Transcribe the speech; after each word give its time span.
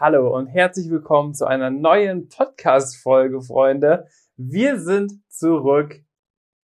Hallo 0.00 0.34
und 0.34 0.46
herzlich 0.46 0.88
willkommen 0.88 1.34
zu 1.34 1.44
einer 1.44 1.68
neuen 1.68 2.30
Podcast-Folge, 2.30 3.42
Freunde. 3.42 4.06
Wir 4.34 4.80
sind 4.80 5.12
zurück 5.28 5.94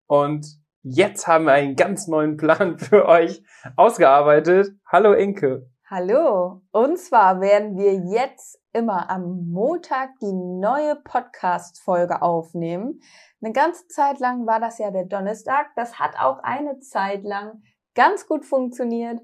und 0.05 0.45
jetzt 0.83 1.25
haben 1.25 1.45
wir 1.45 1.53
einen 1.53 1.75
ganz 1.75 2.05
neuen 2.05 2.37
Plan 2.37 2.77
für 2.77 3.07
euch 3.07 3.41
ausgearbeitet. 3.77 4.75
Hallo 4.85 5.13
Inke. 5.13 5.67
Hallo. 5.89 6.61
Und 6.71 6.99
zwar 6.99 7.41
werden 7.41 7.79
wir 7.79 7.95
jetzt 7.95 8.61
immer 8.73 9.09
am 9.09 9.49
Montag 9.49 10.11
die 10.21 10.31
neue 10.31 10.95
Podcast-Folge 10.95 12.21
aufnehmen. 12.21 12.99
Eine 13.41 13.53
ganze 13.53 13.87
Zeit 13.87 14.19
lang 14.19 14.45
war 14.45 14.59
das 14.59 14.77
ja 14.77 14.91
der 14.91 15.05
Donnerstag. 15.05 15.69
Das 15.75 15.97
hat 15.97 16.11
auch 16.19 16.43
eine 16.43 16.77
Zeit 16.77 17.23
lang 17.23 17.63
ganz 17.95 18.27
gut 18.27 18.45
funktioniert. 18.45 19.19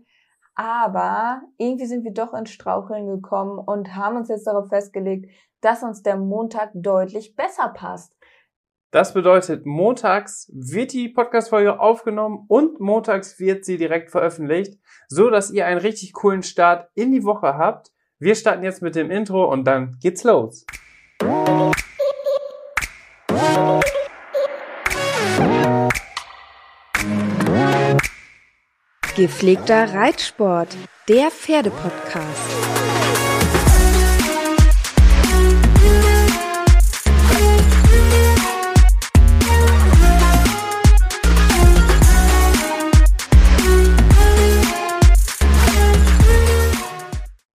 Aber 0.61 1.41
irgendwie 1.57 1.87
sind 1.87 2.03
wir 2.03 2.13
doch 2.13 2.35
ins 2.35 2.51
Straucheln 2.51 3.07
gekommen 3.07 3.57
und 3.57 3.95
haben 3.95 4.15
uns 4.15 4.29
jetzt 4.29 4.45
darauf 4.45 4.69
festgelegt, 4.69 5.27
dass 5.59 5.81
uns 5.81 6.03
der 6.03 6.17
Montag 6.17 6.69
deutlich 6.75 7.35
besser 7.35 7.69
passt. 7.69 8.15
Das 8.91 9.15
bedeutet, 9.15 9.65
montags 9.65 10.51
wird 10.53 10.93
die 10.93 11.09
Podcast-Folge 11.09 11.79
aufgenommen 11.79 12.45
und 12.47 12.79
montags 12.79 13.39
wird 13.39 13.65
sie 13.65 13.77
direkt 13.79 14.11
veröffentlicht, 14.11 14.79
so 15.07 15.31
dass 15.31 15.49
ihr 15.49 15.65
einen 15.65 15.79
richtig 15.79 16.13
coolen 16.13 16.43
Start 16.43 16.91
in 16.93 17.11
die 17.11 17.23
Woche 17.23 17.57
habt. 17.57 17.91
Wir 18.19 18.35
starten 18.35 18.61
jetzt 18.63 18.83
mit 18.83 18.93
dem 18.93 19.09
Intro 19.09 19.51
und 19.51 19.63
dann 19.63 19.97
geht's 19.99 20.23
los. 20.23 20.67
Gepflegter 29.15 29.93
Reitsport, 29.93 30.77
der 31.09 31.31
Pferdepodcast. 31.31 32.49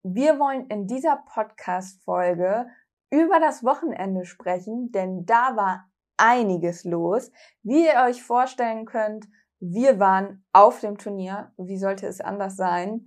Wir 0.02 0.38
wollen 0.38 0.66
in 0.66 0.86
dieser 0.86 1.24
Podcast-Folge 1.32 2.66
über 3.10 3.40
das 3.40 3.64
Wochenende 3.64 4.26
sprechen, 4.26 4.92
denn 4.92 5.24
da 5.24 5.56
war 5.56 5.88
einiges 6.18 6.84
los. 6.84 7.32
Wie 7.62 7.86
ihr 7.86 8.04
euch 8.06 8.22
vorstellen 8.22 8.84
könnt, 8.84 9.26
wir 9.60 9.98
waren 9.98 10.44
auf 10.52 10.80
dem 10.80 10.98
Turnier. 10.98 11.52
Wie 11.56 11.78
sollte 11.78 12.06
es 12.06 12.20
anders 12.20 12.56
sein? 12.56 13.06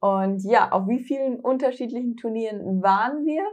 Und 0.00 0.42
ja, 0.44 0.72
auf 0.72 0.88
wie 0.88 1.02
vielen 1.02 1.40
unterschiedlichen 1.40 2.16
Turnieren 2.16 2.82
waren 2.82 3.24
wir? 3.24 3.44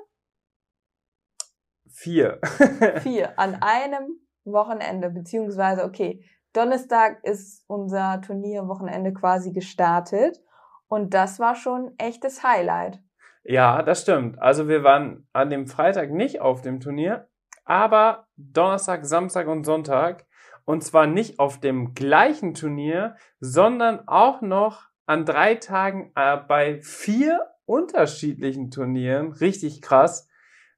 Vier. 1.90 2.40
Vier. 3.02 3.38
An 3.38 3.56
einem 3.62 4.20
Wochenende, 4.46 5.10
beziehungsweise, 5.10 5.84
okay, 5.84 6.24
Donnerstag 6.54 7.24
ist 7.24 7.64
unser 7.68 8.22
Turnierwochenende 8.22 9.14
quasi 9.14 9.52
gestartet. 9.52 10.40
Und 10.88 11.14
das 11.14 11.40
war 11.40 11.56
schon 11.56 11.94
echtes 11.98 12.44
Highlight. 12.44 13.02
Ja, 13.44 13.82
das 13.82 14.02
stimmt. 14.02 14.42
Also 14.42 14.68
wir 14.68 14.84
waren 14.84 15.28
an 15.34 15.50
dem 15.50 15.68
Freitag 15.68 16.12
nicht 16.12 16.42
auf 16.42 16.62
dem 16.62 16.80
Turnier, 16.80 17.30
aber 17.66 18.28
Donnerstag, 18.38 19.06
Samstag 19.06 19.48
und 19.48 19.66
Sonntag 19.66 20.27
und 20.68 20.84
zwar 20.84 21.08
nicht 21.08 21.40
auf 21.40 21.62
dem 21.62 21.94
gleichen 21.94 22.54
Turnier, 22.54 23.16
sondern 23.40 24.06
auch 24.06 24.42
noch 24.42 24.84
an 25.06 25.24
drei 25.24 25.56
Tagen 25.56 26.12
äh, 26.16 26.36
bei 26.46 26.82
vier 26.82 27.40
unterschiedlichen 27.66 28.70
Turnieren. 28.70 29.32
Richtig 29.32 29.82
krass. 29.82 30.28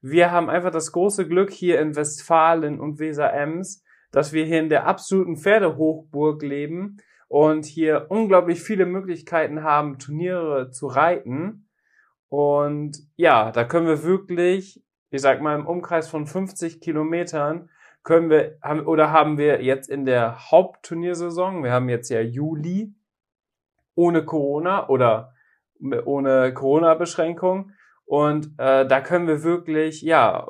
Wir 0.00 0.30
haben 0.30 0.48
einfach 0.48 0.70
das 0.70 0.92
große 0.92 1.26
Glück 1.26 1.50
hier 1.50 1.80
in 1.80 1.96
Westfalen 1.96 2.78
und 2.78 3.00
Weser-Ems, 3.00 3.82
dass 4.12 4.32
wir 4.32 4.44
hier 4.44 4.60
in 4.60 4.68
der 4.68 4.86
absoluten 4.86 5.36
Pferdehochburg 5.36 6.40
leben 6.42 6.98
und 7.26 7.64
hier 7.64 8.06
unglaublich 8.10 8.62
viele 8.62 8.86
Möglichkeiten 8.86 9.64
haben, 9.64 9.98
Turniere 9.98 10.70
zu 10.70 10.86
reiten. 10.86 11.68
Und 12.28 12.96
ja, 13.16 13.50
da 13.50 13.64
können 13.64 13.88
wir 13.88 14.04
wirklich, 14.04 14.84
ich 15.10 15.20
sag 15.20 15.42
mal, 15.42 15.58
im 15.58 15.66
Umkreis 15.66 16.08
von 16.08 16.28
50 16.28 16.80
Kilometern 16.80 17.68
können 18.02 18.30
wir, 18.30 18.58
haben, 18.62 18.86
oder 18.86 19.12
haben 19.12 19.38
wir 19.38 19.62
jetzt 19.62 19.88
in 19.88 20.04
der 20.04 20.50
Hauptturniersaison, 20.50 21.62
wir 21.62 21.72
haben 21.72 21.88
jetzt 21.88 22.08
ja 22.08 22.20
Juli, 22.20 22.94
ohne 23.94 24.24
Corona 24.24 24.88
oder 24.88 25.34
ohne 26.04 26.52
Corona-Beschränkung. 26.54 27.72
Und 28.04 28.54
äh, 28.58 28.86
da 28.86 29.00
können 29.00 29.26
wir 29.26 29.42
wirklich, 29.42 30.02
ja, 30.02 30.48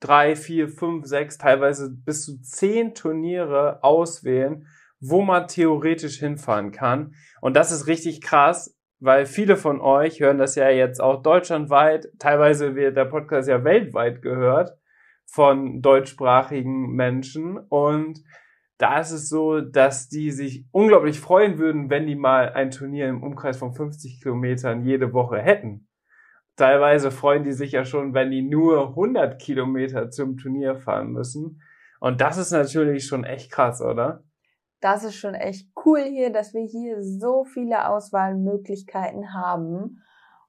drei, 0.00 0.36
vier, 0.36 0.68
fünf, 0.68 1.06
sechs, 1.06 1.38
teilweise 1.38 1.90
bis 1.90 2.24
zu 2.24 2.40
zehn 2.40 2.94
Turniere 2.94 3.82
auswählen, 3.82 4.66
wo 5.00 5.22
man 5.22 5.48
theoretisch 5.48 6.18
hinfahren 6.18 6.72
kann. 6.72 7.14
Und 7.40 7.56
das 7.56 7.72
ist 7.72 7.86
richtig 7.86 8.20
krass, 8.20 8.76
weil 8.98 9.26
viele 9.26 9.56
von 9.56 9.80
euch 9.80 10.20
hören 10.20 10.38
das 10.38 10.54
ja 10.54 10.68
jetzt 10.68 11.00
auch 11.00 11.22
deutschlandweit, 11.22 12.08
teilweise 12.18 12.74
wird 12.74 12.96
der 12.96 13.06
Podcast 13.06 13.48
ja 13.48 13.64
weltweit 13.64 14.22
gehört 14.22 14.79
von 15.30 15.80
deutschsprachigen 15.80 16.92
Menschen 16.92 17.56
und 17.56 18.20
da 18.78 18.98
ist 18.98 19.10
es 19.10 19.28
so, 19.28 19.60
dass 19.60 20.08
die 20.08 20.30
sich 20.30 20.64
unglaublich 20.72 21.20
freuen 21.20 21.58
würden, 21.58 21.90
wenn 21.90 22.06
die 22.06 22.16
mal 22.16 22.54
ein 22.54 22.70
Turnier 22.70 23.08
im 23.08 23.22
Umkreis 23.22 23.58
von 23.58 23.74
50 23.74 24.22
Kilometern 24.22 24.82
jede 24.82 25.12
Woche 25.12 25.38
hätten. 25.38 25.86
Teilweise 26.56 27.10
freuen 27.10 27.44
die 27.44 27.52
sich 27.52 27.72
ja 27.72 27.84
schon, 27.84 28.14
wenn 28.14 28.30
die 28.30 28.42
nur 28.42 28.88
100 28.88 29.38
Kilometer 29.38 30.10
zum 30.10 30.38
Turnier 30.38 30.76
fahren 30.76 31.12
müssen. 31.12 31.60
Und 32.00 32.22
das 32.22 32.38
ist 32.38 32.52
natürlich 32.52 33.06
schon 33.06 33.24
echt 33.24 33.52
krass, 33.52 33.82
oder? 33.82 34.24
Das 34.80 35.04
ist 35.04 35.16
schon 35.16 35.34
echt 35.34 35.68
cool 35.84 36.00
hier, 36.00 36.32
dass 36.32 36.54
wir 36.54 36.64
hier 36.64 37.02
so 37.02 37.44
viele 37.44 37.86
Auswahlmöglichkeiten 37.86 39.34
haben. 39.34 40.02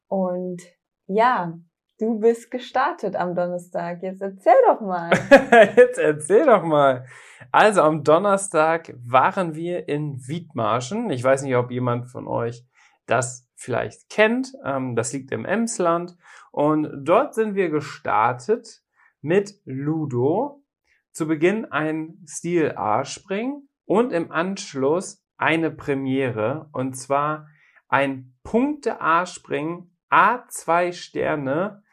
Und 0.07 0.61
ja, 1.07 1.59
Du 2.01 2.17
bist 2.17 2.49
gestartet 2.49 3.15
am 3.15 3.35
Donnerstag. 3.35 4.01
Jetzt 4.01 4.23
erzähl 4.23 4.55
doch 4.65 4.81
mal. 4.81 5.11
Jetzt 5.75 5.99
erzähl 5.99 6.47
doch 6.47 6.63
mal. 6.63 7.05
Also 7.51 7.83
am 7.83 8.03
Donnerstag 8.03 8.95
waren 9.05 9.53
wir 9.53 9.87
in 9.87 10.27
Wiedmarschen. 10.27 11.11
Ich 11.11 11.23
weiß 11.23 11.43
nicht, 11.43 11.55
ob 11.55 11.69
jemand 11.69 12.09
von 12.09 12.25
euch 12.25 12.65
das 13.05 13.47
vielleicht 13.53 14.09
kennt. 14.09 14.51
Ähm, 14.65 14.95
das 14.95 15.13
liegt 15.13 15.31
im 15.31 15.45
Emsland. 15.45 16.17
Und 16.49 16.89
dort 17.07 17.35
sind 17.35 17.53
wir 17.53 17.69
gestartet 17.69 18.81
mit 19.21 19.59
Ludo. 19.65 20.63
Zu 21.11 21.27
Beginn 21.27 21.65
ein 21.65 22.25
Stil 22.27 22.73
A-Spring 22.77 23.61
und 23.85 24.11
im 24.11 24.31
Anschluss 24.31 25.23
eine 25.37 25.69
Premiere. 25.69 26.67
Und 26.71 26.95
zwar 26.95 27.45
ein 27.89 28.33
Punkte 28.41 29.01
A-Spring 29.01 29.91
A2 30.09 30.93
Sterne 30.93 31.83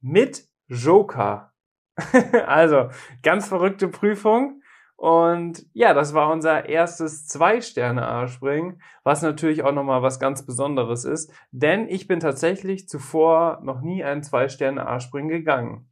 mit 0.00 0.48
Joker. 0.68 1.52
also, 2.46 2.90
ganz 3.22 3.48
verrückte 3.48 3.88
Prüfung. 3.88 4.62
Und 4.96 5.66
ja, 5.74 5.92
das 5.92 6.14
war 6.14 6.32
unser 6.32 6.68
erstes 6.68 7.26
Zwei-Sterne-A-Springen, 7.26 8.80
was 9.04 9.20
natürlich 9.20 9.62
auch 9.62 9.72
nochmal 9.72 10.02
was 10.02 10.18
ganz 10.18 10.46
Besonderes 10.46 11.04
ist, 11.04 11.30
denn 11.50 11.86
ich 11.88 12.08
bin 12.08 12.18
tatsächlich 12.18 12.88
zuvor 12.88 13.60
noch 13.62 13.82
nie 13.82 14.02
einen 14.02 14.22
Zwei-Sterne-A-Springen 14.22 15.28
gegangen. 15.28 15.90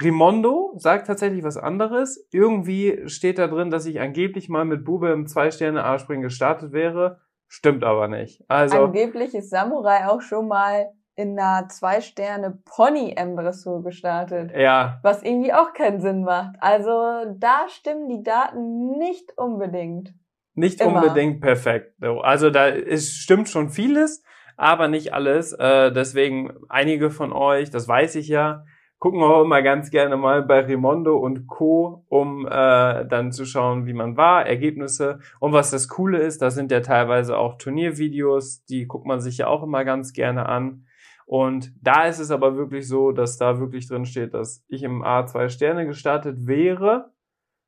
Rimondo 0.00 0.72
sagt 0.78 1.06
tatsächlich 1.06 1.44
was 1.44 1.58
anderes. 1.58 2.26
Irgendwie 2.32 3.02
steht 3.06 3.38
da 3.38 3.46
drin, 3.46 3.70
dass 3.70 3.84
ich 3.84 4.00
angeblich 4.00 4.48
mal 4.48 4.64
mit 4.64 4.84
Bube 4.84 5.10
im 5.10 5.26
Zwei-Sterne-A-Springen 5.26 6.22
gestartet 6.22 6.72
wäre. 6.72 7.20
Stimmt 7.46 7.84
aber 7.84 8.08
nicht. 8.08 8.42
Also 8.48 8.84
angeblich 8.84 9.34
ist 9.34 9.50
Samurai 9.50 10.08
auch 10.08 10.22
schon 10.22 10.48
mal 10.48 10.86
in 11.14 11.38
einer 11.38 11.68
Zwei-Sterne-Pony-M-Dressur 11.68 13.82
gestartet. 13.82 14.52
Ja. 14.56 14.98
Was 15.02 15.22
irgendwie 15.22 15.52
auch 15.52 15.74
keinen 15.74 16.00
Sinn 16.00 16.24
macht. 16.24 16.56
Also 16.60 17.34
da 17.36 17.66
stimmen 17.68 18.08
die 18.08 18.22
Daten 18.22 18.96
nicht 18.98 19.36
unbedingt. 19.36 20.14
Nicht 20.54 20.80
Immer. 20.80 21.02
unbedingt 21.02 21.40
perfekt. 21.40 21.94
Also 22.22 22.50
da 22.50 22.66
ist, 22.66 23.14
stimmt 23.14 23.48
schon 23.48 23.70
vieles, 23.70 24.22
aber 24.56 24.88
nicht 24.88 25.14
alles. 25.14 25.52
Äh, 25.52 25.92
deswegen 25.92 26.52
einige 26.68 27.10
von 27.10 27.32
euch, 27.32 27.70
das 27.70 27.88
weiß 27.88 28.16
ich 28.16 28.28
ja, 28.28 28.64
gucken 29.02 29.22
auch 29.22 29.42
immer 29.42 29.62
ganz 29.62 29.90
gerne 29.90 30.16
mal 30.16 30.42
bei 30.42 30.60
Rimondo 30.60 31.16
und 31.16 31.48
Co., 31.48 32.04
um 32.08 32.46
äh, 32.46 33.04
dann 33.06 33.32
zu 33.32 33.44
schauen, 33.44 33.84
wie 33.84 33.94
man 33.94 34.16
war, 34.16 34.46
Ergebnisse. 34.46 35.18
Und 35.40 35.52
was 35.52 35.72
das 35.72 35.88
Coole 35.88 36.18
ist, 36.18 36.40
da 36.40 36.52
sind 36.52 36.70
ja 36.70 36.80
teilweise 36.80 37.36
auch 37.36 37.58
Turniervideos, 37.58 38.64
die 38.64 38.86
guckt 38.86 39.04
man 39.04 39.20
sich 39.20 39.38
ja 39.38 39.48
auch 39.48 39.64
immer 39.64 39.84
ganz 39.84 40.12
gerne 40.12 40.48
an. 40.48 40.86
Und 41.32 41.72
da 41.80 42.04
ist 42.04 42.18
es 42.18 42.30
aber 42.30 42.58
wirklich 42.58 42.86
so, 42.86 43.10
dass 43.10 43.38
da 43.38 43.58
wirklich 43.58 43.88
drin 43.88 44.04
steht, 44.04 44.34
dass 44.34 44.66
ich 44.68 44.82
im 44.82 45.02
A 45.02 45.24
2 45.24 45.48
Sterne 45.48 45.86
gestartet 45.86 46.46
wäre. 46.46 47.10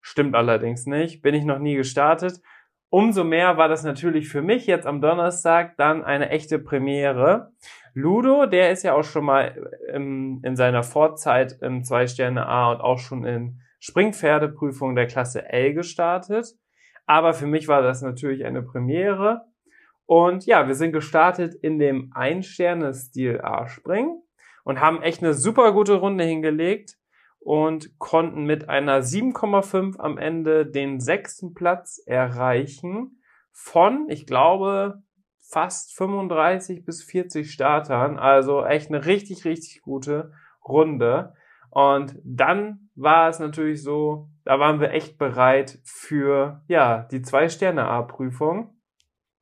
Stimmt 0.02 0.34
allerdings 0.34 0.84
nicht, 0.84 1.22
bin 1.22 1.34
ich 1.34 1.46
noch 1.46 1.58
nie 1.58 1.74
gestartet. 1.74 2.42
Umso 2.90 3.24
mehr 3.24 3.56
war 3.56 3.68
das 3.68 3.82
natürlich 3.82 4.28
für 4.28 4.42
mich 4.42 4.66
jetzt 4.66 4.86
am 4.86 5.00
Donnerstag 5.00 5.78
dann 5.78 6.04
eine 6.04 6.28
echte 6.28 6.58
Premiere. 6.58 7.52
Ludo, 7.94 8.44
der 8.44 8.70
ist 8.70 8.82
ja 8.82 8.92
auch 8.92 9.02
schon 9.02 9.24
mal 9.24 9.72
im, 9.90 10.42
in 10.44 10.56
seiner 10.56 10.82
Vorzeit 10.82 11.56
im 11.62 11.84
zwei 11.84 12.06
Sterne 12.06 12.46
A 12.46 12.70
und 12.70 12.82
auch 12.82 12.98
schon 12.98 13.24
in 13.24 13.62
Springpferdeprüfung 13.80 14.94
der 14.94 15.06
Klasse 15.06 15.48
L 15.48 15.72
gestartet. 15.72 16.54
Aber 17.06 17.32
für 17.32 17.46
mich 17.46 17.66
war 17.66 17.80
das 17.80 18.02
natürlich 18.02 18.44
eine 18.44 18.62
Premiere. 18.62 19.46
Und 20.06 20.46
ja, 20.46 20.66
wir 20.66 20.74
sind 20.74 20.92
gestartet 20.92 21.54
in 21.54 21.78
dem 21.78 22.10
Ein-Sterne-Stil 22.14 23.40
A-Springen 23.42 24.22
und 24.64 24.80
haben 24.80 25.02
echt 25.02 25.22
eine 25.22 25.34
super 25.34 25.72
gute 25.72 25.94
Runde 25.94 26.24
hingelegt 26.24 26.96
und 27.38 27.98
konnten 27.98 28.44
mit 28.44 28.68
einer 28.68 29.02
7,5 29.02 29.98
am 29.98 30.18
Ende 30.18 30.66
den 30.66 31.00
sechsten 31.00 31.54
Platz 31.54 32.02
erreichen 32.06 33.20
von, 33.52 34.06
ich 34.08 34.26
glaube, 34.26 35.02
fast 35.40 35.96
35 35.96 36.84
bis 36.84 37.02
40 37.04 37.50
Startern. 37.50 38.18
Also 38.18 38.64
echt 38.64 38.88
eine 38.88 39.04
richtig, 39.06 39.44
richtig 39.44 39.82
gute 39.82 40.32
Runde. 40.66 41.34
Und 41.70 42.18
dann 42.24 42.90
war 42.94 43.28
es 43.28 43.38
natürlich 43.38 43.82
so, 43.82 44.28
da 44.44 44.58
waren 44.58 44.80
wir 44.80 44.90
echt 44.90 45.18
bereit 45.18 45.78
für, 45.84 46.62
ja, 46.66 47.06
die 47.10 47.22
Zwei-Sterne-A-Prüfung. 47.22 48.73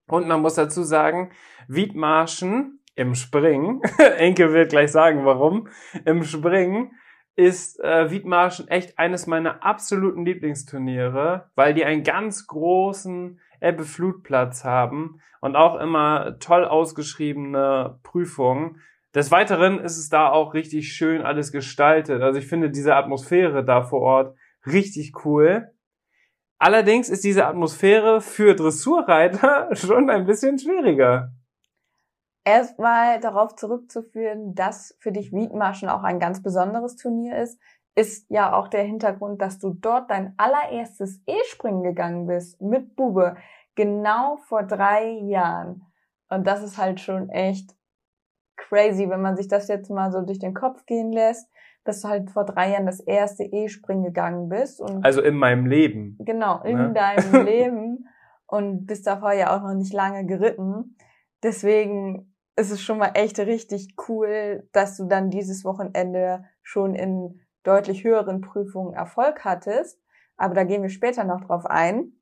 Und 0.06 0.28
man 0.28 0.42
muss 0.42 0.54
dazu 0.54 0.82
sagen, 0.82 1.30
Wiedmarschen 1.68 2.80
im 2.94 3.14
Springen, 3.14 3.80
Enke 4.18 4.52
wird 4.52 4.70
gleich 4.70 4.92
sagen, 4.92 5.24
warum, 5.24 5.68
im 6.04 6.24
Springen 6.24 6.92
ist 7.34 7.80
äh, 7.80 8.10
Wiedmarschen 8.10 8.68
echt 8.68 8.98
eines 8.98 9.26
meiner 9.26 9.64
absoluten 9.64 10.24
Lieblingsturniere, 10.26 11.50
weil 11.54 11.72
die 11.72 11.84
einen 11.84 12.02
ganz 12.02 12.46
großen 12.46 13.40
Ebbe-Flutplatz 13.60 14.64
haben 14.64 15.20
und 15.40 15.56
auch 15.56 15.80
immer 15.80 16.38
toll 16.40 16.64
ausgeschriebene 16.64 17.98
Prüfungen. 18.02 18.80
Des 19.14 19.30
Weiteren 19.30 19.80
ist 19.80 19.98
es 19.98 20.08
da 20.08 20.30
auch 20.30 20.52
richtig 20.54 20.92
schön 20.92 21.22
alles 21.22 21.52
gestaltet. 21.52 22.22
Also 22.22 22.38
ich 22.38 22.46
finde 22.46 22.70
diese 22.70 22.96
Atmosphäre 22.96 23.64
da 23.64 23.82
vor 23.82 24.00
Ort 24.00 24.36
richtig 24.66 25.24
cool. 25.24 25.70
Allerdings 26.62 27.08
ist 27.08 27.24
diese 27.24 27.46
Atmosphäre 27.46 28.20
für 28.20 28.54
Dressurreiter 28.54 29.68
schon 29.74 30.08
ein 30.10 30.26
bisschen 30.26 30.58
schwieriger 30.58 31.32
erstmal 32.44 33.20
darauf 33.20 33.54
zurückzuführen, 33.54 34.54
dass 34.54 34.96
für 34.98 35.12
dich 35.12 35.32
Wiedmarschen 35.32 35.88
auch 35.88 36.02
ein 36.02 36.18
ganz 36.18 36.42
besonderes 36.42 36.96
Turnier 36.96 37.36
ist, 37.38 37.58
ist 37.94 38.26
ja 38.30 38.54
auch 38.54 38.68
der 38.68 38.82
Hintergrund, 38.82 39.42
dass 39.42 39.58
du 39.58 39.74
dort 39.74 40.10
dein 40.10 40.34
allererstes 40.38 41.20
E-Springen 41.26 41.82
gegangen 41.82 42.26
bist 42.26 42.60
mit 42.60 42.96
Bube, 42.96 43.36
genau 43.74 44.38
vor 44.48 44.62
drei 44.62 45.10
Jahren. 45.10 45.82
Und 46.28 46.46
das 46.46 46.62
ist 46.62 46.78
halt 46.78 47.00
schon 47.00 47.28
echt 47.28 47.76
crazy, 48.56 49.10
wenn 49.10 49.20
man 49.20 49.36
sich 49.36 49.48
das 49.48 49.68
jetzt 49.68 49.90
mal 49.90 50.10
so 50.10 50.22
durch 50.22 50.38
den 50.38 50.54
Kopf 50.54 50.86
gehen 50.86 51.12
lässt, 51.12 51.50
dass 51.84 52.02
du 52.02 52.08
halt 52.08 52.30
vor 52.30 52.44
drei 52.44 52.70
Jahren 52.70 52.86
das 52.86 53.00
erste 53.00 53.44
E-Springen 53.44 54.04
gegangen 54.04 54.48
bist. 54.48 54.80
Und 54.80 55.04
also 55.04 55.20
in 55.20 55.36
meinem 55.36 55.66
Leben. 55.66 56.16
Genau, 56.20 56.62
in 56.62 56.76
ne? 56.76 56.92
deinem 56.92 57.44
Leben. 57.46 58.08
Und 58.46 58.86
bist 58.86 59.06
davor 59.06 59.32
ja 59.32 59.56
auch 59.56 59.62
noch 59.62 59.74
nicht 59.74 59.92
lange 59.92 60.26
geritten. 60.26 60.96
Deswegen 61.42 62.34
ist 62.56 62.70
es 62.70 62.82
schon 62.82 62.98
mal 62.98 63.12
echt 63.14 63.38
richtig 63.38 63.94
cool, 64.08 64.68
dass 64.72 64.96
du 64.96 65.06
dann 65.06 65.30
dieses 65.30 65.64
Wochenende 65.64 66.44
schon 66.62 66.94
in 66.94 67.40
deutlich 67.62 68.04
höheren 68.04 68.40
Prüfungen 68.40 68.92
Erfolg 68.92 69.44
hattest. 69.44 70.00
Aber 70.36 70.54
da 70.54 70.64
gehen 70.64 70.82
wir 70.82 70.90
später 70.90 71.24
noch 71.24 71.40
drauf 71.40 71.66
ein. 71.66 72.12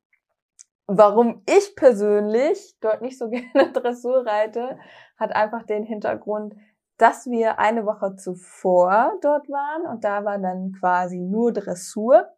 Warum 0.86 1.42
ich 1.48 1.76
persönlich 1.76 2.76
dort 2.80 3.02
nicht 3.02 3.18
so 3.18 3.28
gerne 3.30 3.72
Dressur 3.72 4.26
reite, 4.26 4.78
hat 5.16 5.34
einfach 5.34 5.64
den 5.64 5.84
Hintergrund, 5.84 6.54
dass 7.00 7.26
wir 7.26 7.58
eine 7.58 7.86
Woche 7.86 8.16
zuvor 8.16 9.18
dort 9.22 9.48
waren 9.48 9.86
und 9.86 10.04
da 10.04 10.22
war 10.24 10.38
dann 10.38 10.72
quasi 10.78 11.18
nur 11.18 11.50
Dressur. 11.50 12.28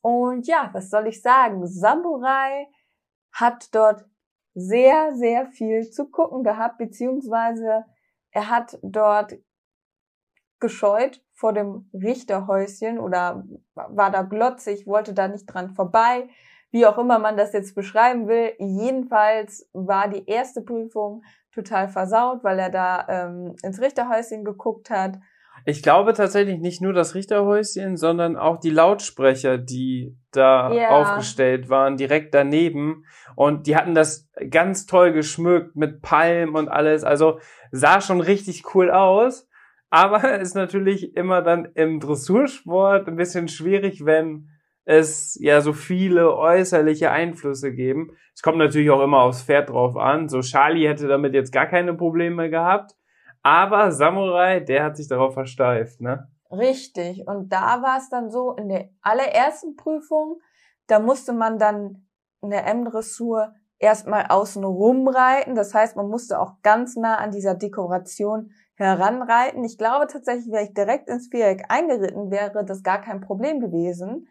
Und 0.00 0.46
ja, 0.46 0.70
was 0.72 0.90
soll 0.90 1.08
ich 1.08 1.20
sagen? 1.20 1.66
Samurai 1.66 2.68
hat 3.32 3.74
dort 3.74 4.04
sehr, 4.54 5.14
sehr 5.14 5.46
viel 5.46 5.90
zu 5.90 6.08
gucken 6.08 6.44
gehabt, 6.44 6.78
beziehungsweise 6.78 7.84
er 8.30 8.48
hat 8.48 8.78
dort 8.82 9.34
gescheut 10.60 11.24
vor 11.32 11.52
dem 11.52 11.90
Richterhäuschen 11.92 13.00
oder 13.00 13.42
war 13.74 14.12
da 14.12 14.22
glotzig, 14.22 14.86
wollte 14.86 15.14
da 15.14 15.26
nicht 15.26 15.46
dran 15.46 15.70
vorbei, 15.70 16.28
wie 16.70 16.86
auch 16.86 16.98
immer 16.98 17.18
man 17.18 17.36
das 17.36 17.52
jetzt 17.52 17.74
beschreiben 17.74 18.28
will. 18.28 18.52
Jedenfalls 18.58 19.68
war 19.72 20.08
die 20.08 20.24
erste 20.26 20.62
Prüfung 20.62 21.22
total 21.52 21.88
versaut, 21.88 22.44
weil 22.44 22.58
er 22.58 22.70
da 22.70 23.06
ähm, 23.08 23.56
ins 23.62 23.80
Richterhäuschen 23.80 24.44
geguckt 24.44 24.90
hat 24.90 25.18
ich 25.64 25.82
glaube 25.82 26.14
tatsächlich 26.14 26.58
nicht 26.58 26.80
nur 26.80 26.92
das 26.92 27.14
Richterhäuschen, 27.14 27.96
sondern 27.96 28.36
auch 28.36 28.58
die 28.58 28.70
Lautsprecher, 28.70 29.58
die 29.58 30.16
da 30.32 30.72
ja. 30.72 30.88
aufgestellt 30.90 31.68
waren, 31.68 31.96
direkt 31.96 32.34
daneben. 32.34 33.04
Und 33.36 33.66
die 33.66 33.76
hatten 33.76 33.94
das 33.94 34.28
ganz 34.50 34.86
toll 34.86 35.12
geschmückt 35.12 35.76
mit 35.76 36.02
Palmen 36.02 36.54
und 36.54 36.68
alles. 36.68 37.04
Also 37.04 37.40
sah 37.70 38.00
schon 38.00 38.20
richtig 38.20 38.74
cool 38.74 38.90
aus. 38.90 39.48
Aber 39.90 40.32
ist 40.40 40.54
natürlich 40.54 41.16
immer 41.16 41.42
dann 41.42 41.66
im 41.74 42.00
Dressursport 42.00 43.06
ein 43.08 43.16
bisschen 43.16 43.48
schwierig, 43.48 44.04
wenn 44.04 44.48
es 44.84 45.38
ja 45.40 45.60
so 45.60 45.72
viele 45.72 46.36
äußerliche 46.36 47.10
Einflüsse 47.10 47.72
geben. 47.72 48.12
Es 48.34 48.42
kommt 48.42 48.58
natürlich 48.58 48.90
auch 48.90 49.02
immer 49.02 49.22
aufs 49.22 49.42
Pferd 49.42 49.70
drauf 49.70 49.96
an. 49.96 50.28
So 50.28 50.40
Charlie 50.40 50.88
hätte 50.88 51.06
damit 51.06 51.34
jetzt 51.34 51.52
gar 51.52 51.66
keine 51.66 51.94
Probleme 51.94 52.50
gehabt. 52.50 52.96
Aber 53.42 53.92
Samurai, 53.92 54.60
der 54.60 54.84
hat 54.84 54.96
sich 54.96 55.08
darauf 55.08 55.34
versteift, 55.34 56.00
ne? 56.00 56.28
Richtig. 56.50 57.26
Und 57.26 57.52
da 57.52 57.82
war 57.82 57.98
es 57.98 58.08
dann 58.10 58.30
so, 58.30 58.54
in 58.54 58.68
der 58.68 58.88
allerersten 59.00 59.76
Prüfung, 59.76 60.40
da 60.86 60.98
musste 60.98 61.32
man 61.32 61.58
dann 61.58 62.06
in 62.42 62.50
der 62.50 62.66
M-Dressur 62.66 63.54
erstmal 63.78 64.26
außen 64.28 64.64
rumreiten. 64.64 65.54
Das 65.54 65.72
heißt, 65.74 65.96
man 65.96 66.08
musste 66.08 66.40
auch 66.40 66.60
ganz 66.62 66.96
nah 66.96 67.16
an 67.16 67.30
dieser 67.30 67.54
Dekoration 67.54 68.50
heranreiten. 68.74 69.64
Ich 69.64 69.78
glaube 69.78 70.06
tatsächlich, 70.06 70.50
wäre 70.50 70.64
ich 70.64 70.74
direkt 70.74 71.08
ins 71.08 71.28
Viereck 71.28 71.64
eingeritten, 71.68 72.30
wäre 72.30 72.64
das 72.64 72.82
gar 72.82 73.00
kein 73.00 73.20
Problem 73.20 73.60
gewesen. 73.60 74.28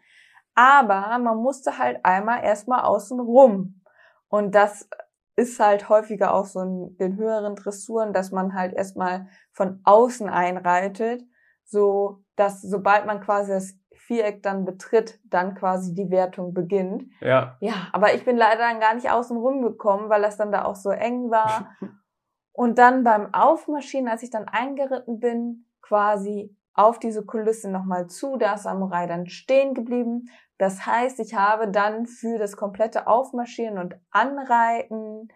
Aber 0.54 1.18
man 1.18 1.38
musste 1.38 1.78
halt 1.78 2.04
einmal 2.04 2.44
erstmal 2.44 2.82
außen 2.82 3.20
rum. 3.20 3.82
Und 4.28 4.54
das 4.54 4.88
ist 5.36 5.58
halt 5.58 5.88
häufiger 5.88 6.34
auch 6.34 6.44
so 6.44 6.60
in 6.60 6.96
den 6.98 7.16
höheren 7.16 7.56
Dressuren, 7.56 8.12
dass 8.12 8.30
man 8.30 8.54
halt 8.54 8.74
erstmal 8.74 9.28
von 9.52 9.80
außen 9.84 10.28
einreitet, 10.28 11.22
so 11.64 12.22
dass 12.36 12.60
sobald 12.62 13.06
man 13.06 13.20
quasi 13.20 13.52
das 13.52 13.74
Viereck 13.94 14.42
dann 14.42 14.64
betritt, 14.64 15.20
dann 15.24 15.54
quasi 15.54 15.94
die 15.94 16.10
Wertung 16.10 16.52
beginnt. 16.52 17.04
Ja. 17.20 17.56
Ja, 17.60 17.88
aber 17.92 18.14
ich 18.14 18.24
bin 18.24 18.36
leider 18.36 18.58
dann 18.58 18.80
gar 18.80 18.94
nicht 18.94 19.10
außen 19.10 19.36
rumgekommen, 19.36 20.08
weil 20.08 20.22
das 20.22 20.36
dann 20.36 20.52
da 20.52 20.64
auch 20.64 20.76
so 20.76 20.90
eng 20.90 21.30
war. 21.30 21.76
Und 22.52 22.78
dann 22.78 23.04
beim 23.04 23.32
Aufmarschieren, 23.32 24.08
als 24.08 24.22
ich 24.22 24.30
dann 24.30 24.48
eingeritten 24.48 25.20
bin, 25.20 25.66
quasi 25.80 26.54
auf 26.74 26.98
diese 26.98 27.24
Kulisse 27.24 27.70
nochmal 27.70 28.06
zu, 28.06 28.36
da 28.36 28.54
ist 28.54 28.62
Samurai 28.64 29.06
dann 29.06 29.26
stehen 29.26 29.74
geblieben, 29.74 30.28
das 30.60 30.84
heißt, 30.84 31.20
ich 31.20 31.34
habe 31.34 31.68
dann 31.70 32.04
für 32.04 32.38
das 32.38 32.54
komplette 32.54 33.06
Aufmarschieren 33.06 33.78
und 33.78 33.96
Anreiten 34.10 35.28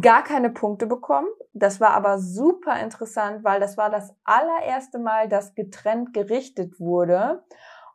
gar 0.00 0.22
keine 0.22 0.50
Punkte 0.50 0.86
bekommen. 0.86 1.26
Das 1.52 1.80
war 1.80 1.90
aber 1.90 2.20
super 2.20 2.78
interessant, 2.80 3.42
weil 3.42 3.58
das 3.58 3.76
war 3.76 3.90
das 3.90 4.14
allererste 4.22 5.00
Mal, 5.00 5.28
dass 5.28 5.56
getrennt 5.56 6.14
gerichtet 6.14 6.78
wurde. 6.78 7.42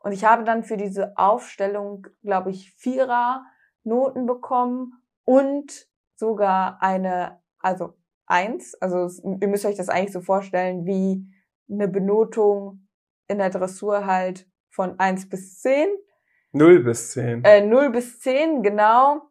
Und 0.02 0.12
ich 0.12 0.26
habe 0.26 0.44
dann 0.44 0.64
für 0.64 0.76
diese 0.76 1.18
Aufstellung, 1.18 2.06
glaube 2.22 2.50
ich, 2.50 2.74
Vierer 2.76 3.46
Noten 3.86 4.26
bekommen 4.26 5.02
und 5.24 5.88
sogar 6.16 6.82
eine, 6.82 7.40
also 7.60 7.94
eins. 8.26 8.76
Also 8.82 9.08
ihr 9.24 9.48
müsst 9.48 9.66
euch 9.66 9.78
das 9.78 9.88
eigentlich 9.88 10.12
so 10.12 10.20
vorstellen 10.20 10.86
wie 10.86 11.26
eine 11.70 11.88
Benotung 11.88 12.88
in 13.28 13.40
der 13.40 13.50
Dressur 13.50 14.06
halt 14.06 14.48
von 14.70 15.00
eins 15.00 15.28
bis 15.28 15.60
zehn 15.62 15.90
0 16.56 16.84
bis 16.84 17.12
10. 17.12 17.44
Äh, 17.44 17.66
0 17.66 17.90
bis 17.90 18.22
10, 18.22 18.64
genau. 18.64 19.30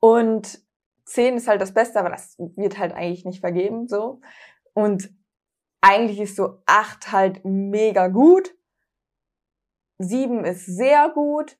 Und 0.00 0.62
10 1.06 1.36
ist 1.36 1.48
halt 1.48 1.62
das 1.62 1.72
Beste, 1.72 1.98
aber 1.98 2.10
das 2.10 2.36
wird 2.38 2.78
halt 2.78 2.92
eigentlich 2.92 3.24
nicht 3.24 3.40
vergeben, 3.40 3.88
so. 3.88 4.20
Und 4.74 5.10
eigentlich 5.80 6.20
ist 6.20 6.36
so 6.36 6.62
8 6.66 7.10
halt 7.10 7.44
mega 7.44 8.08
gut. 8.08 8.54
7 9.98 10.44
ist 10.44 10.66
sehr 10.66 11.08
gut. 11.08 11.56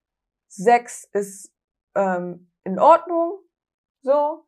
6 0.49 1.09
ist 1.13 1.55
ähm, 1.95 2.53
in 2.65 2.79
Ordnung, 2.79 3.39
so. 4.03 4.45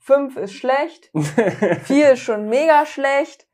5 0.00 0.38
ist 0.38 0.54
schlecht. 0.54 1.12
4 1.84 2.12
ist 2.14 2.20
schon 2.20 2.48
mega 2.48 2.84
schlecht. 2.84 3.47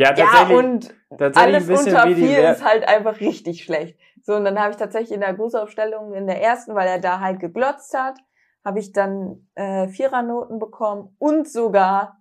Ja, 0.00 0.14
Ja, 0.16 0.24
tatsächlich. 0.24 0.56
und 0.58 0.94
tatsächlich 1.18 1.54
alles 1.68 1.86
unter 1.86 2.04
wie 2.06 2.14
die 2.14 2.26
4 2.26 2.38
Wer- 2.38 2.52
ist 2.52 2.64
halt 2.64 2.88
einfach 2.88 3.20
richtig 3.20 3.64
schlecht. 3.64 3.98
So, 4.22 4.34
und 4.34 4.46
dann 4.46 4.58
habe 4.58 4.70
ich 4.70 4.76
tatsächlich 4.78 5.12
in 5.12 5.20
der 5.20 5.34
Grußaufstellung 5.34 6.14
in 6.14 6.26
der 6.26 6.40
ersten, 6.40 6.74
weil 6.74 6.88
er 6.88 6.98
da 6.98 7.20
halt 7.20 7.38
geglotzt 7.38 7.92
hat, 7.92 8.18
habe 8.64 8.78
ich 8.78 8.92
dann 8.92 9.46
äh, 9.56 9.88
Vierernoten 9.88 10.58
bekommen 10.58 11.14
und 11.18 11.46
sogar 11.50 12.16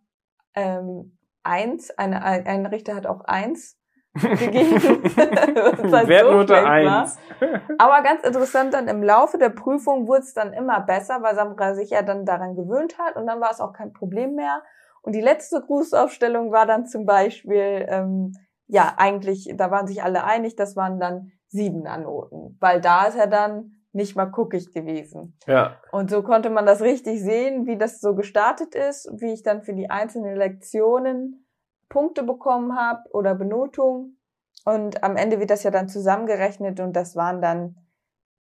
ähm, 0.55 1.17
eins. 1.43 1.89
Eine, 1.97 2.21
ein, 2.21 2.45
ein 2.47 2.65
Richter 2.65 2.95
hat 2.95 3.05
auch 3.07 3.21
eins 3.21 3.77
gegeben. 4.13 4.81
halt 5.15 5.81
so 5.81 6.07
Wertnote 6.09 6.53
war. 6.53 7.03
1. 7.03 7.17
Aber 7.77 8.01
ganz 8.03 8.23
interessant, 8.23 8.73
dann 8.73 8.89
im 8.89 9.03
Laufe 9.03 9.37
der 9.37 9.51
Prüfung 9.51 10.05
wurde 10.05 10.23
es 10.23 10.33
dann 10.33 10.51
immer 10.51 10.81
besser, 10.81 11.21
weil 11.21 11.33
Samra 11.35 11.75
sich 11.75 11.91
ja 11.91 12.01
dann 12.01 12.25
daran 12.25 12.55
gewöhnt 12.57 12.97
hat 12.97 13.15
und 13.15 13.25
dann 13.25 13.39
war 13.39 13.51
es 13.51 13.61
auch 13.61 13.71
kein 13.71 13.93
Problem 13.93 14.35
mehr. 14.35 14.63
Und 15.01 15.13
die 15.13 15.21
letzte 15.21 15.61
Grußaufstellung 15.61 16.51
war 16.51 16.65
dann 16.65 16.85
zum 16.85 17.05
Beispiel, 17.05 17.85
ähm, 17.87 18.33
ja, 18.67 18.93
eigentlich, 18.97 19.51
da 19.55 19.71
waren 19.71 19.87
sich 19.87 20.03
alle 20.03 20.23
einig, 20.23 20.55
das 20.55 20.75
waren 20.75 20.99
dann 20.99 21.31
Siebener-Noten, 21.47 22.57
weil 22.59 22.81
da 22.81 23.05
ist 23.05 23.15
er 23.15 23.27
dann 23.27 23.71
nicht 23.91 24.15
mal 24.15 24.25
guckig 24.25 24.71
gewesen. 24.71 25.37
Ja. 25.47 25.77
Und 25.91 26.11
so 26.11 26.21
konnte 26.21 26.49
man 26.49 26.65
das 26.65 26.81
richtig 26.81 27.21
sehen, 27.21 27.65
wie 27.65 27.77
das 27.77 27.99
so 27.99 28.13
gestartet 28.13 28.75
ist, 28.75 29.09
wie 29.17 29.33
ich 29.33 29.41
dann 29.41 29.63
für 29.63 29.73
die 29.73 29.89
einzelnen 29.89 30.35
Lektionen 30.35 31.47
Punkte 31.89 32.23
bekommen 32.23 32.77
habe 32.77 33.01
oder 33.11 33.33
Benotung. 33.33 34.17
Und 34.65 35.03
am 35.03 35.15
Ende 35.15 35.39
wird 35.39 35.49
das 35.49 35.63
ja 35.63 35.71
dann 35.71 35.89
zusammengerechnet 35.89 36.79
und 36.79 36.93
das 36.93 37.15
waren 37.15 37.41
dann, 37.41 37.77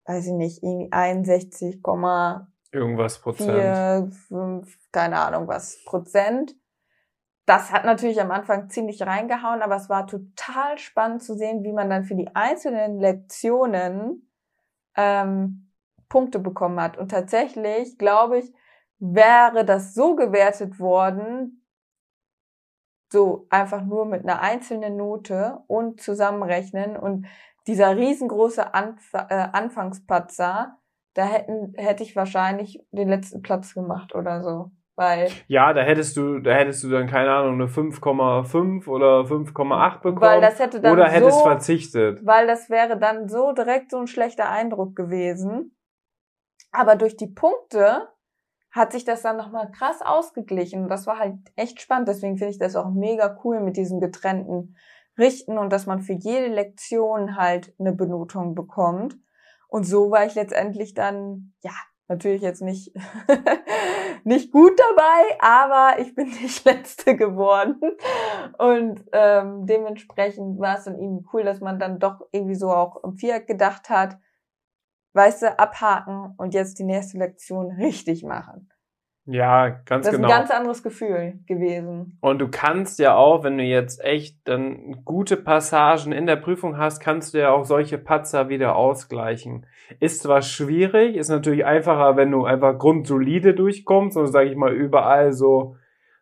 weiß 0.06 0.28
ich 0.28 0.34
nicht, 0.34 0.64
irgendwie 0.64 0.92
61,4, 0.92 2.46
Irgendwas 2.78 3.20
Prozent. 3.20 4.14
5, 4.14 4.78
keine 4.92 5.20
Ahnung 5.20 5.48
was, 5.48 5.84
Prozent. 5.86 6.56
Das 7.46 7.72
hat 7.72 7.86
natürlich 7.86 8.20
am 8.20 8.32
Anfang 8.32 8.70
ziemlich 8.70 9.02
reingehauen, 9.02 9.62
aber 9.62 9.78
es 9.78 9.90
war 9.90 10.06
total 10.06 10.78
spannend 10.78 11.24
zu 11.24 11.36
sehen, 11.36 11.64
wie 11.64 11.72
man 11.72 11.90
dann 11.90 12.04
für 12.04 12.16
die 12.16 12.36
einzelnen 12.36 13.00
Lektionen 13.00 14.30
ähm, 14.96 15.72
Punkte 16.10 16.40
bekommen 16.40 16.82
hat. 16.82 16.98
Und 16.98 17.10
tatsächlich, 17.10 17.98
glaube 17.98 18.40
ich, 18.40 18.54
wäre 19.00 19.64
das 19.64 19.94
so 19.94 20.16
gewertet 20.16 20.80
worden, 20.80 21.66
so 23.12 23.48
einfach 23.50 23.84
nur 23.84 24.06
mit 24.06 24.24
einer 24.24 24.42
einzelnen 24.42 24.98
Note 24.98 25.60
und 25.68 26.02
zusammenrechnen 26.02 26.98
und 26.98 27.28
dieser 27.68 27.96
riesengroße 27.96 28.74
Anf 28.74 29.14
äh, 29.14 29.48
Anfangspatzer, 29.52 30.78
da 31.18 31.26
hätten, 31.26 31.74
hätte 31.76 32.04
ich 32.04 32.16
wahrscheinlich 32.16 32.80
den 32.92 33.10
letzten 33.10 33.42
Platz 33.42 33.74
gemacht 33.74 34.14
oder 34.14 34.44
so. 34.44 34.72
Weil, 34.96 35.30
Ja, 35.48 35.74
da 35.74 35.82
hättest 35.82 36.16
du, 36.18 36.40
da 36.40 36.54
hättest 36.54 36.84
du 36.84 36.90
dann, 36.90 37.08
keine 37.08 37.32
Ahnung, 37.32 37.56
eine 37.56 37.68
5,5 37.68 38.88
oder 38.88 39.22
5,8 39.26 40.02
bekommen. 40.02 40.22
weil 40.22 40.42
das 40.42 40.60
hätte 40.60 40.80
dann 40.80 40.94
oder 40.94 41.08
hättest 41.08 41.40
so, 41.40 41.44
verzichtet. 41.44 42.26
weil 42.26 42.46
das 42.48 42.70
wäre 42.70 42.98
dann 42.98 43.28
so 43.30 43.52
direkt 43.52 43.92
so 43.92 43.98
ein 43.98 44.08
schlechter 44.08 44.50
Eindruck 44.50 44.96
gewesen. 44.96 45.76
Aber 46.72 46.96
durch 46.96 47.18
die 47.18 47.28
Punkte 47.28 48.10
hat 48.72 48.92
sich 48.92 49.04
das 49.04 49.24
dann 49.24 49.38
nochmal 49.38 49.72
krass 49.72 50.02
ausgeglichen. 50.04 50.84
Und 50.84 50.90
das 50.90 51.08
war 51.08 51.18
halt 51.18 51.36
echt 51.56 51.82
spannend. 51.82 52.08
Deswegen 52.08 52.38
finde 52.38 52.52
ich 52.52 52.60
das 52.60 52.76
auch 52.76 52.92
mega 52.92 53.40
cool 53.44 53.60
mit 53.60 53.78
diesen 53.78 54.00
getrennten 54.00 54.76
Richten 55.18 55.58
und 55.58 55.72
dass 55.72 55.88
man 55.88 56.02
für 56.02 56.14
jede 56.14 56.48
Lektion 56.54 57.38
halt 57.38 57.74
eine 57.80 57.94
Benotung 57.94 58.54
bekommt. 58.54 59.18
Und 59.68 59.84
so 59.84 60.12
war 60.12 60.26
ich 60.26 60.36
letztendlich 60.36 60.94
dann, 60.94 61.54
ja, 61.62 61.74
natürlich 62.08 62.42
jetzt 62.42 62.62
nicht, 62.62 62.94
nicht 64.24 64.52
gut 64.52 64.80
dabei, 64.80 65.38
aber 65.40 66.00
ich 66.00 66.16
bin 66.16 66.28
nicht 66.28 66.66
letzte 66.66 67.16
geworden. 67.16 67.80
Und 68.58 69.04
ähm, 69.12 69.66
dementsprechend 69.66 70.60
war 70.60 70.78
es 70.78 70.86
dann 70.86 71.00
irgendwie 71.00 71.26
cool, 71.34 71.44
dass 71.44 71.60
man 71.60 71.80
dann 71.80 72.00
doch 72.00 72.22
irgendwie 72.32 72.56
so 72.56 72.72
auch 72.72 73.04
im 73.04 73.18
Viereck 73.18 73.48
gedacht 73.48 73.90
hat, 73.90 74.18
weißt 75.14 75.42
du, 75.44 75.60
abhaken 75.60 76.34
und 76.38 76.54
jetzt 76.54 76.80
die 76.80 76.84
nächste 76.84 77.18
Lektion 77.18 77.72
richtig 77.72 78.24
machen. 78.24 78.70
Ja, 79.30 79.70
ganz 79.86 80.06
Das 80.06 80.14
ist 80.14 80.22
genau. 80.22 80.30
ein 80.30 80.40
ganz 80.40 80.52
anderes 80.52 80.82
Gefühl 80.82 81.40
gewesen. 81.48 82.18
Und 82.22 82.40
du 82.40 82.48
kannst 82.48 82.98
ja 82.98 83.16
auch, 83.16 83.44
wenn 83.44 83.58
du 83.58 83.64
jetzt 83.64 84.02
echt 84.04 84.48
dann 84.48 85.04
gute 85.04 85.36
Passagen 85.36 86.14
in 86.14 86.26
der 86.26 86.38
Prüfung 86.38 86.78
hast, 86.78 87.02
kannst 87.02 87.34
du 87.34 87.40
ja 87.40 87.52
auch 87.52 87.66
solche 87.66 87.98
Patzer 87.98 88.48
wieder 88.48 88.78
ausgleichen. 88.78 89.66
Ist 90.00 90.24
zwar 90.24 90.42
schwierig, 90.42 91.18
ist 91.18 91.28
natürlich 91.28 91.66
einfacher, 91.66 92.16
wenn 92.16 92.32
du 92.32 92.46
einfach 92.46 92.78
grundsolide 92.80 93.54
durchkommst 93.54 94.16
und 94.16 94.28
sage 94.28 94.50
ich 94.50 94.56
mal 94.56 94.74
überall 94.74 95.34
so 95.34 95.76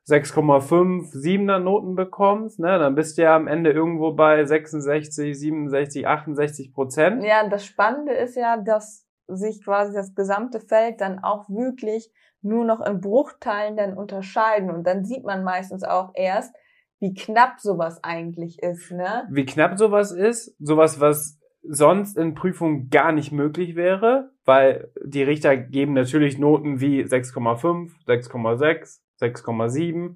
6,5, 0.08 1.14
7er 1.14 1.60
Noten 1.60 1.96
bekommst, 1.96 2.60
ne, 2.60 2.78
dann 2.80 2.96
bist 2.96 3.18
du 3.18 3.24
ja 3.24 3.36
am 3.36 3.48
Ende 3.48 3.72
irgendwo 3.72 4.14
bei 4.14 4.46
66, 4.46 5.38
67, 5.38 6.08
68 6.08 6.74
Prozent. 6.74 7.24
Ja, 7.24 7.48
das 7.48 7.66
Spannende 7.66 8.14
ist 8.14 8.36
ja, 8.36 8.58
dass 8.58 9.08
sich 9.28 9.64
quasi 9.64 9.94
das 9.94 10.14
gesamte 10.14 10.60
Feld 10.60 11.02
dann 11.02 11.24
auch 11.24 11.50
wirklich 11.50 12.12
nur 12.46 12.64
noch 12.64 12.86
in 12.86 13.02
Bruchteilen 13.02 13.76
dann 13.76 13.98
unterscheiden. 13.98 14.70
Und 14.70 14.86
dann 14.86 15.04
sieht 15.04 15.24
man 15.24 15.44
meistens 15.44 15.84
auch 15.84 16.12
erst, 16.16 16.56
wie 17.00 17.14
knapp 17.14 17.60
sowas 17.60 18.04
eigentlich 18.04 18.62
ist, 18.62 18.92
ne? 18.92 19.28
wie 19.30 19.46
knapp 19.46 19.78
sowas 19.78 20.12
ist, 20.12 20.56
sowas, 20.60 21.00
was 21.00 21.40
sonst 21.68 22.18
in 22.18 22.36
Prüfungen 22.36 22.90
gar 22.90 23.12
nicht 23.12 23.32
möglich 23.32 23.76
wäre, 23.76 24.32
weil 24.46 24.92
die 25.04 25.24
Richter 25.24 25.58
geben 25.58 25.94
natürlich 25.94 26.38
Noten 26.38 26.80
wie 26.80 27.04
6,5, 27.04 27.92
6,6, 28.08 29.00
6,7. 29.20 30.16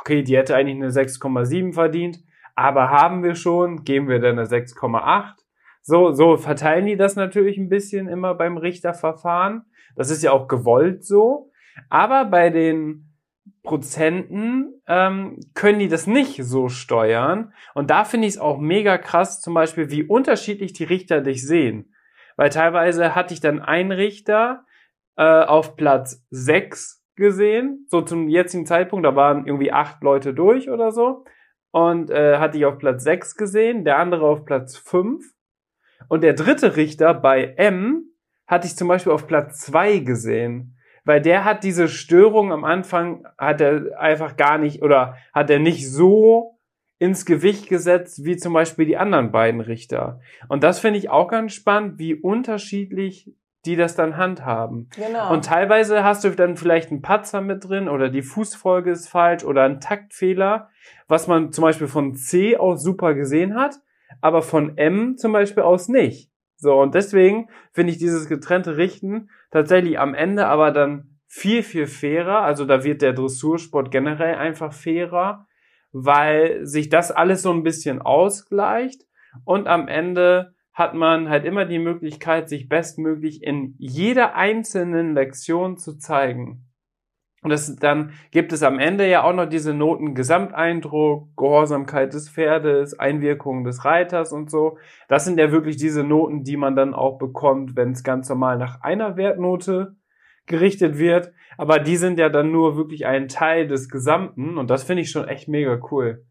Okay, 0.00 0.22
die 0.22 0.36
hätte 0.36 0.56
eigentlich 0.56 0.76
eine 0.76 0.90
6,7 0.90 1.74
verdient, 1.74 2.18
aber 2.54 2.90
haben 2.90 3.22
wir 3.22 3.34
schon, 3.34 3.84
geben 3.84 4.08
wir 4.08 4.20
dann 4.20 4.38
eine 4.38 4.48
6,8. 4.48 5.34
So, 5.82 6.12
so 6.12 6.36
verteilen 6.36 6.86
die 6.86 6.96
das 6.96 7.16
natürlich 7.16 7.58
ein 7.58 7.68
bisschen 7.68 8.08
immer 8.08 8.34
beim 8.34 8.56
Richterverfahren. 8.56 9.66
Das 9.96 10.10
ist 10.10 10.22
ja 10.22 10.32
auch 10.32 10.48
gewollt 10.48 11.04
so. 11.04 11.50
Aber 11.88 12.24
bei 12.24 12.50
den 12.50 13.14
Prozenten 13.62 14.82
ähm, 14.86 15.40
können 15.54 15.78
die 15.78 15.88
das 15.88 16.06
nicht 16.06 16.44
so 16.44 16.68
steuern. 16.68 17.52
Und 17.74 17.90
da 17.90 18.04
finde 18.04 18.28
ich 18.28 18.34
es 18.34 18.40
auch 18.40 18.58
mega 18.58 18.98
krass, 18.98 19.40
zum 19.40 19.54
Beispiel, 19.54 19.90
wie 19.90 20.04
unterschiedlich 20.04 20.74
die 20.74 20.84
Richter 20.84 21.22
dich 21.22 21.46
sehen. 21.46 21.94
Weil 22.36 22.50
teilweise 22.50 23.14
hatte 23.14 23.32
ich 23.32 23.40
dann 23.40 23.60
einen 23.60 23.90
Richter 23.90 24.64
äh, 25.16 25.22
auf 25.22 25.76
Platz 25.76 26.24
6 26.30 27.02
gesehen, 27.16 27.86
so 27.88 28.02
zum 28.02 28.28
jetzigen 28.28 28.66
Zeitpunkt, 28.66 29.06
da 29.06 29.16
waren 29.16 29.46
irgendwie 29.46 29.72
acht 29.72 30.02
Leute 30.02 30.34
durch 30.34 30.68
oder 30.68 30.90
so. 30.90 31.24
Und 31.70 32.10
äh, 32.10 32.38
hatte 32.38 32.58
ich 32.58 32.66
auf 32.66 32.78
Platz 32.78 33.02
6 33.02 33.36
gesehen, 33.36 33.84
der 33.84 33.98
andere 33.98 34.26
auf 34.26 34.44
Platz 34.44 34.76
5. 34.76 35.24
Und 36.08 36.22
der 36.22 36.34
dritte 36.34 36.76
Richter 36.76 37.14
bei 37.14 37.54
M 37.56 38.10
hatte 38.46 38.66
ich 38.66 38.76
zum 38.76 38.88
Beispiel 38.88 39.12
auf 39.12 39.26
Platz 39.26 39.60
2 39.60 40.00
gesehen 40.00 40.73
weil 41.04 41.20
der 41.20 41.44
hat 41.44 41.64
diese 41.64 41.88
Störung 41.88 42.52
am 42.52 42.64
Anfang, 42.64 43.26
hat 43.38 43.60
er 43.60 43.98
einfach 43.98 44.36
gar 44.36 44.58
nicht 44.58 44.82
oder 44.82 45.16
hat 45.32 45.50
er 45.50 45.58
nicht 45.58 45.90
so 45.90 46.58
ins 46.98 47.26
Gewicht 47.26 47.68
gesetzt 47.68 48.24
wie 48.24 48.36
zum 48.36 48.52
Beispiel 48.52 48.86
die 48.86 48.96
anderen 48.96 49.32
beiden 49.32 49.60
Richter. 49.60 50.20
Und 50.48 50.62
das 50.62 50.78
finde 50.78 50.98
ich 50.98 51.10
auch 51.10 51.28
ganz 51.28 51.52
spannend, 51.52 51.98
wie 51.98 52.14
unterschiedlich 52.14 53.30
die 53.66 53.76
das 53.76 53.94
dann 53.94 54.16
handhaben. 54.16 54.88
Genau. 54.94 55.32
Und 55.32 55.46
teilweise 55.46 56.04
hast 56.04 56.24
du 56.24 56.30
dann 56.30 56.56
vielleicht 56.56 56.90
einen 56.90 57.02
Patzer 57.02 57.40
mit 57.40 57.66
drin 57.66 57.88
oder 57.88 58.10
die 58.10 58.22
Fußfolge 58.22 58.90
ist 58.90 59.08
falsch 59.08 59.44
oder 59.44 59.62
ein 59.62 59.80
Taktfehler, 59.80 60.68
was 61.08 61.28
man 61.28 61.52
zum 61.52 61.62
Beispiel 61.62 61.86
von 61.86 62.14
C 62.14 62.56
aus 62.56 62.82
super 62.82 63.14
gesehen 63.14 63.54
hat, 63.54 63.76
aber 64.20 64.42
von 64.42 64.76
M 64.76 65.16
zum 65.16 65.32
Beispiel 65.32 65.62
aus 65.62 65.88
nicht. 65.88 66.30
So, 66.56 66.80
und 66.80 66.94
deswegen 66.94 67.48
finde 67.72 67.92
ich 67.92 67.98
dieses 67.98 68.28
getrennte 68.28 68.76
Richten 68.76 69.30
tatsächlich 69.50 69.98
am 69.98 70.14
Ende 70.14 70.46
aber 70.46 70.70
dann 70.70 71.18
viel, 71.26 71.62
viel 71.62 71.86
fairer. 71.86 72.42
Also 72.42 72.64
da 72.64 72.84
wird 72.84 73.02
der 73.02 73.12
Dressursport 73.12 73.90
generell 73.90 74.36
einfach 74.36 74.72
fairer, 74.72 75.46
weil 75.92 76.64
sich 76.64 76.88
das 76.88 77.10
alles 77.10 77.42
so 77.42 77.52
ein 77.52 77.62
bisschen 77.62 78.00
ausgleicht 78.00 79.02
und 79.44 79.66
am 79.66 79.88
Ende 79.88 80.54
hat 80.72 80.94
man 80.94 81.28
halt 81.28 81.44
immer 81.44 81.64
die 81.64 81.78
Möglichkeit, 81.78 82.48
sich 82.48 82.68
bestmöglich 82.68 83.42
in 83.42 83.74
jeder 83.78 84.34
einzelnen 84.34 85.14
Lektion 85.14 85.76
zu 85.76 85.96
zeigen. 85.96 86.66
Und 87.44 87.50
das, 87.50 87.76
dann 87.76 88.12
gibt 88.30 88.54
es 88.54 88.62
am 88.62 88.78
Ende 88.78 89.06
ja 89.06 89.22
auch 89.22 89.34
noch 89.34 89.44
diese 89.44 89.74
Noten 89.74 90.14
Gesamteindruck, 90.14 91.28
Gehorsamkeit 91.36 92.14
des 92.14 92.30
Pferdes, 92.30 92.98
Einwirkung 92.98 93.64
des 93.64 93.84
Reiters 93.84 94.32
und 94.32 94.50
so. 94.50 94.78
Das 95.08 95.26
sind 95.26 95.38
ja 95.38 95.52
wirklich 95.52 95.76
diese 95.76 96.04
Noten, 96.04 96.42
die 96.42 96.56
man 96.56 96.74
dann 96.74 96.94
auch 96.94 97.18
bekommt, 97.18 97.76
wenn 97.76 97.90
es 97.90 98.02
ganz 98.02 98.30
normal 98.30 98.56
nach 98.56 98.80
einer 98.80 99.18
Wertnote 99.18 99.94
gerichtet 100.46 100.96
wird. 100.96 101.32
Aber 101.58 101.80
die 101.80 101.96
sind 101.96 102.18
ja 102.18 102.30
dann 102.30 102.50
nur 102.50 102.78
wirklich 102.78 103.04
ein 103.04 103.28
Teil 103.28 103.68
des 103.68 103.90
Gesamten 103.90 104.56
und 104.56 104.70
das 104.70 104.82
finde 104.82 105.02
ich 105.02 105.10
schon 105.10 105.28
echt 105.28 105.46
mega 105.46 105.78
cool. 105.90 106.24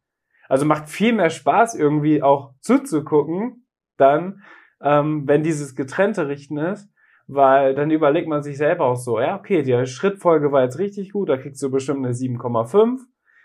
Also 0.50 0.66
macht 0.66 0.90
viel 0.90 1.14
mehr 1.14 1.30
Spaß 1.30 1.76
irgendwie 1.76 2.24
auch 2.24 2.56
zuzugucken, 2.60 3.68
dann, 3.98 4.42
ähm, 4.82 5.28
wenn 5.28 5.44
dieses 5.44 5.76
getrennte 5.76 6.28
Richten 6.28 6.58
ist, 6.58 6.93
weil 7.28 7.76
dann 7.76 7.92
überlegt 7.92 8.28
man 8.28 8.44
sich 8.44 8.58
selber 8.58 8.86
auch 8.86 8.96
so, 8.96 9.20
ja, 9.20 9.38
okay, 9.38 9.64
die 9.64 9.86
Schrittfolge 9.86 10.52
war 10.52 10.64
jetzt 10.64 10.80
richtig 10.80 11.12
gut, 11.12 11.30
da 11.30 11.38
kriegst 11.38 11.62
du 11.62 11.72
bestimmt 11.72 12.06
eine 12.06 12.14
7,5 12.14 13.00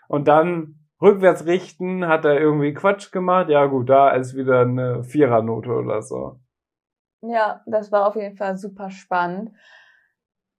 und 0.08 0.28
dann 0.28 0.78
rückwärts 1.00 1.46
richten, 1.46 2.06
hat 2.06 2.24
er 2.24 2.40
irgendwie 2.40 2.74
Quatsch 2.74 3.12
gemacht, 3.12 3.48
ja 3.48 3.66
gut, 3.66 3.88
da 3.88 4.10
ist 4.10 4.36
wieder 4.36 4.60
eine 4.60 5.04
Vierernote 5.04 5.70
oder 5.70 6.02
so. 6.02 6.40
Ja, 7.20 7.62
das 7.66 7.90
war 7.90 8.06
auf 8.06 8.16
jeden 8.16 8.36
Fall 8.36 8.56
super 8.56 8.90
spannend. 8.90 9.52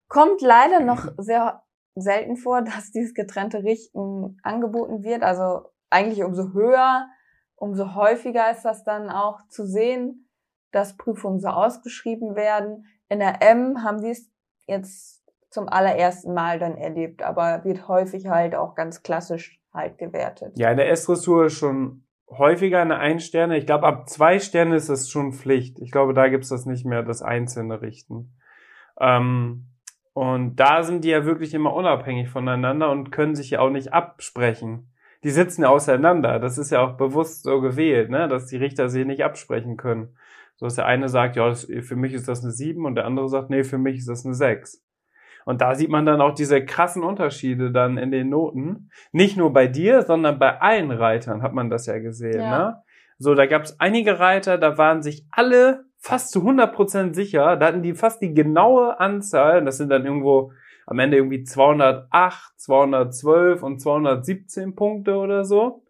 Kommt 0.08 0.42
leider 0.42 0.80
noch 0.80 1.08
sehr 1.18 1.64
selten 1.96 2.38
vor, 2.38 2.62
dass 2.62 2.92
dieses 2.92 3.14
getrennte 3.14 3.64
Richten 3.64 4.38
angeboten 4.44 5.04
wird. 5.04 5.24
Also 5.24 5.70
eigentlich 5.90 6.24
umso 6.24 6.54
höher, 6.54 7.08
umso 7.56 7.96
häufiger 7.96 8.52
ist 8.52 8.64
das 8.64 8.84
dann 8.84 9.10
auch 9.10 9.40
zu 9.50 9.66
sehen, 9.66 10.30
dass 10.72 10.98
Prüfungen 10.98 11.40
so 11.40 11.50
ausgeschrieben 11.50 12.36
werden. 12.36 12.86
In 13.10 13.20
der 13.20 13.42
M 13.42 13.84
haben 13.84 14.00
sie 14.00 14.12
es 14.12 14.32
jetzt 14.68 15.24
zum 15.50 15.68
allerersten 15.68 16.34
Mal 16.34 16.60
dann 16.60 16.78
erlebt, 16.78 17.24
aber 17.24 17.64
wird 17.64 17.88
häufig 17.88 18.28
halt 18.28 18.56
auch 18.56 18.76
ganz 18.76 19.02
klassisch 19.02 19.60
halt 19.74 19.98
gewertet. 19.98 20.54
Ja, 20.56 20.70
in 20.70 20.78
der 20.78 20.90
S-Dressur 20.92 21.50
schon 21.50 22.04
häufiger 22.30 22.82
eine 22.82 22.98
Ein-Sterne. 22.98 23.58
Ich 23.58 23.66
glaube, 23.66 23.88
ab 23.88 24.08
zwei 24.10 24.40
Sterne 24.40 24.76
ist 24.76 24.90
es 24.90 25.10
schon 25.10 25.34
Pflicht. 25.34 25.80
Ich 25.80 25.92
glaube, 25.92 26.14
da 26.14 26.28
gibt's 26.28 26.50
das 26.50 26.66
nicht 26.66 26.86
mehr, 26.86 27.02
das 27.02 27.24
einzelne 27.24 27.82
Richten. 27.82 28.38
Ähm, 29.00 29.66
und 30.14 30.58
da 30.58 30.84
sind 30.84 31.04
die 31.04 31.10
ja 31.10 31.26
wirklich 31.26 31.54
immer 31.54 31.74
unabhängig 31.74 32.30
voneinander 32.30 32.92
und 32.92 33.12
können 33.12 33.36
sich 33.36 33.52
ja 33.52 33.62
auch 33.62 33.70
nicht 33.70 33.94
absprechen. 33.94 34.92
Die 35.24 35.32
sitzen 35.32 35.64
ja 35.64 35.70
auseinander. 35.70 36.40
Das 36.40 36.58
ist 36.58 36.72
ja 36.72 36.82
auch 36.82 36.98
bewusst 36.98 37.44
so 37.44 37.62
gewählt, 37.62 38.10
ne? 38.10 38.28
dass 38.28 38.46
die 38.46 38.58
Richter 38.58 38.90
sich 38.90 39.06
nicht 39.06 39.24
absprechen 39.24 39.78
können. 39.78 40.16
So 40.60 40.66
dass 40.66 40.76
der 40.76 40.88
eine 40.88 41.08
sagt, 41.08 41.38
ja, 41.38 41.48
das, 41.48 41.66
für 41.82 41.96
mich 41.96 42.14
ist 42.14 42.28
das 42.28 42.44
eine 42.44 42.52
7 42.52 42.86
und 42.86 42.96
der 42.96 43.06
andere 43.06 43.30
sagt, 43.30 43.50
nee, 43.50 43.64
für 43.64 43.78
mich 43.78 44.00
ist 44.00 44.10
das 44.10 44.26
eine 44.26 44.36
6. 44.36 44.84
Und 45.46 45.62
da 45.62 45.74
sieht 45.74 45.90
man 45.90 46.06
dann 46.06 46.20
auch 46.20 46.36
diese 46.36 46.64
krassen 46.66 47.02
Unterschiede 47.02 47.72
dann 47.72 47.98
in 47.98 48.12
den 48.12 48.30
Noten. 48.30 48.92
Nicht 49.14 49.38
nur 49.38 49.54
bei 49.54 49.68
dir, 49.68 50.02
sondern 50.02 50.38
bei 50.38 50.60
allen 50.60 50.92
Reitern 50.92 51.42
hat 51.42 51.54
man 51.54 51.70
das 51.70 51.86
ja 51.86 51.98
gesehen. 52.00 52.42
Ja. 52.42 52.58
Ne? 52.58 52.84
So, 53.18 53.36
da 53.36 53.46
gab 53.46 53.64
es 53.64 53.80
einige 53.80 54.20
Reiter, 54.20 54.58
da 54.58 54.78
waren 54.78 55.02
sich 55.02 55.26
alle 55.32 55.86
fast 55.98 56.32
zu 56.32 56.42
100% 56.42 57.14
sicher. 57.14 57.56
Da 57.56 57.68
hatten 57.68 57.82
die 57.82 57.96
fast 57.96 58.22
die 58.22 58.34
genaue 58.34 59.00
Anzahl. 59.00 59.64
Das 59.64 59.78
sind 59.78 59.90
dann 59.90 60.06
irgendwo 60.06 60.52
am 60.86 61.00
Ende 61.00 61.18
irgendwie 61.18 61.44
208, 61.44 62.60
212 62.60 63.64
und 63.64 63.80
217 63.80 64.76
Punkte 64.76 65.16
oder 65.16 65.46
so. 65.46 65.84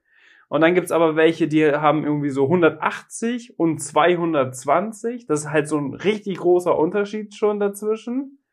Und 0.50 0.62
dann 0.62 0.74
gibt's 0.74 0.92
aber 0.92 1.16
welche, 1.16 1.48
die 1.48 1.66
haben 1.72 2.04
irgendwie 2.04 2.32
so 2.32 2.46
180 2.46 3.60
und 3.60 3.80
220. 3.80 5.28
Das 5.28 5.42
ist 5.42 5.52
halt 5.52 5.68
so 5.68 5.78
ein 5.78 5.94
richtig 5.94 6.40
großer 6.40 6.78
Unterschied 6.78 7.36
schon 7.36 7.60
dazwischen. 7.60 8.44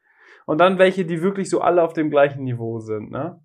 Und 0.45 0.59
dann 0.59 0.79
welche, 0.79 1.07
die 1.07 1.23
wirklich 1.23 1.51
so 1.51 1.61
alle 1.63 1.83
auf 1.83 1.95
dem 1.95 2.11
gleichen 2.11 2.45
Niveau 2.45 2.79
sind, 2.79 3.11
ne? 3.11 3.43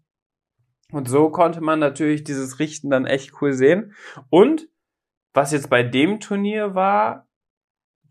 Und 0.92 1.08
so 1.08 1.30
konnte 1.30 1.62
man 1.62 1.80
natürlich 1.80 2.26
dieses 2.26 2.60
Richten 2.60 2.90
dann 2.90 3.06
echt 3.06 3.42
cool 3.42 3.54
sehen. 3.54 3.94
Und 4.30 4.68
was 5.34 5.54
jetzt 5.54 5.70
bei 5.70 5.84
dem 5.84 6.20
Turnier 6.20 6.76
war, 6.76 7.30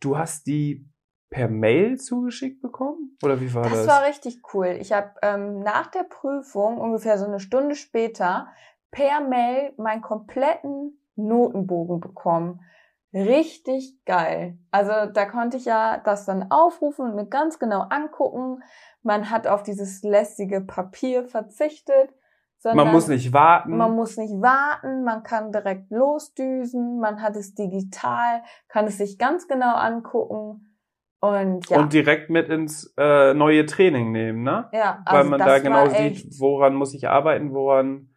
du 0.01 0.17
hast 0.17 0.47
die 0.47 0.89
per 1.29 1.49
Mail 1.49 1.99
zugeschickt 1.99 2.63
bekommen? 2.63 3.17
Oder 3.23 3.41
wie 3.41 3.53
war 3.55 3.65
das? 3.65 3.73
Das 3.73 3.87
war 3.87 4.07
richtig 4.07 4.41
cool. 4.55 4.79
Ich 4.81 4.93
habe 4.93 5.13
ähm, 5.23 5.61
nach 5.61 5.89
der 5.89 6.03
Prüfung, 6.03 6.79
ungefähr 6.79 7.19
so 7.19 7.27
eine 7.27 7.39
Stunde 7.39 7.75
später, 7.75 8.49
per 8.91 9.21
Mail 9.21 9.73
meinen 9.77 10.03
kompletten 10.03 10.99
Notenbogen 11.17 12.01
bekommen. 12.01 12.61
Richtig 13.13 14.05
geil. 14.05 14.59
Also 14.71 14.93
da 15.13 15.25
konnte 15.27 15.57
ich 15.57 15.65
ja 15.65 15.99
das 16.05 16.27
dann 16.27 16.51
aufrufen 16.51 17.07
und 17.07 17.17
mir 17.17 17.27
ganz 17.27 17.59
genau 17.59 17.81
angucken. 17.91 18.63
Man 19.03 19.31
hat 19.31 19.49
auf 19.49 19.65
dieses 19.65 20.03
lästige 20.03 20.61
Papier 20.61 21.25
verzichtet. 21.25 22.15
man 22.63 22.93
muss 22.93 23.09
nicht 23.09 23.33
warten. 23.33 23.77
Man 23.77 23.97
muss 23.97 24.17
nicht 24.17 24.41
warten, 24.41 25.03
man 25.03 25.25
kann 25.25 25.51
direkt 25.51 25.91
losdüsen, 25.91 27.01
man 27.01 27.21
hat 27.21 27.35
es 27.35 27.55
digital, 27.55 28.43
kann 28.69 28.85
es 28.85 28.99
sich 28.99 29.19
ganz 29.19 29.49
genau 29.49 29.75
angucken. 29.75 30.67
Und, 31.21 31.69
ja. 31.69 31.81
und 31.81 31.93
direkt 31.93 32.31
mit 32.31 32.49
ins 32.49 32.95
äh, 32.97 33.35
neue 33.35 33.67
Training 33.67 34.11
nehmen, 34.11 34.43
ne? 34.43 34.71
Ja, 34.73 35.03
also 35.05 35.19
Weil 35.19 35.25
man 35.25 35.39
da 35.39 35.59
genau 35.59 35.87
sieht, 35.89 36.41
woran 36.41 36.75
muss 36.75 36.95
ich 36.95 37.09
arbeiten, 37.09 37.53
woran 37.53 38.10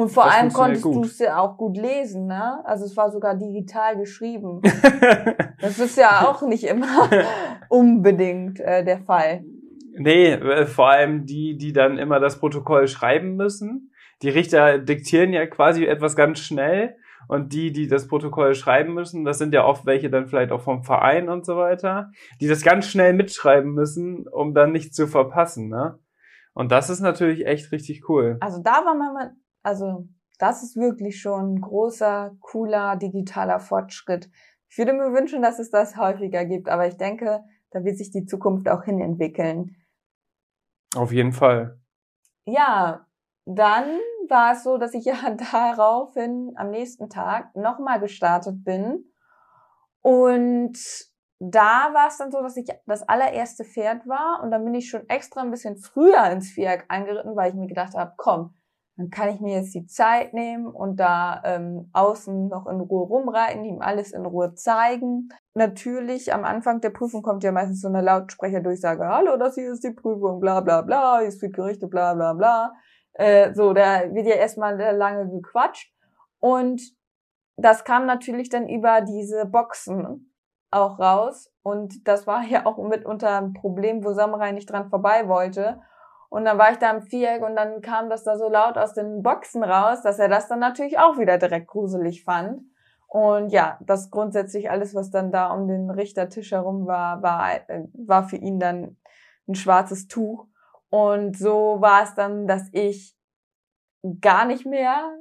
und 0.00 0.08
vor 0.08 0.30
allem 0.30 0.52
konntest 0.52 0.84
du 0.84 1.02
es 1.02 1.18
ja 1.18 1.38
auch 1.38 1.56
gut 1.56 1.76
lesen, 1.76 2.26
ne? 2.26 2.64
Also 2.64 2.84
es 2.84 2.96
war 2.96 3.10
sogar 3.10 3.34
digital 3.34 3.96
geschrieben. 3.96 4.60
das 5.60 5.78
ist 5.78 5.96
ja 5.96 6.28
auch 6.28 6.42
nicht 6.42 6.64
immer 6.64 7.08
unbedingt 7.68 8.60
äh, 8.60 8.84
der 8.84 9.00
Fall. 9.00 9.44
Nee, 9.98 10.32
äh, 10.32 10.66
vor 10.66 10.90
allem 10.90 11.26
die, 11.26 11.56
die 11.56 11.72
dann 11.72 11.98
immer 11.98 12.20
das 12.20 12.38
Protokoll 12.38 12.88
schreiben 12.88 13.36
müssen. 13.36 13.92
Die 14.22 14.30
Richter 14.30 14.78
diktieren 14.78 15.32
ja 15.32 15.46
quasi 15.46 15.84
etwas 15.84 16.16
ganz 16.16 16.38
schnell 16.38 16.96
und 17.28 17.52
die, 17.52 17.72
die 17.72 17.86
das 17.86 18.08
Protokoll 18.08 18.54
schreiben 18.54 18.94
müssen, 18.94 19.24
das 19.24 19.38
sind 19.38 19.54
ja 19.54 19.64
oft 19.64 19.86
welche 19.86 20.10
dann 20.10 20.26
vielleicht 20.26 20.52
auch 20.52 20.62
vom 20.62 20.82
Verein 20.82 21.28
und 21.28 21.46
so 21.46 21.56
weiter, 21.56 22.10
die 22.40 22.48
das 22.48 22.62
ganz 22.62 22.86
schnell 22.86 23.12
mitschreiben 23.12 23.72
müssen, 23.72 24.26
um 24.26 24.52
dann 24.54 24.72
nicht 24.72 24.94
zu 24.94 25.06
verpassen, 25.06 25.68
ne? 25.68 25.98
Und 26.54 26.72
das 26.72 26.90
ist 26.90 27.00
natürlich 27.00 27.46
echt 27.46 27.70
richtig 27.72 28.08
cool. 28.08 28.36
Also 28.40 28.60
da 28.62 28.84
war 28.84 28.94
man 28.94 29.30
also 29.62 30.08
das 30.38 30.62
ist 30.62 30.76
wirklich 30.76 31.20
schon 31.20 31.54
ein 31.54 31.60
großer, 31.60 32.36
cooler 32.40 32.96
digitaler 32.96 33.60
Fortschritt. 33.60 34.30
Ich 34.68 34.78
würde 34.78 34.92
mir 34.92 35.12
wünschen, 35.12 35.42
dass 35.42 35.58
es 35.58 35.70
das 35.70 35.96
häufiger 35.96 36.44
gibt, 36.44 36.68
aber 36.68 36.86
ich 36.86 36.96
denke, 36.96 37.44
da 37.70 37.84
wird 37.84 37.98
sich 37.98 38.10
die 38.10 38.24
Zukunft 38.24 38.68
auch 38.68 38.84
hin 38.84 39.00
entwickeln. 39.00 39.76
Auf 40.96 41.12
jeden 41.12 41.32
Fall. 41.32 41.78
Ja, 42.46 43.06
dann 43.44 43.98
war 44.28 44.52
es 44.52 44.62
so, 44.62 44.78
dass 44.78 44.94
ich 44.94 45.04
ja 45.06 45.16
daraufhin 45.52 46.52
am 46.56 46.70
nächsten 46.70 47.08
Tag 47.08 47.54
nochmal 47.54 48.00
gestartet 48.00 48.64
bin. 48.64 49.04
Und 50.02 50.78
da 51.38 51.90
war 51.92 52.08
es 52.08 52.18
dann 52.18 52.30
so, 52.30 52.40
dass 52.42 52.56
ich 52.56 52.66
das 52.86 53.02
allererste 53.02 53.64
Pferd 53.64 54.06
war 54.06 54.42
und 54.42 54.50
dann 54.50 54.64
bin 54.64 54.74
ich 54.74 54.88
schon 54.88 55.08
extra 55.08 55.42
ein 55.42 55.50
bisschen 55.50 55.76
früher 55.76 56.24
ins 56.30 56.50
Viereck 56.50 56.84
angeritten, 56.88 57.36
weil 57.36 57.50
ich 57.50 57.56
mir 57.56 57.66
gedacht 57.66 57.94
habe, 57.94 58.12
komm, 58.16 58.54
dann 59.00 59.08
kann 59.08 59.30
ich 59.30 59.40
mir 59.40 59.54
jetzt 59.54 59.74
die 59.74 59.86
Zeit 59.86 60.34
nehmen 60.34 60.66
und 60.66 61.00
da 61.00 61.40
ähm, 61.46 61.88
außen 61.94 62.48
noch 62.48 62.66
in 62.66 62.80
Ruhe 62.80 63.06
rumreiten, 63.06 63.64
ihm 63.64 63.80
alles 63.80 64.12
in 64.12 64.26
Ruhe 64.26 64.54
zeigen. 64.54 65.30
Natürlich, 65.54 66.34
am 66.34 66.44
Anfang 66.44 66.82
der 66.82 66.90
Prüfung 66.90 67.22
kommt 67.22 67.42
ja 67.42 67.50
meistens 67.50 67.80
so 67.80 67.88
eine 67.88 68.02
Lautsprecherdurchsage, 68.02 69.08
hallo, 69.08 69.38
das 69.38 69.54
hier 69.54 69.72
ist 69.72 69.84
die 69.84 69.92
Prüfung, 69.92 70.38
bla 70.38 70.60
bla 70.60 70.82
bla, 70.82 71.20
hier 71.20 71.32
wird 71.32 71.54
gerichtet, 71.54 71.88
bla 71.88 72.12
bla 72.12 72.34
bla. 72.34 72.74
Äh, 73.14 73.54
so, 73.54 73.72
da 73.72 74.12
wird 74.12 74.26
ja 74.26 74.34
erstmal 74.34 74.76
lange 74.76 75.30
gequatscht. 75.30 75.94
Und 76.38 76.82
das 77.56 77.84
kam 77.84 78.04
natürlich 78.04 78.50
dann 78.50 78.68
über 78.68 79.00
diese 79.00 79.46
Boxen 79.46 80.34
auch 80.70 80.98
raus. 80.98 81.50
Und 81.62 82.06
das 82.06 82.26
war 82.26 82.44
ja 82.44 82.66
auch 82.66 82.76
mitunter 82.76 83.40
ein 83.40 83.54
Problem, 83.54 84.04
wo 84.04 84.12
Samurai 84.12 84.52
nicht 84.52 84.70
dran 84.70 84.90
vorbei 84.90 85.26
wollte. 85.26 85.80
Und 86.30 86.44
dann 86.44 86.58
war 86.58 86.70
ich 86.70 86.78
da 86.78 86.92
im 86.92 87.02
Viereck 87.02 87.42
und 87.42 87.56
dann 87.56 87.82
kam 87.82 88.08
das 88.08 88.22
da 88.22 88.38
so 88.38 88.48
laut 88.48 88.78
aus 88.78 88.94
den 88.94 89.20
Boxen 89.20 89.64
raus, 89.64 90.00
dass 90.02 90.20
er 90.20 90.28
das 90.28 90.46
dann 90.46 90.60
natürlich 90.60 90.96
auch 90.96 91.18
wieder 91.18 91.38
direkt 91.38 91.66
gruselig 91.66 92.22
fand. 92.24 92.62
Und 93.08 93.50
ja, 93.50 93.76
das 93.80 94.12
grundsätzlich 94.12 94.70
alles, 94.70 94.94
was 94.94 95.10
dann 95.10 95.32
da 95.32 95.52
um 95.52 95.66
den 95.66 95.90
Richtertisch 95.90 96.52
herum 96.52 96.86
war, 96.86 97.20
war, 97.22 97.68
äh, 97.68 97.88
war 97.94 98.28
für 98.28 98.36
ihn 98.36 98.60
dann 98.60 98.96
ein 99.48 99.56
schwarzes 99.56 100.06
Tuch. 100.06 100.46
Und 100.88 101.36
so 101.36 101.80
war 101.80 102.04
es 102.04 102.14
dann, 102.14 102.46
dass 102.46 102.68
ich 102.70 103.16
gar 104.20 104.44
nicht 104.44 104.64
mehr, 104.64 105.12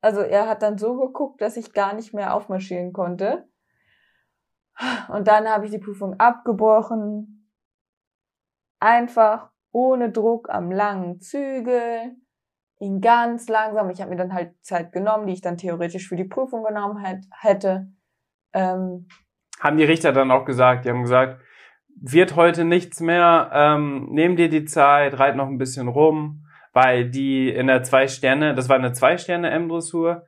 also 0.00 0.20
er 0.20 0.48
hat 0.48 0.62
dann 0.62 0.78
so 0.78 0.96
geguckt, 0.96 1.42
dass 1.42 1.58
ich 1.58 1.74
gar 1.74 1.92
nicht 1.92 2.14
mehr 2.14 2.32
aufmarschieren 2.32 2.94
konnte. 2.94 3.46
Und 5.08 5.28
dann 5.28 5.46
habe 5.46 5.66
ich 5.66 5.70
die 5.70 5.78
Prüfung 5.78 6.18
abgebrochen. 6.18 7.50
Einfach 8.80 9.50
ohne 9.74 10.10
Druck 10.10 10.48
am 10.50 10.70
langen 10.70 11.20
Zügel, 11.20 12.16
ihn 12.78 13.00
ganz 13.00 13.48
langsam. 13.48 13.90
Ich 13.90 14.00
habe 14.00 14.10
mir 14.10 14.16
dann 14.16 14.32
halt 14.32 14.54
Zeit 14.62 14.92
genommen, 14.92 15.26
die 15.26 15.32
ich 15.32 15.40
dann 15.40 15.58
theoretisch 15.58 16.08
für 16.08 16.16
die 16.16 16.24
Prüfung 16.24 16.64
genommen 16.64 17.04
hätte. 17.40 17.88
Ähm, 18.52 19.08
haben 19.60 19.76
die 19.76 19.84
Richter 19.84 20.12
dann 20.12 20.30
auch 20.30 20.44
gesagt, 20.44 20.84
die 20.84 20.90
haben 20.90 21.02
gesagt, 21.02 21.40
wird 22.00 22.36
heute 22.36 22.64
nichts 22.64 23.00
mehr, 23.00 23.50
ähm, 23.52 24.08
nehm 24.10 24.36
dir 24.36 24.48
die 24.48 24.64
Zeit, 24.64 25.18
reit 25.18 25.36
noch 25.36 25.48
ein 25.48 25.58
bisschen 25.58 25.88
rum, 25.88 26.46
weil 26.72 27.10
die 27.10 27.48
in 27.48 27.66
der 27.66 27.82
zwei 27.82 28.06
Sterne, 28.06 28.54
das 28.54 28.68
war 28.68 28.76
eine 28.76 28.92
zwei 28.92 29.16
Sterne 29.16 29.50
M-Dressur, 29.50 30.26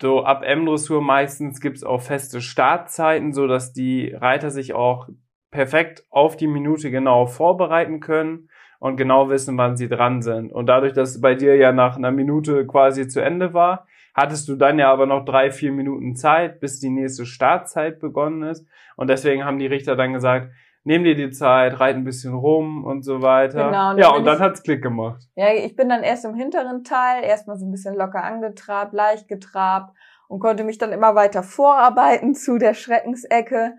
so 0.00 0.22
ab 0.22 0.42
M-Dressur 0.42 1.02
meistens 1.02 1.60
gibt's 1.60 1.84
auch 1.84 2.00
feste 2.00 2.40
Startzeiten, 2.40 3.32
so 3.32 3.46
dass 3.46 3.72
die 3.72 4.14
Reiter 4.14 4.50
sich 4.50 4.72
auch 4.72 5.08
perfekt 5.50 6.04
auf 6.10 6.36
die 6.36 6.46
Minute 6.46 6.90
genau 6.90 7.26
vorbereiten 7.26 8.00
können 8.00 8.48
und 8.80 8.96
genau 8.96 9.28
wissen, 9.28 9.56
wann 9.58 9.76
sie 9.76 9.88
dran 9.88 10.22
sind. 10.22 10.52
Und 10.52 10.66
dadurch, 10.66 10.94
dass 10.94 11.10
es 11.10 11.20
bei 11.20 11.34
dir 11.34 11.54
ja 11.54 11.70
nach 11.70 11.96
einer 11.96 12.10
Minute 12.10 12.66
quasi 12.66 13.06
zu 13.06 13.20
Ende 13.20 13.54
war, 13.54 13.86
hattest 14.14 14.48
du 14.48 14.56
dann 14.56 14.78
ja 14.78 14.90
aber 14.90 15.06
noch 15.06 15.24
drei, 15.24 15.50
vier 15.50 15.70
Minuten 15.70 16.16
Zeit, 16.16 16.60
bis 16.60 16.80
die 16.80 16.90
nächste 16.90 17.26
Startzeit 17.26 18.00
begonnen 18.00 18.42
ist. 18.42 18.66
Und 18.96 19.08
deswegen 19.08 19.44
haben 19.44 19.58
die 19.58 19.66
Richter 19.66 19.96
dann 19.96 20.14
gesagt, 20.14 20.50
nimm 20.82 21.04
dir 21.04 21.14
die 21.14 21.30
Zeit, 21.30 21.78
reit 21.78 21.94
ein 21.94 22.04
bisschen 22.04 22.34
rum 22.34 22.84
und 22.84 23.02
so 23.02 23.20
weiter. 23.20 23.66
Genau, 23.66 23.90
und 23.90 23.98
ja, 23.98 24.10
und 24.10 24.24
dann 24.24 24.36
ich, 24.36 24.42
hat's 24.42 24.62
Klick 24.62 24.82
gemacht. 24.82 25.22
Ja, 25.36 25.52
ich 25.52 25.76
bin 25.76 25.90
dann 25.90 26.02
erst 26.02 26.24
im 26.24 26.34
hinteren 26.34 26.82
Teil, 26.82 27.22
erstmal 27.22 27.58
so 27.58 27.66
ein 27.66 27.70
bisschen 27.70 27.94
locker 27.94 28.24
angetrabt, 28.24 28.94
leicht 28.94 29.28
getrabt 29.28 29.94
und 30.26 30.40
konnte 30.40 30.64
mich 30.64 30.78
dann 30.78 30.92
immer 30.92 31.14
weiter 31.14 31.42
vorarbeiten 31.42 32.34
zu 32.34 32.56
der 32.56 32.72
Schreckensecke. 32.72 33.74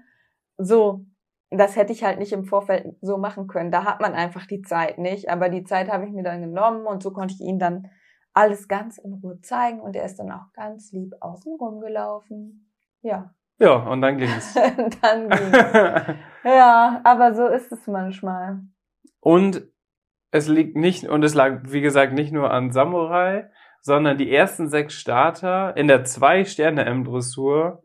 So, 0.58 1.06
das 1.52 1.76
hätte 1.76 1.92
ich 1.92 2.04
halt 2.04 2.18
nicht 2.18 2.32
im 2.32 2.46
Vorfeld 2.46 2.96
so 3.02 3.18
machen 3.18 3.48
können. 3.48 3.72
Da 3.72 3.84
hat 3.84 4.00
man 4.00 4.14
einfach 4.14 4.46
die 4.46 4.62
Zeit 4.62 4.98
nicht. 4.98 5.30
Aber 5.30 5.50
die 5.50 5.64
Zeit 5.64 5.92
habe 5.92 6.06
ich 6.06 6.12
mir 6.12 6.24
dann 6.24 6.42
genommen 6.42 6.86
und 6.86 7.04
so 7.04 7.12
konnte 7.12 7.34
ich 7.34 7.42
ihn 7.42 7.60
dann 7.60 7.90
alles 8.34 8.70
ganz 8.70 8.98
in 8.98 9.14
Ruhe 9.14 9.42
zeigen 9.42 9.82
und 9.82 9.96
er 9.96 10.06
ist 10.06 10.16
dann 10.16 10.32
auch 10.32 10.54
ganz 10.54 10.94
lieb 10.94 11.14
außen 11.20 11.54
rumgelaufen. 11.60 12.72
Ja. 13.02 13.34
Ja, 13.60 13.76
und 13.76 14.02
dann 14.02 14.18
ging's. 14.18 14.54
dann 15.02 15.30
ging's. 15.30 15.58
ja, 16.46 17.02
aber 17.04 17.34
so 17.34 17.48
ist 17.48 17.72
es 17.72 17.86
manchmal. 17.86 18.62
Und 19.20 19.68
es 20.32 20.48
liegt 20.48 20.78
nicht, 20.78 21.08
und 21.10 21.24
es 21.24 21.34
lag, 21.34 21.64
wie 21.66 21.82
gesagt, 21.82 22.14
nicht 22.14 22.32
nur 22.32 22.52
an 22.52 22.72
Samurai, 22.72 23.50
sondern 23.82 24.18
die 24.18 24.34
ersten 24.34 24.70
sechs 24.70 24.94
Starter 24.94 25.76
in 25.76 25.88
der 25.88 26.06
Zwei-Sterne-M-Dressur 26.06 27.84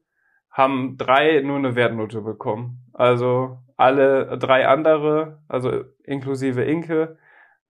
haben 0.57 0.97
drei 0.97 1.43
nur 1.43 1.59
eine 1.59 1.77
Wertnote 1.77 2.23
bekommen. 2.23 2.91
Also 2.95 3.59
alle 3.77 4.39
drei 4.39 4.67
andere, 4.67 5.43
also 5.49 5.85
inklusive 6.03 6.63
Inke, 6.63 7.19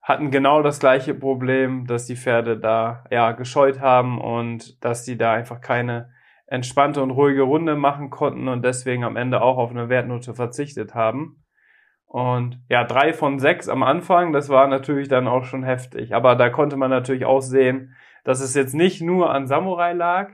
hatten 0.01 0.31
genau 0.31 0.63
das 0.63 0.79
gleiche 0.79 1.15
Problem, 1.15 1.89
dass 1.89 2.07
die 2.07 2.15
Pferde 2.15 2.57
da 2.57 3.05
ja 3.11 3.33
gescheut 3.33 3.81
haben 3.81 4.21
und 4.21 4.85
dass 4.85 5.03
die 5.03 5.19
da 5.19 5.33
einfach 5.33 5.61
keine 5.61 6.11
entspannte 6.47 7.03
und 7.03 7.11
ruhige 7.11 7.43
Runde 7.43 7.75
machen 7.75 8.11
konnten 8.11 8.47
und 8.47 8.65
deswegen 8.65 9.03
am 9.03 9.17
Ende 9.17 9.43
auch 9.43 9.59
auf 9.59 9.73
eine 9.73 9.89
Wertnote 9.89 10.35
verzichtet 10.35 10.95
haben. 10.95 11.43
Und 12.07 12.63
ja, 12.69 12.85
drei 12.85 13.13
von 13.13 13.41
sechs 13.41 13.69
am 13.69 13.83
Anfang, 13.83 14.33
das 14.33 14.49
war 14.49 14.69
natürlich 14.69 15.09
dann 15.09 15.27
auch 15.27 15.43
schon 15.43 15.65
heftig. 15.65 16.15
Aber 16.15 16.37
da 16.37 16.51
konnte 16.51 16.77
man 16.77 16.91
natürlich 16.91 17.25
auch 17.25 17.41
sehen, 17.41 17.97
dass 18.23 18.41
es 18.41 18.55
jetzt 18.55 18.75
nicht 18.75 19.03
nur 19.03 19.31
an 19.31 19.49
Samurai 19.49 19.93
lag, 19.93 20.31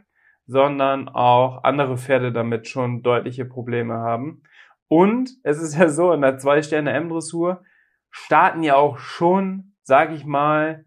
sondern 0.46 1.08
auch 1.08 1.64
andere 1.64 1.96
Pferde 1.96 2.32
damit 2.32 2.68
schon 2.68 3.02
deutliche 3.02 3.44
Probleme 3.44 3.94
haben. 3.94 4.42
Und 4.88 5.30
es 5.42 5.60
ist 5.62 5.76
ja 5.76 5.88
so, 5.88 6.12
in 6.12 6.20
der 6.20 6.38
Zwei-Sterne-M-Dressur 6.38 7.62
starten 8.10 8.62
ja 8.62 8.76
auch 8.76 8.98
schon, 8.98 9.74
sag 9.82 10.12
ich 10.12 10.24
mal, 10.24 10.84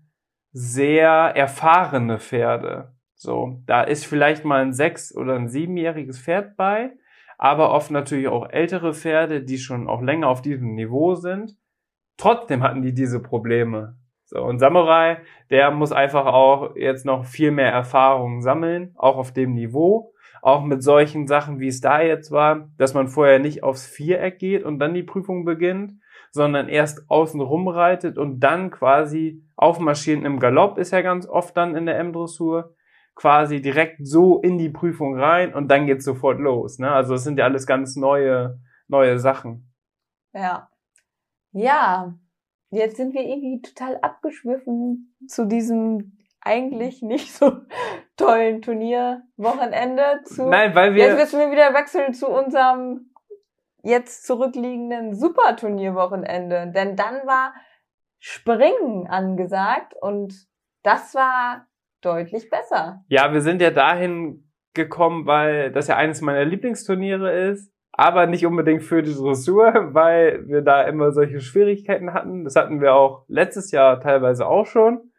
sehr 0.51 1.09
erfahrene 1.09 2.19
Pferde. 2.19 2.93
So, 3.15 3.61
da 3.65 3.81
ist 3.81 4.05
vielleicht 4.05 4.45
mal 4.45 4.61
ein 4.61 4.73
sechs- 4.73 5.15
oder 5.15 5.35
ein 5.35 5.49
siebenjähriges 5.49 6.19
Pferd 6.19 6.55
bei, 6.55 6.91
aber 7.37 7.71
oft 7.71 7.91
natürlich 7.91 8.27
auch 8.27 8.49
ältere 8.49 8.93
Pferde, 8.93 9.41
die 9.41 9.57
schon 9.57 9.87
auch 9.89 10.01
länger 10.01 10.27
auf 10.27 10.41
diesem 10.41 10.75
Niveau 10.75 11.15
sind. 11.15 11.57
Trotzdem 12.17 12.63
hatten 12.63 12.81
die 12.81 12.93
diese 12.93 13.21
Probleme. 13.21 13.97
So, 14.25 14.41
und 14.41 14.59
Samurai, 14.59 15.17
der 15.49 15.71
muss 15.71 15.91
einfach 15.91 16.25
auch 16.25 16.75
jetzt 16.75 17.05
noch 17.05 17.25
viel 17.25 17.51
mehr 17.51 17.71
Erfahrung 17.71 18.41
sammeln, 18.41 18.93
auch 18.97 19.17
auf 19.17 19.31
dem 19.31 19.53
Niveau. 19.53 20.13
Auch 20.41 20.63
mit 20.63 20.83
solchen 20.83 21.27
Sachen, 21.27 21.59
wie 21.59 21.67
es 21.67 21.81
da 21.81 22.01
jetzt 22.01 22.31
war, 22.31 22.69
dass 22.77 22.93
man 22.93 23.07
vorher 23.07 23.39
nicht 23.39 23.63
aufs 23.63 23.87
Viereck 23.87 24.37
geht 24.37 24.63
und 24.63 24.79
dann 24.79 24.93
die 24.93 25.03
Prüfung 25.03 25.43
beginnt, 25.43 25.93
sondern 26.31 26.69
erst 26.69 27.09
außen 27.09 27.41
rumreitet 27.41 28.17
und 28.17 28.41
dann 28.41 28.69
quasi 28.69 29.43
aufmarschieren 29.55 30.25
im 30.25 30.39
Galopp 30.39 30.77
ist 30.77 30.91
ja 30.91 31.01
ganz 31.01 31.27
oft 31.27 31.55
dann 31.57 31.75
in 31.75 31.85
der 31.85 31.97
M-Dressur 31.97 32.75
quasi 33.15 33.61
direkt 33.61 34.05
so 34.05 34.41
in 34.41 34.57
die 34.57 34.69
Prüfung 34.69 35.17
rein 35.17 35.53
und 35.53 35.69
dann 35.69 35.85
geht's 35.85 36.05
sofort 36.05 36.39
los. 36.39 36.77
Ne? 36.77 36.91
Also 36.91 37.15
es 37.15 37.23
sind 37.23 37.39
ja 37.39 37.45
alles 37.45 37.65
ganz 37.65 37.95
neue, 37.95 38.59
neue 38.87 39.17
Sachen. 39.17 39.73
Ja. 40.33 40.69
Ja. 41.53 42.13
Jetzt 42.75 42.97
sind 42.97 43.13
wir 43.13 43.21
irgendwie 43.21 43.61
total 43.61 43.97
abgeschwiffen 44.01 45.15
zu 45.27 45.45
diesem 45.45 46.17
eigentlich 46.41 47.01
nicht 47.01 47.33
so 47.33 47.61
tollen 48.17 48.61
Turnierwochenende 48.61 50.21
zu. 50.25 50.47
Nein, 50.47 50.75
weil 50.75 50.93
wir. 50.93 51.05
Jetzt 51.05 51.17
müssen 51.17 51.39
wir 51.39 51.51
wieder 51.51 51.73
wechseln 51.73 52.13
zu 52.13 52.27
unserem 52.27 53.11
jetzt 53.81 54.25
zurückliegenden 54.25 55.15
Superturnierwochenende. 55.15 56.71
Denn 56.75 56.95
dann 56.95 57.25
war 57.25 57.53
Springen 58.19 59.07
angesagt 59.07 59.93
und 59.99 60.33
das 60.83 61.15
war 61.15 61.67
deutlich 62.01 62.49
besser. 62.49 63.03
Ja, 63.07 63.31
wir 63.31 63.41
sind 63.41 63.61
ja 63.61 63.71
dahin 63.71 64.51
gekommen, 64.73 65.25
weil 65.25 65.71
das 65.71 65.87
ja 65.87 65.95
eines 65.95 66.21
meiner 66.21 66.45
Lieblingsturniere 66.45 67.49
ist, 67.49 67.71
aber 67.97 68.27
nicht 68.27 68.45
unbedingt 68.45 68.83
für 68.83 69.01
die 69.01 69.13
Dressur, 69.13 69.89
weil 69.93 70.47
wir 70.47 70.61
da 70.61 70.83
immer 70.83 71.11
solche 71.11 71.39
Schwierigkeiten 71.39 72.13
hatten. 72.13 72.43
Das 72.43 72.57
hatten 72.57 72.81
wir 72.81 72.93
auch 72.93 73.23
letztes 73.27 73.71
Jahr 73.71 74.01
teilweise 74.01 74.45
auch 74.47 74.65
schon. 74.65 75.11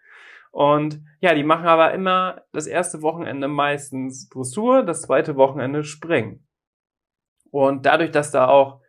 Und 0.51 1.01
ja, 1.21 1.35
die 1.35 1.43
machen 1.43 1.67
aber 1.67 1.93
immer 1.95 2.43
das 2.53 2.67
erste 2.67 3.01
Wochenende 3.01 3.49
meistens 3.49 4.29
Dressur, 4.29 4.83
das 4.83 5.03
zweite 5.03 5.37
Wochenende 5.37 5.85
Springen. 5.85 6.47
Und 7.51 7.87
dadurch, 7.87 8.11
dass 8.11 8.31
da 8.31 8.49
auch 8.49 8.83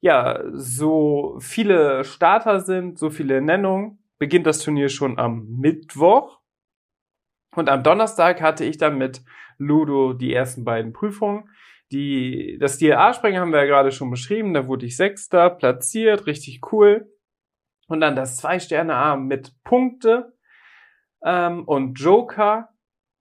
ja 0.00 0.40
so 0.52 1.36
viele 1.40 2.04
Starter 2.04 2.60
sind, 2.60 2.98
so 2.98 3.10
viele 3.10 3.40
Nennungen, 3.40 4.04
beginnt 4.18 4.46
das 4.46 4.60
Turnier 4.60 4.88
schon 4.88 5.18
am 5.18 5.48
Mittwoch. 5.58 6.38
Und 7.56 7.68
am 7.68 7.82
Donnerstag 7.82 8.40
hatte 8.40 8.64
ich 8.64 8.78
dann 8.78 8.98
mit 8.98 9.22
Ludo 9.58 10.12
die 10.12 10.32
ersten 10.32 10.64
beiden 10.64 10.92
Prüfungen. 10.92 11.48
Die, 11.92 12.56
das 12.58 12.78
DLA-Springen 12.78 13.40
haben 13.40 13.52
wir 13.52 13.60
ja 13.60 13.66
gerade 13.66 13.92
schon 13.92 14.10
beschrieben, 14.10 14.54
da 14.54 14.66
wurde 14.66 14.86
ich 14.86 14.96
Sechster, 14.96 15.50
platziert, 15.50 16.26
richtig 16.26 16.60
cool. 16.72 17.12
Und 17.86 18.00
dann 18.00 18.16
das 18.16 18.38
Zwei-Sterne-A 18.38 19.16
mit 19.16 19.52
Punkte 19.62 20.32
ähm, 21.22 21.64
und 21.64 22.00
Joker. 22.00 22.70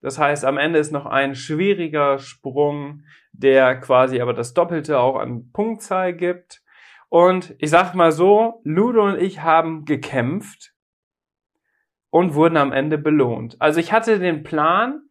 Das 0.01 0.17
heißt, 0.17 0.45
am 0.45 0.57
Ende 0.57 0.79
ist 0.79 0.91
noch 0.91 1.05
ein 1.05 1.35
schwieriger 1.35 2.17
Sprung, 2.17 3.03
der 3.33 3.79
quasi 3.79 4.21
aber 4.21 4.33
das 4.33 4.53
Doppelte 4.53 4.99
auch 4.99 5.17
an 5.17 5.51
Punktzahl 5.51 6.13
gibt. 6.13 6.63
Und 7.09 7.55
ich 7.59 7.69
sag 7.69 7.93
mal 7.93 8.13
so, 8.13 8.61
Ludo 8.63 9.03
und 9.03 9.19
ich 9.19 9.41
haben 9.41 9.83
gekämpft 9.83 10.73
und 12.09 12.35
wurden 12.35 12.55
am 12.55 12.71
Ende 12.71 12.97
belohnt. 12.97 13.57
Also 13.59 13.81
ich 13.81 13.91
hatte 13.91 14.19
den 14.19 14.43
Plan, 14.43 15.01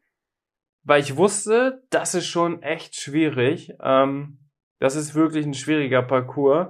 weil 0.83 1.01
ich 1.01 1.17
wusste, 1.17 1.83
das 1.91 2.15
ist 2.15 2.27
schon 2.27 2.63
echt 2.63 2.97
schwierig. 2.97 3.73
Ähm, 3.83 4.39
das 4.79 4.97
ist 4.97 5.15
wirklich 5.15 5.47
ein 5.47 5.55
schwieriger 5.55 6.03
Parcours. 6.03 6.69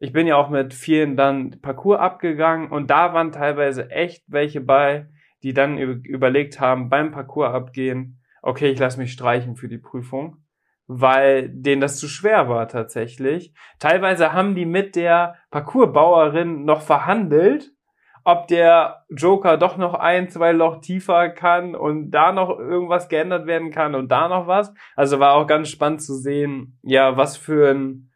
Ich 0.00 0.12
bin 0.12 0.26
ja 0.26 0.36
auch 0.36 0.50
mit 0.50 0.74
vielen 0.74 1.16
dann 1.16 1.60
Parcours 1.62 2.00
abgegangen 2.00 2.70
und 2.70 2.90
da 2.90 3.14
waren 3.14 3.32
teilweise 3.32 3.90
echt 3.90 4.24
welche 4.26 4.60
bei, 4.60 5.06
die 5.42 5.54
dann 5.54 5.78
überlegt 5.78 6.58
haben, 6.58 6.88
beim 6.88 7.12
Parcours 7.12 7.54
abgehen, 7.54 8.20
okay, 8.42 8.70
ich 8.70 8.78
lasse 8.78 8.98
mich 8.98 9.12
streichen 9.12 9.56
für 9.56 9.68
die 9.68 9.78
Prüfung, 9.78 10.38
weil 10.86 11.48
denen 11.48 11.80
das 11.80 11.98
zu 11.98 12.08
schwer 12.08 12.48
war 12.48 12.66
tatsächlich. 12.68 13.54
Teilweise 13.78 14.32
haben 14.32 14.54
die 14.54 14.66
mit 14.66 14.96
der 14.96 15.36
Parcoursbauerin 15.50 16.64
noch 16.64 16.82
verhandelt, 16.82 17.73
ob 18.24 18.48
der 18.48 19.04
Joker 19.10 19.58
doch 19.58 19.76
noch 19.76 19.94
ein, 19.94 20.30
zwei 20.30 20.52
Loch 20.52 20.80
tiefer 20.80 21.28
kann 21.28 21.74
und 21.74 22.10
da 22.10 22.32
noch 22.32 22.58
irgendwas 22.58 23.08
geändert 23.08 23.46
werden 23.46 23.70
kann 23.70 23.94
und 23.94 24.10
da 24.10 24.28
noch 24.28 24.46
was. 24.46 24.72
Also 24.96 25.20
war 25.20 25.34
auch 25.34 25.46
ganz 25.46 25.68
spannend 25.68 26.02
zu 26.02 26.14
sehen, 26.14 26.78
ja, 26.82 27.16
was 27.18 27.36
für 27.36 27.70
ein 27.70 28.10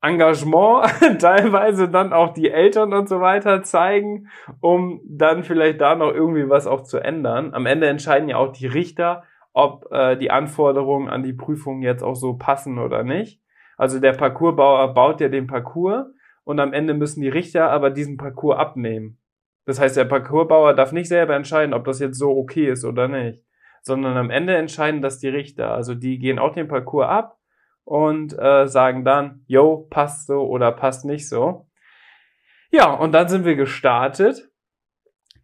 Engagement 0.00 0.86
teilweise 1.20 1.88
dann 1.88 2.12
auch 2.12 2.32
die 2.34 2.50
Eltern 2.50 2.92
und 2.92 3.08
so 3.08 3.20
weiter 3.20 3.62
zeigen, 3.62 4.28
um 4.60 5.00
dann 5.04 5.44
vielleicht 5.44 5.80
da 5.80 5.94
noch 5.94 6.12
irgendwie 6.12 6.48
was 6.48 6.66
auch 6.66 6.82
zu 6.82 6.98
ändern. 6.98 7.52
Am 7.52 7.66
Ende 7.66 7.88
entscheiden 7.88 8.28
ja 8.28 8.36
auch 8.36 8.52
die 8.52 8.66
Richter, 8.66 9.24
ob 9.52 9.90
äh, 9.90 10.16
die 10.16 10.30
Anforderungen 10.30 11.08
an 11.08 11.22
die 11.22 11.32
Prüfung 11.32 11.82
jetzt 11.82 12.02
auch 12.02 12.16
so 12.16 12.34
passen 12.34 12.78
oder 12.78 13.02
nicht. 13.04 13.40
Also 13.76 14.00
der 14.00 14.12
Parcoursbauer 14.12 14.94
baut 14.94 15.20
ja 15.20 15.28
den 15.28 15.46
Parcours 15.46 16.06
und 16.44 16.60
am 16.60 16.72
Ende 16.72 16.94
müssen 16.94 17.22
die 17.22 17.28
Richter 17.28 17.70
aber 17.70 17.90
diesen 17.90 18.16
Parcours 18.16 18.58
abnehmen. 18.58 19.18
Das 19.64 19.80
heißt, 19.80 19.96
der 19.96 20.04
Parcoursbauer 20.04 20.74
darf 20.74 20.92
nicht 20.92 21.08
selber 21.08 21.34
entscheiden, 21.34 21.74
ob 21.74 21.84
das 21.84 22.00
jetzt 22.00 22.18
so 22.18 22.30
okay 22.30 22.68
ist 22.68 22.84
oder 22.84 23.08
nicht, 23.08 23.44
sondern 23.82 24.16
am 24.16 24.30
Ende 24.30 24.56
entscheiden 24.56 25.02
das 25.02 25.18
die 25.18 25.28
Richter. 25.28 25.72
Also 25.72 25.94
die 25.94 26.18
gehen 26.18 26.38
auch 26.38 26.52
den 26.52 26.68
Parcours 26.68 27.08
ab 27.08 27.38
und 27.84 28.36
äh, 28.38 28.66
sagen 28.66 29.04
dann, 29.04 29.44
yo, 29.46 29.86
passt 29.90 30.26
so 30.26 30.40
oder 30.42 30.72
passt 30.72 31.04
nicht 31.04 31.28
so. 31.28 31.68
Ja, 32.70 32.92
und 32.92 33.12
dann 33.12 33.28
sind 33.28 33.44
wir 33.44 33.54
gestartet, 33.54 34.50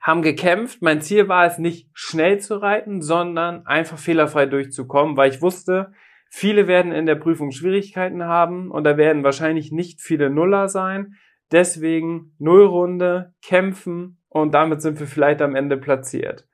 haben 0.01 0.23
gekämpft. 0.23 0.83
Mein 0.83 1.01
Ziel 1.01 1.29
war 1.29 1.45
es 1.45 1.59
nicht 1.59 1.91
schnell 1.93 2.39
zu 2.39 2.57
reiten, 2.57 3.03
sondern 3.03 3.67
einfach 3.67 3.99
fehlerfrei 3.99 4.47
durchzukommen, 4.47 5.17
weil 5.17 5.31
ich 5.31 5.43
wusste, 5.43 5.93
Viele 6.31 6.69
werden 6.69 6.93
in 6.93 7.07
der 7.07 7.15
Prüfung 7.15 7.53
Schwierigkeiten 7.53 8.25
haben 8.25 8.71
und 8.71 8.85
da 8.85 8.97
werden 8.97 9.25
wahrscheinlich 9.25 9.73
nicht 9.73 10.01
viele 10.01 10.29
Nuller 10.29 10.69
sein. 10.69 11.15
Deswegen 11.53 12.35
Nullrunde, 12.39 13.35
kämpfen 13.43 14.19
und 14.29 14.53
damit 14.53 14.83
sind 14.83 15.01
wir 15.01 15.07
vielleicht 15.07 15.41
am 15.43 15.55
Ende 15.55 15.77
platziert. 15.77 16.47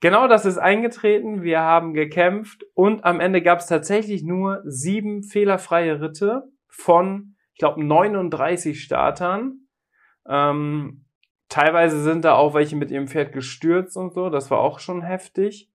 Genau 0.00 0.28
das 0.28 0.44
ist 0.44 0.58
eingetreten. 0.58 1.42
Wir 1.42 1.60
haben 1.60 1.94
gekämpft 1.94 2.64
und 2.74 3.04
am 3.04 3.20
Ende 3.20 3.40
gab 3.40 3.60
es 3.60 3.66
tatsächlich 3.66 4.22
nur 4.22 4.62
sieben 4.64 5.22
fehlerfreie 5.22 6.00
Ritte 6.00 6.42
von, 6.68 7.36
ich 7.54 7.58
glaube, 7.60 7.82
39 7.82 8.82
Startern. 8.82 9.68
Ähm, 10.28 11.06
teilweise 11.48 12.02
sind 12.02 12.24
da 12.24 12.34
auch 12.34 12.54
welche 12.54 12.76
mit 12.76 12.90
ihrem 12.90 13.08
Pferd 13.08 13.32
gestürzt 13.32 13.96
und 13.96 14.12
so. 14.12 14.28
Das 14.28 14.50
war 14.50 14.58
auch 14.58 14.78
schon 14.78 15.02
heftig. 15.02 15.70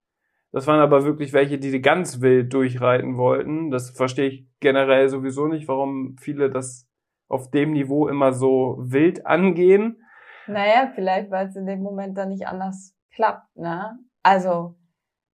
Das 0.51 0.65
waren 0.65 0.79
aber 0.79 1.05
wirklich 1.05 1.31
welche, 1.33 1.59
die 1.59 1.81
ganz 1.81 2.21
wild 2.21 2.53
durchreiten 2.53 3.17
wollten. 3.17 3.69
Das 3.69 3.91
verstehe 3.91 4.27
ich 4.27 4.47
generell 4.59 5.07
sowieso 5.09 5.47
nicht, 5.47 5.67
warum 5.67 6.17
viele 6.19 6.49
das 6.49 6.88
auf 7.29 7.51
dem 7.51 7.71
Niveau 7.71 8.07
immer 8.07 8.33
so 8.33 8.77
wild 8.79 9.25
angehen. 9.25 10.03
Naja, 10.47 10.91
vielleicht, 10.93 11.31
weil 11.31 11.47
es 11.47 11.55
in 11.55 11.65
dem 11.65 11.81
Moment 11.81 12.17
dann 12.17 12.29
nicht 12.29 12.47
anders 12.47 12.95
klappt, 13.13 13.55
ne? 13.55 13.97
Also, 14.23 14.75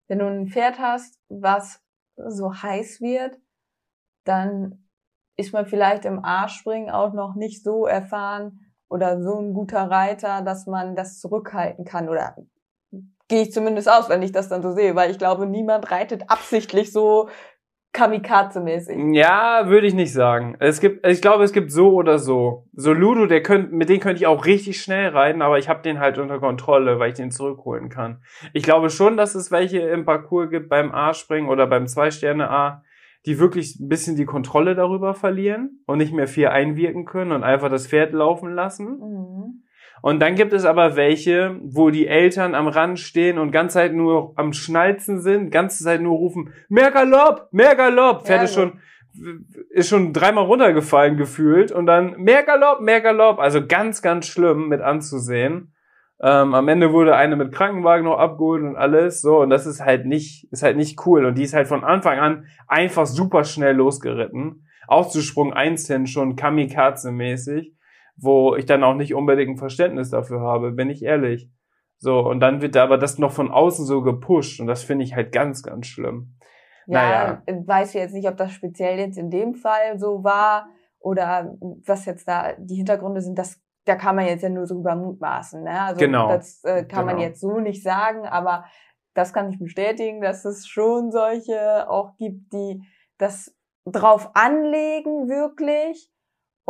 wenn 0.08 0.20
du 0.20 0.28
ein 0.28 0.48
Pferd 0.48 0.80
hast, 0.80 1.20
was 1.30 1.84
so 2.16 2.54
heiß 2.54 3.02
wird, 3.02 3.38
dann 4.24 4.88
ist 5.38 5.54
man 5.54 5.66
vielleicht 5.66 6.06
im 6.06 6.24
A-Springen 6.24 6.90
auch 6.90 7.14
noch 7.14 7.36
nicht 7.36 7.64
so 7.64 7.86
erfahren 7.86 8.60
oder 8.90 9.22
so 9.22 9.40
ein 9.40 9.54
guter 9.54 9.90
Reiter, 9.90 10.42
dass 10.42 10.68
man 10.68 10.96
das 10.96 11.20
zurückhalten 11.20 11.86
kann. 11.86 12.10
Oder 12.10 12.36
gehe 13.28 13.44
ich 13.44 13.52
zumindest 13.52 13.90
aus, 13.90 14.10
wenn 14.10 14.22
ich 14.22 14.32
das 14.32 14.50
dann 14.50 14.62
so 14.62 14.74
sehe, 14.74 14.96
weil 14.96 15.12
ich 15.12 15.18
glaube, 15.18 15.46
niemand 15.46 15.92
reitet 15.92 16.30
absichtlich 16.30 16.92
so 16.92 17.30
Kamikaze-mäßig. 17.94 19.14
Ja, 19.14 19.68
würde 19.68 19.86
ich 19.86 19.94
nicht 19.94 20.14
sagen. 20.14 20.56
Es 20.60 20.80
gibt, 20.80 21.06
ich 21.06 21.22
glaube, 21.22 21.44
es 21.44 21.52
gibt 21.52 21.72
so 21.72 21.94
oder 21.94 22.20
so. 22.20 22.68
So 22.74 22.94
Ludo, 22.94 23.26
der 23.26 23.44
könnt, 23.44 23.74
mit 23.74 23.90
dem 23.90 24.00
könnte 24.00 24.22
ich 24.22 24.28
auch 24.28 24.46
richtig 24.46 24.82
schnell 24.82 25.10
reiten, 25.10 25.42
aber 25.42 25.60
ich 25.60 25.68
habe 25.68 25.82
den 25.82 26.00
halt 26.00 26.18
unter 26.18 26.40
Kontrolle, 26.40 27.00
weil 27.00 27.10
ich 27.10 27.16
den 27.16 27.32
zurückholen 27.32 27.90
kann. 27.90 28.24
Ich 28.54 28.64
glaube 28.64 28.90
schon, 28.90 29.18
dass 29.18 29.36
es 29.36 29.52
welche 29.52 29.80
im 29.80 30.06
Parcours 30.06 30.50
gibt 30.50 30.70
beim 30.70 30.94
A-Springen 30.94 31.50
oder 31.50 31.68
beim 31.68 31.86
Zwei-Sterne-A, 31.86 32.82
die 33.26 33.40
wirklich 33.40 33.78
ein 33.80 33.90
bisschen 33.90 34.16
die 34.16 34.26
Kontrolle 34.26 34.74
darüber 34.74 35.14
verlieren 35.14 35.84
und 35.86 35.98
nicht 35.98 36.14
mehr 36.14 36.28
viel 36.28 36.48
einwirken 36.48 37.06
können 37.06 37.34
und 37.34 37.44
einfach 37.44 37.70
das 37.70 37.88
Pferd 37.88 38.14
laufen 38.14 38.54
lassen. 38.54 39.00
Mhm. 39.00 39.64
Und 40.02 40.20
dann 40.20 40.36
gibt 40.36 40.52
es 40.52 40.66
aber 40.66 40.96
welche, 40.96 41.60
wo 41.64 41.92
die 41.92 42.08
Eltern 42.08 42.56
am 42.56 42.68
Rand 42.68 43.00
stehen 43.00 43.38
und 43.38 43.52
ganze 43.52 43.76
Zeit 43.76 43.94
nur 43.94 44.34
am 44.36 44.52
Schnalzen 44.52 45.22
sind, 45.22 45.52
ganze 45.52 45.84
Zeit 45.84 46.02
nur 46.02 46.18
rufen, 46.18 46.54
mehr 46.70 46.92
Galopp, 46.92 47.50
mehr 47.52 47.76
Galopp. 47.76 48.26
Pferd 48.26 48.40
ja, 48.40 48.44
ist 48.46 48.54
schon, 48.56 48.80
ist 49.70 49.90
schon 49.90 50.12
dreimal 50.12 50.46
runtergefallen 50.46 51.18
gefühlt 51.18 51.72
und 51.72 51.86
dann 51.86 52.18
mehr 52.18 52.42
Galopp, 52.44 52.82
mehr 52.82 53.02
Galopp. 53.02 53.40
Also 53.40 53.66
ganz, 53.66 54.02
ganz 54.02 54.26
schlimm 54.26 54.70
mit 54.70 54.82
anzusehen. 54.82 55.74
Ähm, 56.20 56.54
am 56.56 56.68
Ende 56.68 56.94
wurde 56.94 57.16
eine 57.16 57.36
mit 57.36 57.52
Krankenwagen 57.52 58.06
noch 58.06 58.18
abgeholt 58.18 58.64
und 58.64 58.76
alles. 58.76 59.22
So, 59.22 59.40
und 59.42 59.52
das 59.52 59.68
ist 59.68 59.82
halt 59.82 60.08
nicht, 60.08 60.52
ist 60.52 60.64
halt 60.64 60.78
nicht 60.78 61.06
cool. 61.06 61.26
Und 61.26 61.36
die 61.38 61.44
ist 61.44 61.54
halt 61.54 61.68
von 61.68 61.84
Anfang 61.84 62.20
an 62.20 62.46
einfach 62.68 63.06
super 63.06 63.44
schnell 63.44 63.76
losgeritten. 63.76 64.68
Auszusprung 64.88 65.54
einzeln 65.54 66.08
schon 66.08 66.36
Kamikaze-mäßig 66.36 67.74
wo 68.22 68.56
ich 68.56 68.66
dann 68.66 68.84
auch 68.84 68.94
nicht 68.94 69.14
unbedingt 69.14 69.52
ein 69.52 69.58
Verständnis 69.58 70.10
dafür 70.10 70.42
habe, 70.42 70.72
bin 70.72 70.90
ich 70.90 71.04
ehrlich. 71.04 71.50
So, 71.98 72.20
und 72.20 72.40
dann 72.40 72.62
wird 72.62 72.78
aber 72.78 72.98
das 72.98 73.18
noch 73.18 73.32
von 73.32 73.52
außen 73.52 73.86
so 73.86 74.02
gepusht 74.02 74.60
und 74.60 74.68
das 74.68 74.84
finde 74.84 75.04
ich 75.04 75.16
halt 75.16 75.32
ganz, 75.32 75.64
ganz 75.64 75.88
schlimm. 75.88 76.36
Ja, 76.88 77.42
naja. 77.48 77.64
weiß 77.68 77.94
jetzt 77.94 78.14
nicht, 78.14 78.28
ob 78.28 78.38
das 78.38 78.52
speziell 78.54 78.98
jetzt 79.00 79.18
in 79.18 79.30
dem 79.30 79.54
Fall 79.54 80.00
so 80.00 80.24
war 80.24 80.68
oder 81.00 81.56
was 81.86 82.06
jetzt 82.06 82.28
da 82.28 82.54
die 82.58 82.76
Hintergründe 82.76 83.22
sind, 83.22 83.38
das 83.38 83.62
da 83.86 83.96
kann 83.96 84.16
man 84.16 84.28
jetzt 84.28 84.44
ja 84.44 84.50
nur 84.50 84.68
so 84.68 84.80
über 84.80 84.96
mutmaßen. 84.96 85.64
Ne? 85.64 85.82
Also 85.82 86.00
genau. 86.00 86.28
das 86.28 86.64
äh, 86.64 86.86
kann 86.86 87.06
genau. 87.06 87.14
man 87.14 87.18
jetzt 87.20 87.42
so 87.42 87.60
nicht 87.60 87.82
sagen, 87.84 88.28
aber 88.28 88.66
das 89.14 89.34
kann 89.34 89.50
ich 89.50 89.60
bestätigen, 89.60 90.22
dass 90.22 90.46
es 90.46 90.68
schon 90.68 91.12
solche 91.12 91.90
auch 91.90 92.16
gibt, 92.18 92.54
die 92.54 92.84
das 93.18 93.56
drauf 93.86 94.30
anlegen 94.36 95.28
wirklich 95.28 96.11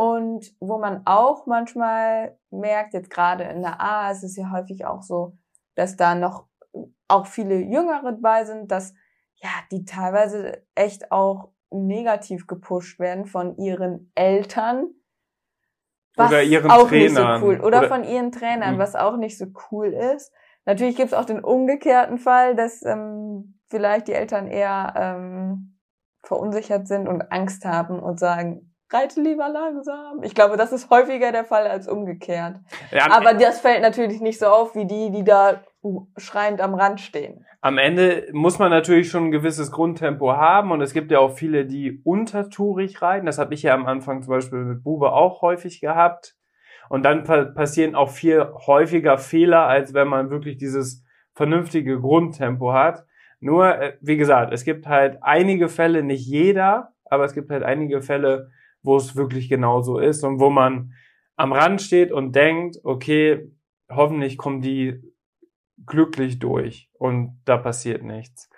und 0.02 0.52
wo 0.58 0.78
man 0.78 1.02
auch 1.04 1.46
manchmal 1.46 2.36
merkt, 2.50 2.92
jetzt 2.92 3.08
gerade 3.08 3.44
in 3.44 3.62
der 3.62 3.80
A 3.80 4.10
ist 4.10 4.24
es 4.24 4.34
ja 4.34 4.50
häufig 4.50 4.84
auch 4.84 5.00
so, 5.00 5.38
dass 5.76 5.94
da 5.94 6.16
noch 6.16 6.48
auch 7.06 7.26
viele 7.26 7.60
Jüngere 7.60 8.10
dabei 8.10 8.44
sind, 8.44 8.72
dass 8.72 8.94
ja, 9.36 9.50
die 9.70 9.84
teilweise 9.84 10.66
echt 10.74 11.12
auch 11.12 11.50
negativ 11.70 12.48
gepusht 12.48 12.98
werden 12.98 13.26
von 13.26 13.56
ihren 13.58 14.10
Eltern. 14.16 14.88
Was 16.16 16.30
oder 16.30 16.42
ihren 16.42 16.68
auch 16.68 16.88
Trainern. 16.88 17.34
Nicht 17.34 17.40
so 17.40 17.46
cool. 17.46 17.60
Oder, 17.60 17.78
oder 17.78 17.88
von 17.88 18.02
ihren 18.02 18.32
Trainern, 18.32 18.74
mhm. 18.74 18.78
was 18.78 18.96
auch 18.96 19.16
nicht 19.16 19.38
so 19.38 19.46
cool 19.70 19.86
ist. 19.86 20.32
Natürlich 20.64 20.96
gibt's 20.96 21.14
auch 21.14 21.26
den 21.26 21.44
umgekehrten 21.44 22.18
Fall, 22.18 22.56
dass 22.56 22.84
ähm, 22.84 23.60
vielleicht 23.70 24.08
die 24.08 24.14
Eltern 24.14 24.48
eher 24.48 24.94
ähm, 24.96 25.78
verunsichert 26.24 26.88
sind 26.88 27.06
und 27.06 27.30
Angst 27.30 27.64
haben 27.64 28.00
und 28.00 28.18
sagen, 28.18 28.71
reite 28.92 29.20
lieber 29.20 29.48
langsam. 29.48 30.22
Ich 30.22 30.34
glaube, 30.34 30.56
das 30.56 30.72
ist 30.72 30.90
häufiger 30.90 31.32
der 31.32 31.44
Fall 31.44 31.66
als 31.66 31.88
umgekehrt. 31.88 32.56
Ja, 32.90 33.10
Aber 33.10 33.34
das 33.34 33.60
fällt 33.60 33.82
natürlich 33.82 34.20
nicht 34.20 34.38
so 34.38 34.46
auf 34.46 34.74
wie 34.74 34.86
die, 34.86 35.10
die 35.10 35.24
da 35.24 35.62
schreiend 36.16 36.60
am 36.60 36.74
Rand 36.74 37.00
stehen. 37.00 37.44
Am 37.60 37.78
Ende 37.78 38.28
muss 38.32 38.58
man 38.58 38.70
natürlich 38.70 39.10
schon 39.10 39.26
ein 39.26 39.30
gewisses 39.30 39.72
Grundtempo 39.72 40.32
haben 40.32 40.70
und 40.70 40.80
es 40.80 40.92
gibt 40.92 41.10
ja 41.10 41.18
auch 41.18 41.32
viele, 41.32 41.66
die 41.66 42.00
untertourig 42.04 43.02
reiten. 43.02 43.26
Das 43.26 43.38
habe 43.38 43.54
ich 43.54 43.62
ja 43.62 43.74
am 43.74 43.86
Anfang 43.86 44.22
zum 44.22 44.30
Beispiel 44.30 44.58
mit 44.58 44.84
Bube 44.84 45.12
auch 45.12 45.42
häufig 45.42 45.80
gehabt. 45.80 46.36
Und 46.88 47.04
dann 47.04 47.24
pa 47.24 47.44
passieren 47.46 47.94
auch 47.94 48.10
viel 48.10 48.44
häufiger 48.66 49.16
Fehler, 49.16 49.66
als 49.66 49.94
wenn 49.94 50.08
man 50.08 50.30
wirklich 50.30 50.56
dieses 50.56 51.04
vernünftige 51.34 51.98
Grundtempo 52.00 52.72
hat. 52.72 53.04
Nur, 53.40 53.76
äh, 53.76 53.94
wie 54.00 54.16
gesagt, 54.16 54.52
es 54.52 54.64
gibt 54.64 54.86
halt 54.86 55.18
einige 55.22 55.68
Fälle, 55.68 56.02
nicht 56.02 56.26
jeder, 56.26 56.92
aber 57.06 57.24
es 57.24 57.34
gibt 57.34 57.50
halt 57.50 57.62
einige 57.62 58.02
Fälle, 58.02 58.50
wo 58.82 58.96
es 58.96 59.16
wirklich 59.16 59.48
genauso 59.48 59.98
ist 59.98 60.24
und 60.24 60.40
wo 60.40 60.50
man 60.50 60.92
am 61.36 61.52
Rand 61.52 61.82
steht 61.82 62.12
und 62.12 62.34
denkt, 62.34 62.78
okay, 62.84 63.50
hoffentlich 63.90 64.38
kommen 64.38 64.60
die 64.60 65.00
glücklich 65.86 66.38
durch 66.38 66.90
und 66.98 67.40
da 67.44 67.56
passiert 67.56 68.02
nichts. 68.02 68.50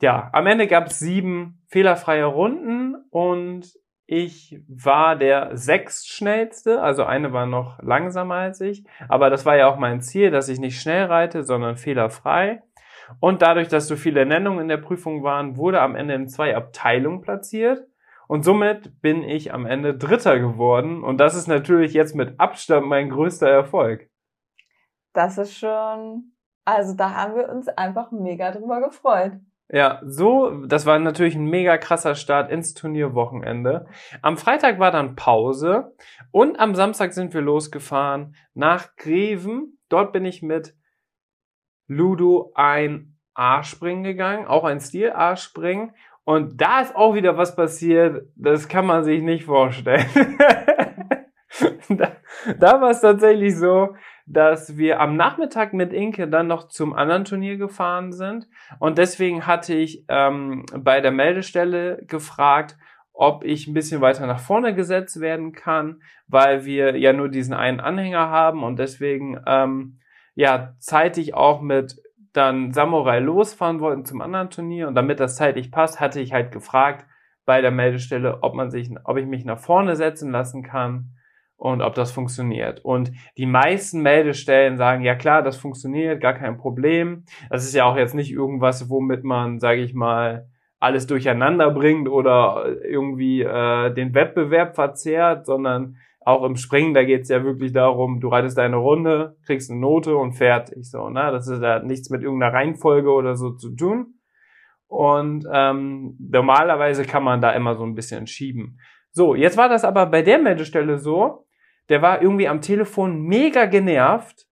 Ja, 0.00 0.30
am 0.32 0.46
Ende 0.46 0.66
gab 0.66 0.88
es 0.88 0.98
sieben 0.98 1.62
fehlerfreie 1.68 2.24
Runden 2.24 2.96
und 3.10 3.72
ich 4.06 4.60
war 4.68 5.16
der 5.16 5.56
sechstschnellste, 5.56 6.82
also 6.82 7.04
eine 7.04 7.32
war 7.32 7.46
noch 7.46 7.80
langsamer 7.82 8.34
als 8.34 8.60
ich, 8.60 8.84
aber 9.08 9.30
das 9.30 9.46
war 9.46 9.56
ja 9.56 9.68
auch 9.68 9.78
mein 9.78 10.00
Ziel, 10.00 10.30
dass 10.30 10.48
ich 10.48 10.58
nicht 10.58 10.80
schnell 10.80 11.04
reite, 11.04 11.44
sondern 11.44 11.76
fehlerfrei. 11.76 12.62
Und 13.20 13.42
dadurch, 13.42 13.68
dass 13.68 13.88
so 13.88 13.96
viele 13.96 14.26
Nennungen 14.26 14.60
in 14.60 14.68
der 14.68 14.76
Prüfung 14.76 15.22
waren, 15.22 15.56
wurde 15.56 15.80
am 15.80 15.94
Ende 15.94 16.14
in 16.14 16.28
zwei 16.28 16.56
Abteilungen 16.56 17.20
platziert. 17.20 17.86
Und 18.28 18.44
somit 18.44 19.00
bin 19.00 19.22
ich 19.22 19.52
am 19.52 19.66
Ende 19.66 19.96
Dritter 19.96 20.38
geworden. 20.38 21.04
Und 21.04 21.18
das 21.18 21.34
ist 21.34 21.48
natürlich 21.48 21.92
jetzt 21.92 22.14
mit 22.14 22.38
Abstand 22.38 22.86
mein 22.86 23.10
größter 23.10 23.48
Erfolg. 23.48 24.08
Das 25.12 25.38
ist 25.38 25.58
schon, 25.58 26.32
also 26.64 26.94
da 26.94 27.14
haben 27.14 27.36
wir 27.36 27.48
uns 27.48 27.68
einfach 27.68 28.10
mega 28.10 28.50
drüber 28.52 28.80
gefreut. 28.80 29.32
Ja, 29.68 30.02
so, 30.04 30.66
das 30.66 30.84
war 30.84 30.98
natürlich 30.98 31.34
ein 31.34 31.46
mega 31.46 31.78
krasser 31.78 32.14
Start 32.14 32.50
ins 32.50 32.74
Turnierwochenende. 32.74 33.86
Am 34.20 34.36
Freitag 34.36 34.78
war 34.78 34.90
dann 34.90 35.16
Pause 35.16 35.94
und 36.30 36.60
am 36.60 36.74
Samstag 36.74 37.14
sind 37.14 37.32
wir 37.32 37.40
losgefahren 37.40 38.36
nach 38.52 38.96
Greven. 38.96 39.78
Dort 39.88 40.12
bin 40.12 40.26
ich 40.26 40.42
mit 40.42 40.76
Ludo 41.86 42.52
ein 42.54 43.18
A-Springen 43.32 44.04
gegangen, 44.04 44.46
auch 44.46 44.64
ein 44.64 44.80
Stil-A-Springen 44.80 45.94
und 46.24 46.60
da 46.60 46.80
ist 46.80 46.94
auch 46.94 47.14
wieder 47.14 47.36
was 47.36 47.56
passiert, 47.56 48.26
das 48.36 48.68
kann 48.68 48.86
man 48.86 49.04
sich 49.04 49.22
nicht 49.22 49.44
vorstellen. 49.44 50.06
da, 51.88 52.12
da 52.58 52.80
war 52.80 52.90
es 52.90 53.00
tatsächlich 53.00 53.56
so, 53.56 53.94
dass 54.26 54.76
wir 54.76 55.00
am 55.00 55.16
Nachmittag 55.16 55.72
mit 55.72 55.92
Inke 55.92 56.28
dann 56.28 56.46
noch 56.46 56.68
zum 56.68 56.92
anderen 56.94 57.24
Turnier 57.24 57.56
gefahren 57.56 58.12
sind. 58.12 58.46
Und 58.78 58.98
deswegen 58.98 59.46
hatte 59.46 59.74
ich 59.74 60.04
ähm, 60.08 60.64
bei 60.76 61.00
der 61.00 61.10
Meldestelle 61.10 62.02
gefragt, 62.06 62.76
ob 63.12 63.44
ich 63.44 63.66
ein 63.66 63.74
bisschen 63.74 64.00
weiter 64.00 64.26
nach 64.26 64.40
vorne 64.40 64.74
gesetzt 64.74 65.20
werden 65.20 65.52
kann, 65.52 66.02
weil 66.28 66.64
wir 66.64 66.96
ja 66.96 67.12
nur 67.12 67.28
diesen 67.28 67.52
einen 67.52 67.80
Anhänger 67.80 68.30
haben 68.30 68.62
und 68.62 68.78
deswegen 68.78 69.40
ähm, 69.46 69.98
ja 70.34 70.74
zeitig 70.78 71.34
auch 71.34 71.60
mit 71.60 71.96
dann 72.32 72.72
Samurai 72.72 73.20
losfahren 73.20 73.80
wollten 73.80 74.04
zum 74.04 74.20
anderen 74.20 74.50
Turnier 74.50 74.88
und 74.88 74.94
damit 74.94 75.20
das 75.20 75.36
zeitlich 75.36 75.70
passt, 75.70 76.00
hatte 76.00 76.20
ich 76.20 76.32
halt 76.32 76.52
gefragt 76.52 77.06
bei 77.44 77.60
der 77.60 77.70
Meldestelle, 77.70 78.42
ob 78.42 78.54
man 78.54 78.70
sich, 78.70 78.90
ob 79.04 79.16
ich 79.16 79.26
mich 79.26 79.44
nach 79.44 79.58
vorne 79.58 79.96
setzen 79.96 80.30
lassen 80.30 80.62
kann 80.62 81.10
und 81.56 81.82
ob 81.82 81.94
das 81.94 82.10
funktioniert. 82.10 82.80
Und 82.84 83.12
die 83.36 83.46
meisten 83.46 84.00
Meldestellen 84.00 84.76
sagen, 84.76 85.02
ja 85.02 85.14
klar, 85.14 85.42
das 85.42 85.56
funktioniert, 85.56 86.20
gar 86.20 86.34
kein 86.34 86.56
Problem. 86.56 87.24
Das 87.50 87.64
ist 87.64 87.74
ja 87.74 87.84
auch 87.84 87.96
jetzt 87.96 88.14
nicht 88.14 88.32
irgendwas, 88.32 88.88
womit 88.88 89.24
man, 89.24 89.60
sage 89.60 89.80
ich 89.80 89.94
mal, 89.94 90.48
alles 90.80 91.06
durcheinander 91.06 91.70
bringt 91.70 92.08
oder 92.08 92.66
irgendwie 92.82 93.42
äh, 93.42 93.94
den 93.94 94.14
Wettbewerb 94.14 94.74
verzerrt, 94.74 95.46
sondern 95.46 95.96
auch 96.24 96.44
im 96.44 96.56
Springen, 96.56 96.94
da 96.94 97.04
geht's 97.04 97.28
ja 97.28 97.44
wirklich 97.44 97.72
darum, 97.72 98.20
du 98.20 98.28
reitest 98.28 98.58
deine 98.58 98.76
Runde, 98.76 99.36
kriegst 99.46 99.70
eine 99.70 99.80
Note 99.80 100.16
und 100.16 100.34
fertig. 100.34 100.90
So, 100.90 101.08
ne? 101.08 101.30
Das 101.32 101.48
ist 101.48 101.62
ja 101.62 101.80
nichts 101.80 102.10
mit 102.10 102.22
irgendeiner 102.22 102.52
Reihenfolge 102.52 103.10
oder 103.10 103.36
so 103.36 103.52
zu 103.52 103.74
tun. 103.74 104.14
Und 104.86 105.46
ähm, 105.52 106.16
normalerweise 106.18 107.04
kann 107.04 107.24
man 107.24 107.40
da 107.40 107.52
immer 107.52 107.74
so 107.74 107.84
ein 107.84 107.94
bisschen 107.94 108.26
schieben. 108.26 108.78
So, 109.10 109.34
jetzt 109.34 109.56
war 109.56 109.68
das 109.68 109.84
aber 109.84 110.06
bei 110.06 110.22
der 110.22 110.38
Meldestelle 110.38 110.98
so, 110.98 111.46
der 111.88 112.02
war 112.02 112.22
irgendwie 112.22 112.48
am 112.48 112.60
Telefon 112.60 113.22
mega 113.22 113.66
genervt, 113.66 114.46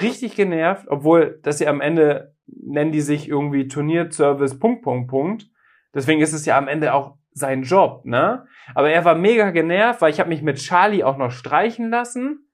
richtig 0.00 0.36
genervt, 0.36 0.86
obwohl 0.88 1.40
das 1.42 1.60
ja 1.60 1.70
am 1.70 1.80
Ende 1.80 2.34
nennen 2.46 2.92
die 2.92 3.00
sich 3.00 3.28
irgendwie 3.28 3.68
Turnierservice 3.68 4.58
Punkt 4.58 4.82
Punkt 4.82 5.10
Punkt. 5.10 5.50
Deswegen 5.94 6.20
ist 6.20 6.32
es 6.32 6.46
ja 6.46 6.58
am 6.58 6.68
Ende 6.68 6.94
auch 6.94 7.15
sein 7.36 7.62
Job, 7.62 8.06
ne? 8.06 8.46
Aber 8.74 8.90
er 8.90 9.04
war 9.04 9.14
mega 9.14 9.50
genervt, 9.50 10.00
weil 10.00 10.10
ich 10.10 10.18
habe 10.20 10.30
mich 10.30 10.40
mit 10.40 10.56
Charlie 10.56 11.04
auch 11.04 11.18
noch 11.18 11.30
streichen 11.30 11.90
lassen, 11.90 12.48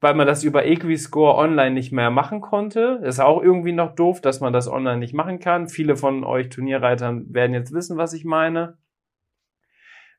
weil 0.00 0.14
man 0.14 0.28
das 0.28 0.44
über 0.44 0.64
Equiscore 0.64 1.36
online 1.36 1.72
nicht 1.72 1.90
mehr 1.92 2.10
machen 2.10 2.40
konnte. 2.40 3.00
Ist 3.02 3.18
auch 3.18 3.42
irgendwie 3.42 3.72
noch 3.72 3.96
doof, 3.96 4.20
dass 4.20 4.40
man 4.40 4.52
das 4.52 4.68
online 4.68 4.98
nicht 4.98 5.12
machen 5.12 5.40
kann. 5.40 5.68
Viele 5.68 5.96
von 5.96 6.22
euch 6.22 6.50
Turnierreitern 6.50 7.34
werden 7.34 7.52
jetzt 7.52 7.74
wissen, 7.74 7.96
was 7.96 8.12
ich 8.12 8.24
meine. 8.24 8.78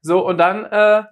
So, 0.01 0.27
und 0.27 0.37
dann 0.37 0.65
äh, 0.65 1.03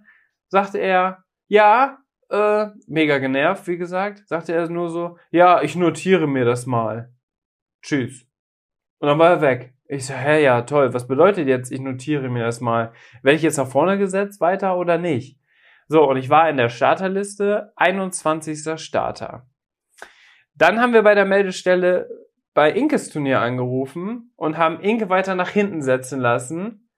sagte 0.49 0.77
er, 0.77 1.23
ja, 1.47 1.97
äh, 2.29 2.67
mega 2.87 3.19
genervt, 3.19 3.67
wie 3.67 3.77
gesagt, 3.77 4.27
sagte 4.27 4.53
er 4.53 4.69
nur 4.69 4.89
so, 4.89 5.17
ja, 5.31 5.61
ich 5.61 5.77
notiere 5.77 6.27
mir 6.27 6.43
das 6.43 6.65
mal. 6.65 7.13
Tschüss. 7.81 8.27
Und 8.99 9.07
dann 9.07 9.17
war 9.17 9.29
er 9.29 9.41
weg. 9.41 9.73
Ich 9.93 10.05
so, 10.05 10.13
hä, 10.13 10.41
ja, 10.41 10.61
toll. 10.61 10.93
Was 10.93 11.05
bedeutet 11.05 11.49
jetzt, 11.49 11.69
ich 11.69 11.81
notiere 11.81 12.29
mir 12.29 12.45
das 12.45 12.61
mal? 12.61 12.93
Werde 13.23 13.35
ich 13.35 13.41
jetzt 13.41 13.57
nach 13.57 13.67
vorne 13.67 13.97
gesetzt 13.97 14.39
weiter 14.39 14.77
oder 14.77 14.97
nicht? 14.97 15.37
So, 15.89 16.09
und 16.09 16.15
ich 16.15 16.29
war 16.29 16.49
in 16.49 16.55
der 16.55 16.69
Starterliste 16.69 17.73
21. 17.75 18.79
Starter. 18.79 19.49
Dann 20.55 20.79
haben 20.79 20.93
wir 20.93 21.01
bei 21.03 21.13
der 21.13 21.25
Meldestelle 21.25 22.07
bei 22.53 22.71
Inkes 22.71 23.09
Turnier 23.09 23.41
angerufen 23.41 24.31
und 24.37 24.57
haben 24.57 24.79
Inke 24.79 25.09
weiter 25.09 25.35
nach 25.35 25.49
hinten 25.49 25.81
setzen 25.81 26.21
lassen, 26.21 26.89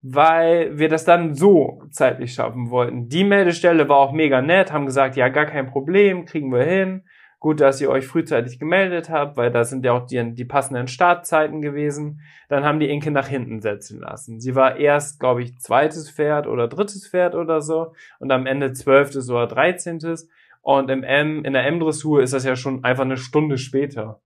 weil 0.00 0.78
wir 0.78 0.88
das 0.88 1.04
dann 1.04 1.34
so 1.34 1.82
zeitlich 1.90 2.32
schaffen 2.32 2.70
wollten. 2.70 3.10
Die 3.10 3.24
Meldestelle 3.24 3.90
war 3.90 3.98
auch 3.98 4.12
mega 4.12 4.40
nett, 4.40 4.72
haben 4.72 4.86
gesagt, 4.86 5.16
ja, 5.16 5.28
gar 5.28 5.44
kein 5.44 5.66
Problem, 5.66 6.24
kriegen 6.24 6.50
wir 6.50 6.64
hin. 6.64 7.04
Gut, 7.42 7.60
dass 7.60 7.80
ihr 7.80 7.90
euch 7.90 8.06
frühzeitig 8.06 8.60
gemeldet 8.60 9.10
habt, 9.10 9.36
weil 9.36 9.50
da 9.50 9.64
sind 9.64 9.84
ja 9.84 9.94
auch 9.94 10.06
die, 10.06 10.32
die 10.32 10.44
passenden 10.44 10.86
Startzeiten 10.86 11.60
gewesen. 11.60 12.20
Dann 12.48 12.64
haben 12.64 12.78
die 12.78 12.88
Inke 12.88 13.10
nach 13.10 13.26
hinten 13.26 13.60
setzen 13.60 13.98
lassen. 13.98 14.38
Sie 14.38 14.54
war 14.54 14.76
erst, 14.76 15.18
glaube 15.18 15.42
ich, 15.42 15.58
zweites 15.58 16.08
Pferd 16.08 16.46
oder 16.46 16.68
drittes 16.68 17.08
Pferd 17.08 17.34
oder 17.34 17.60
so 17.60 17.94
und 18.20 18.30
am 18.30 18.46
Ende 18.46 18.72
zwölftes 18.74 19.28
oder 19.28 19.48
dreizehntes. 19.48 20.30
Und 20.60 20.88
im 20.88 21.02
M, 21.02 21.44
in 21.44 21.52
der 21.52 21.66
M-Dressur 21.66 22.22
ist 22.22 22.32
das 22.32 22.44
ja 22.44 22.54
schon 22.54 22.84
einfach 22.84 23.02
eine 23.02 23.16
Stunde 23.16 23.58
später. 23.58 24.22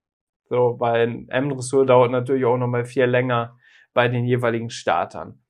So, 0.51 0.77
weil 0.79 1.25
M-Dressur 1.29 1.87
dauert 1.87 2.11
natürlich 2.11 2.45
auch 2.45 2.59
nochmal 2.59 2.85
viel 2.85 3.05
länger 3.05 3.57
bei 3.95 4.09
den 4.09 4.27
jeweiligen 4.27 4.69
Startern. 4.69 5.41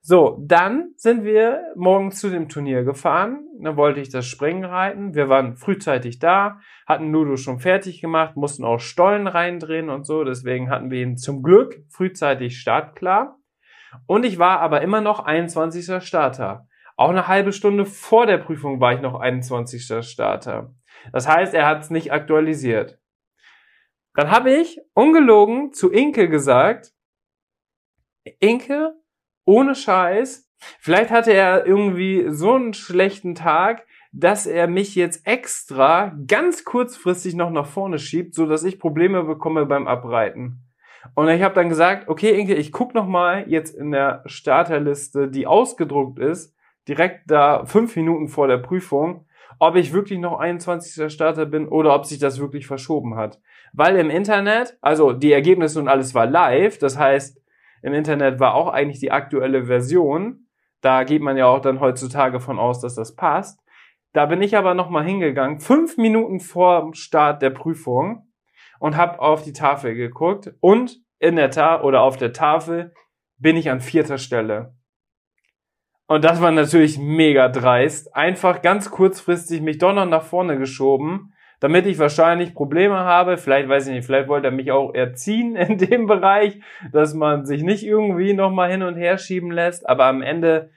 So, 0.00 0.38
dann 0.46 0.92
sind 0.96 1.24
wir 1.24 1.72
morgens 1.76 2.20
zu 2.20 2.30
dem 2.30 2.48
Turnier 2.48 2.84
gefahren. 2.84 3.46
Dann 3.60 3.76
wollte 3.76 4.00
ich 4.00 4.08
das 4.08 4.26
Springen 4.26 4.64
reiten. 4.64 5.14
Wir 5.14 5.28
waren 5.28 5.56
frühzeitig 5.56 6.18
da, 6.18 6.60
hatten 6.86 7.12
Ludo 7.12 7.36
schon 7.36 7.58
fertig 7.58 8.00
gemacht, 8.00 8.36
mussten 8.36 8.64
auch 8.64 8.78
Stollen 8.78 9.26
reindrehen 9.26 9.90
und 9.90 10.04
so. 10.04 10.24
Deswegen 10.24 10.70
hatten 10.70 10.90
wir 10.90 11.02
ihn 11.02 11.16
zum 11.16 11.42
Glück 11.42 11.82
frühzeitig 11.90 12.58
startklar. 12.58 13.38
Und 14.06 14.24
ich 14.24 14.38
war 14.38 14.60
aber 14.60 14.82
immer 14.82 15.00
noch 15.00 15.20
21. 15.20 16.02
Starter. 16.02 16.68
Auch 16.96 17.10
eine 17.10 17.28
halbe 17.28 17.52
Stunde 17.52 17.84
vor 17.84 18.26
der 18.26 18.38
Prüfung 18.38 18.80
war 18.80 18.92
ich 18.92 19.00
noch 19.00 19.18
21. 19.18 20.04
Starter. 20.06 20.74
Das 21.12 21.28
heißt, 21.28 21.54
er 21.54 21.66
hat 21.66 21.82
es 21.82 21.90
nicht 21.90 22.12
aktualisiert. 22.12 22.98
Dann 24.14 24.30
habe 24.30 24.52
ich 24.52 24.80
ungelogen 24.94 25.72
zu 25.72 25.92
Inke 25.92 26.28
gesagt, 26.28 26.92
Inke, 28.40 28.94
ohne 29.48 29.74
Scheiß, 29.74 30.46
vielleicht 30.78 31.10
hatte 31.10 31.32
er 31.32 31.64
irgendwie 31.64 32.26
so 32.28 32.52
einen 32.52 32.74
schlechten 32.74 33.34
Tag, 33.34 33.86
dass 34.12 34.46
er 34.46 34.68
mich 34.68 34.94
jetzt 34.94 35.26
extra 35.26 36.14
ganz 36.26 36.66
kurzfristig 36.66 37.34
noch 37.34 37.50
nach 37.50 37.66
vorne 37.66 37.98
schiebt, 37.98 38.34
so 38.34 38.44
dass 38.44 38.62
ich 38.62 38.78
Probleme 38.78 39.24
bekomme 39.24 39.64
beim 39.64 39.88
Abreiten. 39.88 40.64
Und 41.14 41.28
ich 41.28 41.42
habe 41.42 41.54
dann 41.54 41.70
gesagt, 41.70 42.08
okay, 42.08 42.38
Inke, 42.38 42.56
ich 42.56 42.72
guck 42.72 42.94
noch 42.94 43.06
mal 43.06 43.44
jetzt 43.48 43.74
in 43.74 43.90
der 43.90 44.22
Starterliste, 44.26 45.28
die 45.28 45.46
ausgedruckt 45.46 46.18
ist, 46.18 46.54
direkt 46.86 47.30
da 47.30 47.64
fünf 47.64 47.96
Minuten 47.96 48.28
vor 48.28 48.48
der 48.48 48.58
Prüfung, 48.58 49.24
ob 49.58 49.76
ich 49.76 49.94
wirklich 49.94 50.18
noch 50.18 50.38
21. 50.38 51.10
Starter 51.10 51.46
bin 51.46 51.68
oder 51.68 51.94
ob 51.94 52.04
sich 52.04 52.18
das 52.18 52.38
wirklich 52.38 52.66
verschoben 52.66 53.16
hat. 53.16 53.40
Weil 53.72 53.96
im 53.96 54.10
Internet, 54.10 54.76
also 54.82 55.12
die 55.12 55.32
Ergebnisse 55.32 55.80
und 55.80 55.88
alles 55.88 56.14
war 56.14 56.26
live, 56.26 56.78
das 56.78 56.98
heißt, 56.98 57.40
im 57.82 57.92
Internet 57.92 58.40
war 58.40 58.54
auch 58.54 58.68
eigentlich 58.68 59.00
die 59.00 59.12
aktuelle 59.12 59.66
Version. 59.66 60.46
Da 60.80 61.04
geht 61.04 61.22
man 61.22 61.36
ja 61.36 61.46
auch 61.46 61.60
dann 61.60 61.80
heutzutage 61.80 62.40
von 62.40 62.58
aus, 62.58 62.80
dass 62.80 62.94
das 62.94 63.14
passt. 63.14 63.60
Da 64.12 64.26
bin 64.26 64.42
ich 64.42 64.56
aber 64.56 64.74
nochmal 64.74 65.04
hingegangen, 65.04 65.60
fünf 65.60 65.96
Minuten 65.96 66.40
vor 66.40 66.94
Start 66.94 67.42
der 67.42 67.50
Prüfung 67.50 68.28
und 68.78 68.96
habe 68.96 69.20
auf 69.20 69.42
die 69.42 69.52
Tafel 69.52 69.94
geguckt 69.94 70.54
und 70.60 71.00
in 71.18 71.36
der 71.36 71.50
Ta 71.50 71.82
oder 71.82 72.02
auf 72.02 72.16
der 72.16 72.32
Tafel 72.32 72.94
bin 73.36 73.56
ich 73.56 73.70
an 73.70 73.80
vierter 73.80 74.18
Stelle. 74.18 74.74
Und 76.06 76.24
das 76.24 76.40
war 76.40 76.50
natürlich 76.50 76.98
mega 76.98 77.48
dreist. 77.48 78.14
Einfach 78.16 78.62
ganz 78.62 78.90
kurzfristig 78.90 79.60
mich 79.60 79.78
doch 79.78 79.92
noch 79.92 80.06
nach 80.06 80.22
vorne 80.22 80.58
geschoben 80.58 81.34
damit 81.60 81.86
ich 81.86 81.98
wahrscheinlich 81.98 82.54
Probleme 82.54 82.96
habe. 82.96 83.36
Vielleicht 83.36 83.68
weiß 83.68 83.88
ich 83.88 83.94
nicht, 83.94 84.06
vielleicht 84.06 84.28
wollte 84.28 84.48
er 84.48 84.52
mich 84.52 84.70
auch 84.70 84.94
erziehen 84.94 85.56
in 85.56 85.78
dem 85.78 86.06
Bereich, 86.06 86.60
dass 86.92 87.14
man 87.14 87.46
sich 87.46 87.62
nicht 87.62 87.84
irgendwie 87.84 88.34
nochmal 88.34 88.70
hin 88.70 88.82
und 88.82 88.96
her 88.96 89.18
schieben 89.18 89.50
lässt. 89.50 89.88
Aber 89.88 90.06
am 90.06 90.22
Ende 90.22 90.70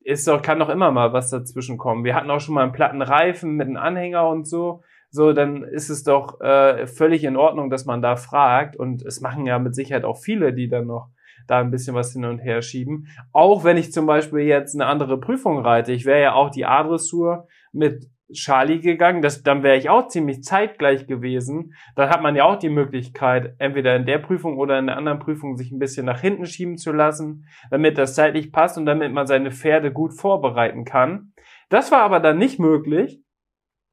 ist 0.00 0.26
doch, 0.26 0.42
kann 0.42 0.58
doch 0.58 0.68
immer 0.68 0.90
mal 0.90 1.12
was 1.12 1.30
dazwischen 1.30 1.78
kommen. 1.78 2.04
Wir 2.04 2.14
hatten 2.14 2.30
auch 2.30 2.40
schon 2.40 2.54
mal 2.54 2.62
einen 2.62 2.72
platten 2.72 3.02
Reifen 3.02 3.56
mit 3.56 3.66
einem 3.66 3.76
Anhänger 3.76 4.28
und 4.28 4.46
so. 4.46 4.82
So, 5.10 5.32
dann 5.32 5.62
ist 5.62 5.88
es 5.88 6.04
doch 6.04 6.40
äh, 6.40 6.86
völlig 6.86 7.24
in 7.24 7.36
Ordnung, 7.36 7.70
dass 7.70 7.86
man 7.86 8.02
da 8.02 8.16
fragt. 8.16 8.76
Und 8.76 9.02
es 9.02 9.20
machen 9.20 9.46
ja 9.46 9.58
mit 9.58 9.74
Sicherheit 9.74 10.04
auch 10.04 10.18
viele, 10.18 10.52
die 10.52 10.68
dann 10.68 10.86
noch 10.86 11.08
da 11.46 11.60
ein 11.60 11.70
bisschen 11.70 11.94
was 11.94 12.12
hin 12.12 12.26
und 12.26 12.38
her 12.38 12.60
schieben. 12.60 13.08
Auch 13.32 13.64
wenn 13.64 13.78
ich 13.78 13.92
zum 13.92 14.06
Beispiel 14.06 14.40
jetzt 14.40 14.74
eine 14.74 14.86
andere 14.86 15.18
Prüfung 15.18 15.58
reite. 15.58 15.92
Ich 15.92 16.04
wäre 16.04 16.20
ja 16.20 16.34
auch 16.34 16.50
die 16.50 16.66
A-Dressur 16.66 17.48
mit 17.72 18.06
Charlie 18.32 18.80
gegangen, 18.80 19.22
das, 19.22 19.42
dann 19.42 19.62
wäre 19.62 19.76
ich 19.76 19.88
auch 19.88 20.08
ziemlich 20.08 20.42
zeitgleich 20.42 21.06
gewesen. 21.06 21.74
Dann 21.96 22.10
hat 22.10 22.22
man 22.22 22.36
ja 22.36 22.44
auch 22.44 22.58
die 22.58 22.68
Möglichkeit, 22.68 23.54
entweder 23.58 23.96
in 23.96 24.04
der 24.04 24.18
Prüfung 24.18 24.58
oder 24.58 24.78
in 24.78 24.86
der 24.86 24.96
anderen 24.96 25.18
Prüfung 25.18 25.56
sich 25.56 25.70
ein 25.70 25.78
bisschen 25.78 26.04
nach 26.06 26.20
hinten 26.20 26.46
schieben 26.46 26.76
zu 26.76 26.92
lassen, 26.92 27.46
damit 27.70 27.96
das 27.96 28.14
zeitlich 28.14 28.52
passt 28.52 28.76
und 28.76 28.86
damit 28.86 29.12
man 29.12 29.26
seine 29.26 29.50
Pferde 29.50 29.92
gut 29.92 30.12
vorbereiten 30.12 30.84
kann. 30.84 31.32
Das 31.70 31.90
war 31.90 32.00
aber 32.00 32.20
dann 32.20 32.38
nicht 32.38 32.58
möglich. 32.58 33.22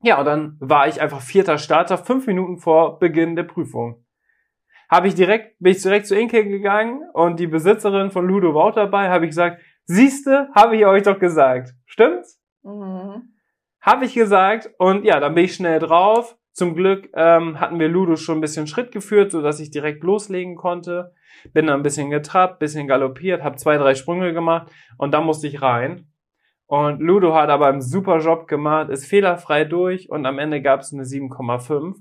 Ja, 0.01 0.19
und 0.19 0.25
dann 0.25 0.57
war 0.59 0.87
ich 0.87 1.01
einfach 1.01 1.21
vierter 1.21 1.57
Starter, 1.57 1.97
fünf 1.97 2.27
Minuten 2.27 2.57
vor 2.57 2.99
Beginn 2.99 3.35
der 3.35 3.43
Prüfung. 3.43 4.05
Habe 4.89 5.07
ich 5.07 5.15
direkt, 5.15 5.57
bin 5.59 5.71
ich 5.71 5.81
direkt 5.81 6.07
zu 6.07 6.15
Inke 6.15 6.45
gegangen 6.45 7.01
und 7.13 7.39
die 7.39 7.47
Besitzerin 7.47 8.11
von 8.11 8.27
Ludo 8.27 8.53
war 8.53 8.65
auch 8.65 8.75
dabei, 8.75 9.09
habe 9.09 9.25
ich 9.25 9.31
gesagt, 9.31 9.61
siehste, 9.85 10.49
habe 10.53 10.75
ich 10.75 10.85
euch 10.85 11.03
doch 11.03 11.17
gesagt. 11.17 11.73
Stimmt's? 11.85 12.41
Mhm. 12.63 13.34
Habe 13.85 14.05
ich 14.05 14.15
gesagt 14.15 14.71
und 14.79 15.05
ja, 15.05 15.19
dann 15.19 15.35
bin 15.35 15.45
ich 15.45 15.53
schnell 15.53 15.77
drauf. 15.77 16.35
Zum 16.53 16.73
Glück 16.73 17.07
ähm, 17.13 17.59
hatten 17.59 17.79
wir 17.79 17.87
Ludo 17.87 18.15
schon 18.15 18.39
ein 18.39 18.41
bisschen 18.41 18.65
Schritt 18.65 18.91
geführt, 18.91 19.31
so 19.31 19.43
dass 19.43 19.59
ich 19.59 19.69
direkt 19.69 20.03
loslegen 20.03 20.55
konnte. 20.55 21.13
Bin 21.53 21.67
dann 21.67 21.81
ein 21.81 21.83
bisschen 21.83 22.09
getrappt, 22.09 22.57
bisschen 22.57 22.87
galoppiert, 22.87 23.43
habe 23.43 23.57
zwei, 23.57 23.77
drei 23.77 23.93
Sprünge 23.93 24.33
gemacht 24.33 24.71
und 24.97 25.13
dann 25.13 25.23
musste 25.23 25.45
ich 25.45 25.61
rein. 25.61 26.07
Und 26.65 26.99
Ludo 26.99 27.35
hat 27.35 27.49
aber 27.49 27.67
einen 27.67 27.81
super 27.81 28.17
Job 28.17 28.47
gemacht, 28.47 28.89
ist 28.89 29.05
fehlerfrei 29.05 29.65
durch 29.65 30.09
und 30.09 30.25
am 30.25 30.39
Ende 30.39 30.63
gab 30.63 30.79
es 30.79 30.91
eine 30.91 31.03
7,5. 31.03 31.93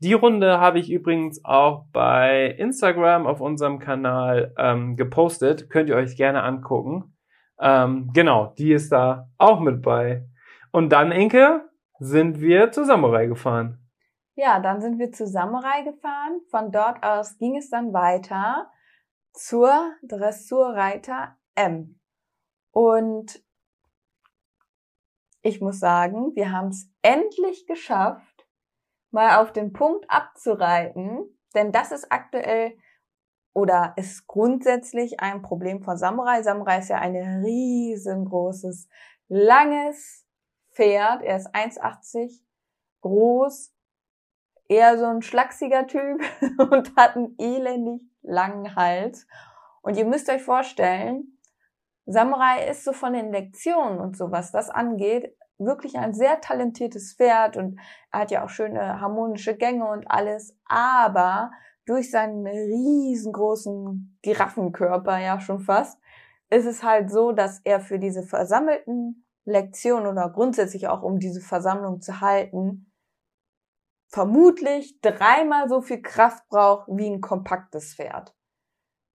Die 0.00 0.14
Runde 0.14 0.58
habe 0.58 0.80
ich 0.80 0.90
übrigens 0.90 1.44
auch 1.44 1.84
bei 1.92 2.56
Instagram 2.58 3.28
auf 3.28 3.40
unserem 3.40 3.78
Kanal 3.78 4.52
ähm, 4.58 4.96
gepostet. 4.96 5.70
Könnt 5.70 5.90
ihr 5.90 5.96
euch 5.96 6.16
gerne 6.16 6.42
angucken. 6.42 7.16
Ähm, 7.60 8.10
genau, 8.12 8.52
die 8.58 8.72
ist 8.72 8.90
da 8.90 9.28
auch 9.38 9.60
mit 9.60 9.80
bei. 9.80 10.24
Und 10.72 10.90
dann, 10.90 11.12
Inke, 11.12 11.68
sind 11.98 12.40
wir 12.40 12.72
zu 12.72 12.84
Samurai 12.84 13.26
gefahren. 13.26 13.78
Ja, 14.34 14.60
dann 14.60 14.80
sind 14.80 14.98
wir 14.98 15.12
zu 15.12 15.26
Samurai 15.26 15.82
gefahren. 15.82 16.40
Von 16.50 16.72
dort 16.72 17.02
aus 17.02 17.36
ging 17.38 17.56
es 17.56 17.70
dann 17.70 17.92
weiter 17.92 18.70
zur 19.32 19.92
Dressurreiter 20.02 21.36
M. 21.54 22.00
Und 22.72 23.42
ich 25.42 25.60
muss 25.60 25.78
sagen, 25.78 26.34
wir 26.34 26.52
haben 26.52 26.68
es 26.68 26.90
endlich 27.02 27.66
geschafft, 27.66 28.46
mal 29.10 29.42
auf 29.42 29.52
den 29.52 29.72
Punkt 29.72 30.06
abzureiten, 30.08 31.38
denn 31.54 31.72
das 31.72 31.92
ist 31.92 32.10
aktuell 32.10 32.76
oder 33.52 33.94
ist 33.96 34.26
grundsätzlich 34.26 35.20
ein 35.20 35.42
Problem 35.42 35.82
von 35.82 35.96
Samurai. 35.96 36.42
Samurai 36.42 36.78
ist 36.78 36.88
ja 36.88 36.98
ein 36.98 37.16
riesengroßes, 37.16 38.88
langes 39.28 40.26
Pferd. 40.72 41.22
Er 41.22 41.36
ist 41.36 41.54
1,80 41.54 42.40
groß, 43.00 43.72
eher 44.68 44.98
so 44.98 45.06
ein 45.06 45.22
schlachsiger 45.22 45.86
Typ 45.86 46.22
und 46.70 46.96
hat 46.96 47.16
einen 47.16 47.34
elendig 47.38 48.02
langen 48.22 48.74
Hals. 48.76 49.26
Und 49.82 49.96
ihr 49.96 50.04
müsst 50.04 50.28
euch 50.28 50.42
vorstellen, 50.42 51.38
Samurai 52.06 52.68
ist 52.68 52.84
so 52.84 52.92
von 52.92 53.12
den 53.12 53.32
Lektionen 53.32 54.00
und 54.00 54.16
so, 54.16 54.30
was 54.30 54.52
das 54.52 54.68
angeht, 54.68 55.36
wirklich 55.58 55.98
ein 55.98 56.14
sehr 56.14 56.40
talentiertes 56.40 57.14
Pferd 57.14 57.56
und 57.56 57.78
er 58.10 58.20
hat 58.20 58.30
ja 58.30 58.44
auch 58.44 58.48
schöne 58.48 59.00
harmonische 59.00 59.56
Gänge 59.56 59.86
und 59.88 60.10
alles, 60.10 60.56
aber 60.64 61.52
durch 61.86 62.10
seinen 62.10 62.46
riesengroßen 62.46 64.18
Giraffenkörper 64.22 65.18
ja 65.18 65.40
schon 65.40 65.60
fast, 65.60 66.00
ist 66.48 66.66
es 66.66 66.82
halt 66.82 67.10
so, 67.10 67.32
dass 67.32 67.60
er 67.64 67.80
für 67.80 67.98
diese 67.98 68.22
versammelten 68.22 69.24
Lektionen 69.50 70.06
oder 70.06 70.30
grundsätzlich 70.30 70.88
auch 70.88 71.02
um 71.02 71.18
diese 71.18 71.40
Versammlung 71.40 72.00
zu 72.00 72.20
halten, 72.20 72.92
vermutlich 74.08 75.00
dreimal 75.00 75.68
so 75.68 75.80
viel 75.80 76.02
Kraft 76.02 76.48
braucht 76.48 76.88
wie 76.88 77.08
ein 77.08 77.20
kompaktes 77.20 77.94
Pferd. 77.94 78.34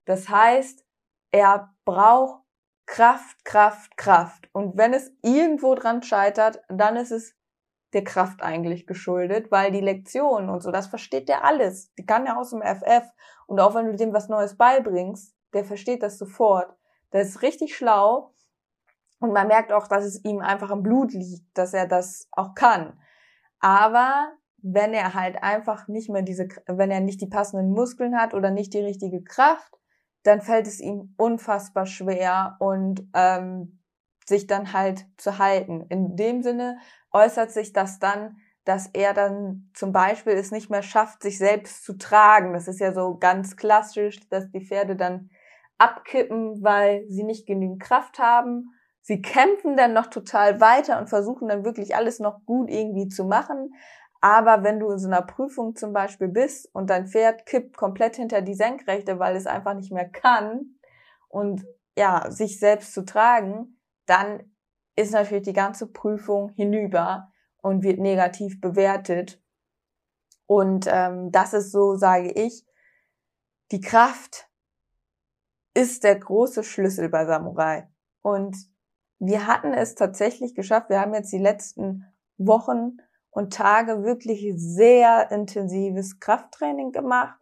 Das 0.05 0.29
heißt, 0.29 0.86
er 1.31 1.73
braucht 1.83 2.43
Kraft, 2.86 3.43
Kraft, 3.43 3.97
Kraft. 3.97 4.49
Und 4.53 4.77
wenn 4.77 4.93
es 4.93 5.11
irgendwo 5.21 5.75
dran 5.75 6.03
scheitert, 6.03 6.61
dann 6.69 6.95
ist 6.95 7.11
es 7.11 7.36
der 7.93 8.03
Kraft 8.03 8.43
eigentlich 8.43 8.86
geschuldet, 8.88 9.51
weil 9.51 9.71
die 9.71 9.81
Lektionen 9.81 10.49
und 10.49 10.61
so, 10.61 10.71
das 10.71 10.88
versteht 10.88 11.29
der 11.29 11.43
alles. 11.43 11.93
Die 11.95 12.05
kann 12.05 12.25
er 12.25 12.38
aus 12.38 12.51
dem 12.51 12.61
FF. 12.61 13.09
Und 13.47 13.59
auch 13.59 13.73
wenn 13.73 13.88
du 13.88 13.95
dem 13.95 14.13
was 14.13 14.29
Neues 14.29 14.57
beibringst, 14.57 15.36
der 15.53 15.65
versteht 15.65 16.03
das 16.03 16.17
sofort. 16.17 16.75
Der 17.13 17.21
ist 17.21 17.41
richtig 17.41 17.75
schlau. 17.75 18.34
Und 19.20 19.34
man 19.34 19.47
merkt 19.47 19.72
auch, 19.72 19.88
dass 19.88 20.03
es 20.03 20.24
ihm 20.24 20.39
einfach 20.39 20.72
im 20.72 20.84
Blut 20.84 21.13
liegt, 21.13 21.57
dass 21.57 21.74
er 21.74 21.88
das 21.88 22.28
auch 22.32 22.53
kann. 22.53 22.99
Aber 23.59 24.34
wenn 24.57 24.93
er 24.93 25.13
halt 25.13 25.41
einfach 25.41 25.88
nicht 25.88 26.09
mehr 26.09 26.22
diese, 26.22 26.47
wenn 26.68 26.91
er 26.91 26.99
nicht 26.99 27.22
die 27.22 27.28
passenden 27.28 27.72
Muskeln 27.72 28.20
hat 28.20 28.34
oder 28.34 28.51
nicht 28.51 28.74
die 28.74 28.80
richtige 28.80 29.24
Kraft, 29.24 29.74
dann 30.24 30.41
fällt 30.41 30.68
es 30.68 30.80
ihm 30.80 31.13
unfassbar 31.18 31.86
schwer 31.86 32.57
und 32.59 33.07
ähm, 33.13 33.80
sich 34.26 34.47
dann 34.47 34.74
halt 34.74 35.05
zu 35.18 35.38
halten. 35.38 35.86
In 35.89 36.16
dem 36.16 36.41
Sinne 36.41 36.80
äußert 37.11 37.51
sich 37.51 37.74
das 37.74 37.99
dann, 37.99 38.38
dass 38.66 38.88
er 38.93 39.13
dann 39.13 39.70
zum 39.76 39.91
Beispiel 39.91 40.34
es 40.34 40.51
nicht 40.51 40.72
mehr 40.72 40.82
schafft, 40.82 41.22
sich 41.22 41.38
selbst 41.38 41.86
zu 41.86 41.97
tragen. 41.97 42.53
Das 42.53 42.68
ist 42.68 42.80
ja 42.80 42.91
so 42.91 43.18
ganz 43.20 43.55
klassisch, 43.55 44.28
dass 44.30 44.49
die 44.49 44.66
Pferde 44.66 44.95
dann 44.95 45.30
abkippen, 45.78 46.63
weil 46.63 47.05
sie 47.07 47.24
nicht 47.24 47.45
genügend 47.45 47.82
Kraft 47.82 48.18
haben. 48.18 48.72
Sie 49.08 49.22
kämpfen 49.22 49.78
dann 49.78 49.93
noch 49.93 50.08
total 50.08 50.60
weiter 50.60 50.97
und 50.97 51.10
versuchen 51.10 51.47
dann 51.47 51.64
wirklich 51.64 51.95
alles 51.95 52.20
noch 52.20 52.43
gut 52.43 52.72
irgendwie 52.72 53.08
zu 53.08 53.24
machen. 53.24 53.76
Aber 54.20 54.64
wenn 54.64 54.80
du 54.80 54.89
in 54.89 54.97
so 54.97 55.08
einer 55.08 55.22
Prüfung 55.22 55.76
zum 55.76 55.93
Beispiel 55.93 56.28
bist 56.28 56.74
und 56.74 56.89
dein 56.89 57.06
Pferd 57.06 57.45
kippt 57.45 57.78
komplett 57.78 58.16
hinter 58.16 58.41
die 58.41 58.56
Senkrechte, 58.56 59.20
weil 59.20 59.36
es 59.36 59.45
einfach 59.45 59.76
nicht 59.76 59.91
mehr 59.91 60.10
kann 60.10 60.80
und 61.28 61.64
ja, 61.95 62.32
sich 62.32 62.60
selbst 62.60 62.95
zu 62.95 63.06
tragen, 63.06 63.80
dann 64.08 64.51
ist 64.95 65.14
natürlich 65.14 65.43
die 65.43 65.53
ganze 65.53 65.86
Prüfung 65.86 66.49
hinüber 66.56 67.32
und 67.62 67.84
wird 67.84 67.99
negativ 67.99 68.60
bewertet. 68.60 69.39
Und 70.47 70.88
ähm, 70.89 71.32
das 71.32 71.53
ist 71.53 71.72
so, 71.72 71.95
sage 71.95 72.32
ich, 72.32 72.66
die 73.72 73.82
Kraft 73.82 74.49
ist 75.76 76.03
der 76.03 76.18
große 76.18 76.64
Schlüssel 76.64 77.10
bei 77.10 77.28
Samurai. 77.28 77.88
Und 78.24 78.74
wir 79.20 79.47
hatten 79.47 79.74
es 79.74 79.95
tatsächlich 79.95 80.55
geschafft. 80.55 80.89
Wir 80.89 80.99
haben 80.99 81.13
jetzt 81.13 81.32
die 81.32 81.39
letzten 81.39 82.05
Wochen 82.38 82.97
und 83.30 83.53
Tage 83.53 84.03
wirklich 84.03 84.53
sehr 84.57 85.32
intensives 85.32 86.20
Krafttraining 86.20 86.91
gemacht. 86.91 87.39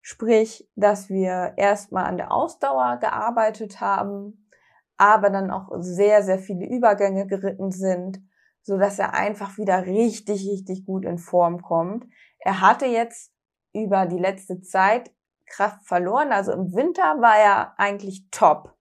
Sprich, 0.00 0.68
dass 0.74 1.08
wir 1.08 1.54
erstmal 1.56 2.04
an 2.04 2.16
der 2.16 2.32
Ausdauer 2.32 2.98
gearbeitet 2.98 3.80
haben, 3.80 4.48
aber 4.96 5.30
dann 5.30 5.50
auch 5.50 5.68
sehr, 5.78 6.22
sehr 6.22 6.38
viele 6.38 6.66
Übergänge 6.66 7.26
geritten 7.26 7.70
sind, 7.70 8.20
so 8.62 8.78
dass 8.78 8.98
er 8.98 9.14
einfach 9.14 9.58
wieder 9.58 9.86
richtig, 9.86 10.48
richtig 10.48 10.84
gut 10.84 11.04
in 11.04 11.18
Form 11.18 11.62
kommt. 11.62 12.06
Er 12.40 12.60
hatte 12.60 12.86
jetzt 12.86 13.32
über 13.72 14.06
die 14.06 14.18
letzte 14.18 14.60
Zeit 14.60 15.12
Kraft 15.46 15.86
verloren, 15.86 16.32
also 16.32 16.52
im 16.52 16.72
Winter 16.74 17.20
war 17.20 17.36
er 17.36 17.78
eigentlich 17.78 18.28
top. 18.30 18.76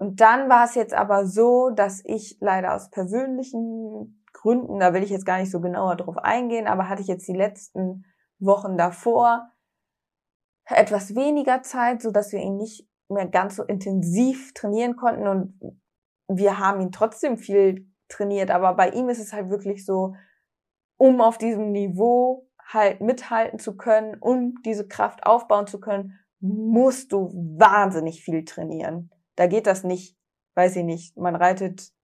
Und 0.00 0.22
dann 0.22 0.48
war 0.48 0.64
es 0.64 0.74
jetzt 0.76 0.94
aber 0.94 1.26
so, 1.26 1.68
dass 1.68 2.02
ich 2.06 2.38
leider 2.40 2.74
aus 2.74 2.88
persönlichen 2.88 4.24
Gründen, 4.32 4.80
da 4.80 4.94
will 4.94 5.02
ich 5.02 5.10
jetzt 5.10 5.26
gar 5.26 5.38
nicht 5.38 5.50
so 5.50 5.60
genauer 5.60 5.96
drauf 5.96 6.16
eingehen, 6.16 6.66
aber 6.66 6.88
hatte 6.88 7.02
ich 7.02 7.08
jetzt 7.08 7.28
die 7.28 7.36
letzten 7.36 8.06
Wochen 8.38 8.78
davor 8.78 9.50
etwas 10.64 11.14
weniger 11.14 11.62
Zeit, 11.62 12.00
so 12.00 12.12
dass 12.12 12.32
wir 12.32 12.40
ihn 12.40 12.56
nicht 12.56 12.88
mehr 13.10 13.26
ganz 13.26 13.56
so 13.56 13.62
intensiv 13.62 14.54
trainieren 14.54 14.96
konnten 14.96 15.26
und 15.26 15.60
wir 16.28 16.58
haben 16.58 16.80
ihn 16.80 16.92
trotzdem 16.92 17.36
viel 17.36 17.86
trainiert, 18.08 18.50
aber 18.50 18.72
bei 18.72 18.88
ihm 18.88 19.10
ist 19.10 19.20
es 19.20 19.34
halt 19.34 19.50
wirklich 19.50 19.84
so, 19.84 20.14
um 20.96 21.20
auf 21.20 21.36
diesem 21.36 21.72
Niveau 21.72 22.48
halt 22.66 23.02
mithalten 23.02 23.58
zu 23.58 23.76
können, 23.76 24.16
um 24.18 24.54
diese 24.64 24.88
Kraft 24.88 25.26
aufbauen 25.26 25.66
zu 25.66 25.78
können, 25.78 26.18
musst 26.38 27.12
du 27.12 27.30
wahnsinnig 27.58 28.22
viel 28.22 28.46
trainieren. 28.46 29.10
Da 29.40 29.46
geht 29.46 29.66
das 29.66 29.84
nicht, 29.84 30.18
weiß 30.54 30.76
ich 30.76 30.84
nicht, 30.84 31.16
man 31.16 31.34
reitet 31.34 31.94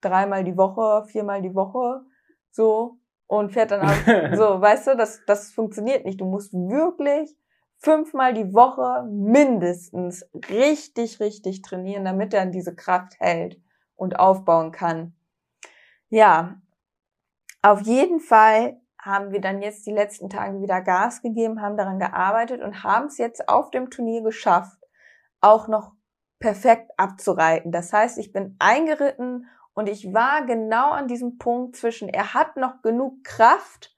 dreimal 0.00 0.44
die 0.44 0.56
Woche, 0.56 1.04
viermal 1.08 1.42
die 1.42 1.56
Woche, 1.56 2.04
so, 2.52 3.00
und 3.26 3.50
fährt 3.50 3.72
dann 3.72 3.80
auch, 3.80 4.36
so, 4.36 4.60
weißt 4.60 4.86
du, 4.86 4.96
das, 4.96 5.24
das 5.26 5.50
funktioniert 5.50 6.04
nicht. 6.04 6.20
Du 6.20 6.26
musst 6.26 6.52
wirklich 6.52 7.36
fünfmal 7.78 8.34
die 8.34 8.54
Woche 8.54 9.04
mindestens 9.10 10.30
richtig, 10.48 11.18
richtig 11.18 11.62
trainieren, 11.62 12.04
damit 12.04 12.32
er 12.32 12.46
diese 12.46 12.76
Kraft 12.76 13.18
hält 13.18 13.60
und 13.96 14.20
aufbauen 14.20 14.70
kann. 14.70 15.16
Ja, 16.08 16.62
auf 17.62 17.80
jeden 17.80 18.20
Fall 18.20 18.80
haben 18.96 19.32
wir 19.32 19.40
dann 19.40 19.60
jetzt 19.60 19.88
die 19.88 19.92
letzten 19.92 20.30
Tage 20.30 20.62
wieder 20.62 20.82
Gas 20.82 21.20
gegeben, 21.20 21.60
haben 21.60 21.76
daran 21.76 21.98
gearbeitet 21.98 22.62
und 22.62 22.84
haben 22.84 23.06
es 23.06 23.18
jetzt 23.18 23.48
auf 23.48 23.72
dem 23.72 23.90
Turnier 23.90 24.22
geschafft, 24.22 24.78
auch 25.40 25.66
noch 25.66 25.96
perfekt 26.38 26.90
abzureiten. 26.96 27.72
Das 27.72 27.92
heißt, 27.92 28.18
ich 28.18 28.32
bin 28.32 28.56
eingeritten 28.58 29.48
und 29.74 29.88
ich 29.88 30.12
war 30.12 30.44
genau 30.46 30.90
an 30.90 31.08
diesem 31.08 31.38
Punkt 31.38 31.76
zwischen, 31.76 32.08
er 32.08 32.34
hat 32.34 32.56
noch 32.56 32.82
genug 32.82 33.24
Kraft 33.24 33.94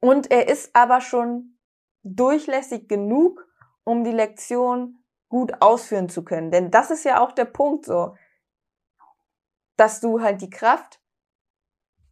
und 0.00 0.30
er 0.30 0.48
ist 0.48 0.74
aber 0.74 1.00
schon 1.00 1.58
durchlässig 2.02 2.88
genug, 2.88 3.46
um 3.84 4.04
die 4.04 4.12
Lektion 4.12 5.04
gut 5.28 5.52
ausführen 5.60 6.08
zu 6.08 6.24
können. 6.24 6.50
Denn 6.50 6.70
das 6.70 6.90
ist 6.90 7.04
ja 7.04 7.20
auch 7.20 7.32
der 7.32 7.46
Punkt 7.46 7.86
so, 7.86 8.16
dass 9.76 10.00
du 10.00 10.20
halt 10.20 10.40
die 10.40 10.50
Kraft 10.50 11.00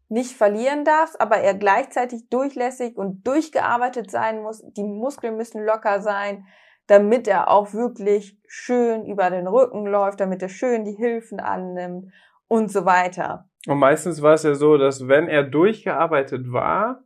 nicht 0.09 0.37
verlieren 0.37 0.85
darfst, 0.85 1.21
aber 1.21 1.37
er 1.37 1.55
gleichzeitig 1.55 2.29
durchlässig 2.31 2.97
und 2.97 3.27
durchgearbeitet 3.27 4.11
sein 4.11 4.43
muss. 4.43 4.63
Die 4.65 4.83
Muskeln 4.83 5.37
müssen 5.37 5.65
locker 5.65 6.01
sein, 6.01 6.47
damit 6.91 7.29
er 7.29 7.49
auch 7.49 7.73
wirklich 7.73 8.37
schön 8.49 9.07
über 9.07 9.31
den 9.31 9.47
Rücken 9.47 9.87
läuft, 9.87 10.19
damit 10.19 10.43
er 10.43 10.49
schön 10.49 10.85
die 10.85 10.97
Hilfen 10.97 11.39
annimmt 11.39 12.13
und 12.49 12.69
so 12.69 12.85
weiter. 12.85 13.49
Und 13.69 13.79
meistens 13.79 14.23
war 14.23 14.35
es 14.35 14.43
ja 14.43 14.55
so, 14.55 14.77
dass 14.77 15.07
wenn 15.07 15.29
er 15.29 15.45
durchgearbeitet 15.45 16.51
war 16.51 17.05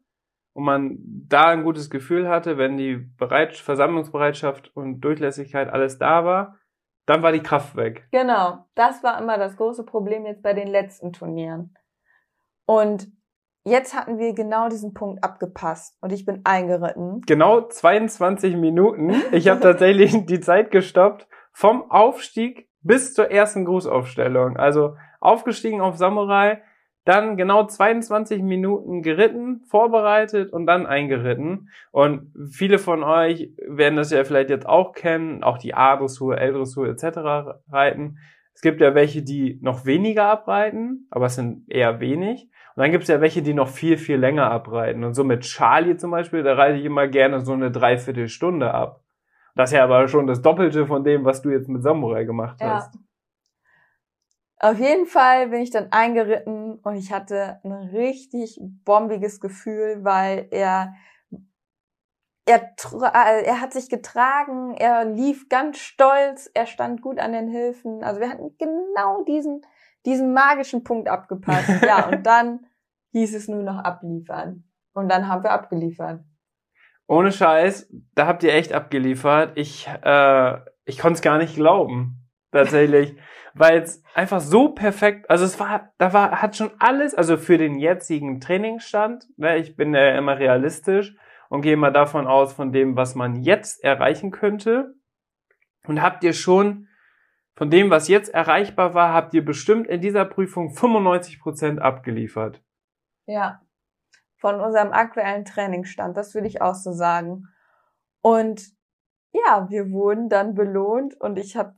und 0.55 0.65
man 0.65 0.97
da 1.29 1.49
ein 1.49 1.65
gutes 1.65 1.91
Gefühl 1.91 2.31
hatte, 2.31 2.57
wenn 2.57 2.79
die 2.79 2.97
Bereit 3.19 3.57
Versammlungsbereitschaft 3.57 4.75
und 4.75 5.03
Durchlässigkeit 5.03 5.69
alles 5.69 5.99
da 5.99 6.25
war, 6.25 6.59
dann 7.05 7.23
war 7.23 7.33
die 7.33 7.43
Kraft 7.43 7.77
weg. 7.77 8.09
Genau, 8.11 8.65
das 8.75 9.03
war 9.03 9.21
immer 9.21 9.37
das 9.37 9.55
große 9.59 9.85
Problem 9.85 10.25
jetzt 10.25 10.43
bei 10.43 10.55
den 10.55 10.69
letzten 10.69 11.13
Turnieren. 11.13 11.75
Und 12.65 13.09
jetzt 13.65 13.95
hatten 13.95 14.19
wir 14.19 14.35
genau 14.35 14.69
diesen 14.69 14.95
Punkt 14.95 15.25
abgepasst 15.25 15.97
und 16.01 16.13
ich 16.13 16.25
bin 16.25 16.41
eingeritten. 16.45 17.23
Genau 17.27 17.63
22 17.63 18.57
Minuten. 18.57 19.15
Ich 19.33 19.49
habe 19.49 19.61
tatsächlich 19.63 20.27
die 20.27 20.41
Zeit 20.41 20.71
gestoppt 20.71 21.27
vom 21.53 21.91
Aufstieg 21.91 22.69
bis 22.83 23.15
zur 23.15 23.31
ersten 23.31 23.65
Grußaufstellung. 23.65 24.57
Also 24.57 24.97
aufgestiegen 25.21 25.81
auf 25.81 25.97
Samurai, 25.97 26.63
dann 27.05 27.37
genau 27.37 27.67
22 27.67 28.43
Minuten 28.43 29.03
geritten, 29.03 29.63
vorbereitet 29.69 30.53
und 30.53 30.67
dann 30.67 30.87
eingeritten. 30.87 31.69
Und 31.91 32.33
viele 32.51 32.79
von 32.79 33.03
euch 33.03 33.53
werden 33.67 33.97
das 33.97 34.11
ja 34.11 34.25
vielleicht 34.25 34.51
jetzt 34.51 34.67
auch 34.67 34.93
kennen, 34.93 35.43
auch 35.43 35.59
die 35.59 35.75
A-Dressur, 35.75 36.39
L-Dressur 36.39 36.89
etc. 36.89 37.59
reiten. 37.71 38.19
Es 38.55 38.63
gibt 38.63 38.81
ja 38.81 38.95
welche, 38.95 39.23
die 39.23 39.59
noch 39.63 39.85
weniger 39.85 40.27
abreiten, 40.27 41.07
aber 41.11 41.27
es 41.27 41.35
sind 41.35 41.65
eher 41.69 42.01
wenig. 42.01 42.49
Und 42.77 42.83
dann 42.83 42.91
gibt 42.91 43.05
es 43.05 43.09
ja 43.09 43.21
welche, 43.21 43.43
die 43.43 43.55
noch 43.55 43.69
viel, 43.69 43.97
viel 43.97 44.17
länger 44.17 44.51
abreiten. 44.51 45.05
Und 45.05 45.15
so 45.15 45.23
mit 45.23 45.43
Charlie 45.43 45.97
zum 45.97 46.11
Beispiel, 46.11 46.43
da 46.43 46.55
reite 46.55 46.79
ich 46.79 46.85
immer 46.85 47.07
gerne 47.07 47.41
so 47.41 47.53
eine 47.53 47.71
Dreiviertelstunde 47.71 48.75
ab. 48.75 49.01
Das 49.55 49.71
ist 49.71 49.77
ja 49.77 49.85
aber 49.85 50.09
schon 50.09 50.27
das 50.27 50.43
Doppelte 50.43 50.87
von 50.87 51.05
dem, 51.05 51.25
was 51.25 51.43
du 51.43 51.51
jetzt 51.51 51.69
mit 51.69 51.83
Samurai 51.83 52.25
gemacht 52.25 52.61
Ja. 52.61 52.77
hast. 52.77 52.99
Auf 54.59 54.79
jeden 54.79 55.07
Fall 55.07 55.49
bin 55.49 55.61
ich 55.61 55.71
dann 55.71 55.93
eingeritten 55.93 56.79
und 56.83 56.97
ich 56.97 57.13
hatte 57.13 57.61
ein 57.65 57.73
richtig 57.73 58.59
bombiges 58.85 59.41
Gefühl, 59.41 60.03
weil 60.03 60.49
er 60.51 60.95
er, 62.47 62.61
äh, 62.61 63.45
er 63.45 63.61
hat 63.61 63.73
sich 63.73 63.89
getragen, 63.89 64.75
er 64.75 65.05
lief 65.05 65.49
ganz 65.49 65.79
stolz, 65.79 66.51
er 66.53 66.67
stand 66.67 67.01
gut 67.01 67.19
an 67.19 67.33
den 67.33 67.49
Hilfen. 67.49 68.03
Also 68.03 68.21
wir 68.21 68.29
hatten 68.29 68.55
genau 68.59 69.25
diesen, 69.25 69.63
diesen 70.05 70.33
magischen 70.33 70.85
Punkt 70.85 71.09
abgepasst. 71.09 71.71
Ja, 71.87 72.07
und 72.09 72.25
dann 72.25 72.67
hieß 73.13 73.35
es 73.35 73.49
nur 73.49 73.63
noch 73.63 73.79
abliefern. 73.79 74.65
Und 74.93 75.09
dann 75.09 75.29
haben 75.29 75.43
wir 75.43 75.51
abgeliefert. 75.51 76.21
Ohne 77.07 77.33
Scheiß, 77.33 77.91
da 78.15 78.27
habt 78.27 78.43
ihr 78.43 78.55
echt 78.55 78.73
abgeliefert. 78.73 79.53
Ich, 79.57 79.89
äh, 80.03 80.59
ich 80.85 80.99
konnte 80.99 81.17
es 81.17 81.23
gar 81.23 81.39
nicht 81.39 81.55
glauben, 81.55 82.29
tatsächlich, 82.51 83.17
weil 83.55 83.83
es 83.83 84.03
einfach 84.15 84.41
so 84.41 84.71
perfekt, 84.71 85.29
also 85.31 85.45
es 85.45 85.61
war, 85.61 85.93
da 85.99 86.13
war, 86.13 86.43
hat 86.43 86.57
schon 86.57 86.71
alles, 86.79 87.15
also 87.15 87.37
für 87.37 87.59
den 87.59 87.79
jetzigen 87.79 88.41
Trainingsstand, 88.41 89.27
ne, 89.37 89.59
ich 89.59 89.77
bin 89.77 89.95
ja 89.95 90.17
immer 90.17 90.39
realistisch 90.39 91.15
und 91.51 91.63
gehe 91.63 91.77
mal 91.77 91.93
davon 91.93 92.27
aus, 92.27 92.53
von 92.53 92.73
dem, 92.73 92.97
was 92.97 93.15
man 93.15 93.37
jetzt 93.37 93.85
erreichen 93.85 94.31
könnte. 94.31 94.95
Und 95.87 96.01
habt 96.01 96.25
ihr 96.25 96.33
schon 96.33 96.89
von 97.57 97.71
dem, 97.71 97.91
was 97.91 98.09
jetzt 98.09 98.35
erreichbar 98.35 98.95
war, 98.95 99.13
habt 99.13 99.35
ihr 99.35 99.45
bestimmt 99.45 99.87
in 99.87 100.01
dieser 100.01 100.25
Prüfung 100.25 100.71
95 100.71 101.41
Prozent 101.41 101.81
abgeliefert. 101.81 102.63
Ja, 103.27 103.61
von 104.39 104.61
unserem 104.61 104.93
aktuellen 104.93 105.45
Trainingsstand, 105.45 106.17
das 106.17 106.35
würde 106.35 106.49
ich 106.49 106.61
auch 106.61 106.75
so 106.75 106.93
sagen. 106.93 107.45
Und 108.21 108.63
ja, 109.33 109.67
wir 109.71 109.91
wurden 109.91 110.29
dann 110.29 110.55
belohnt 110.55 111.19
und 111.21 111.39
ich 111.39 111.57
habe 111.57 111.75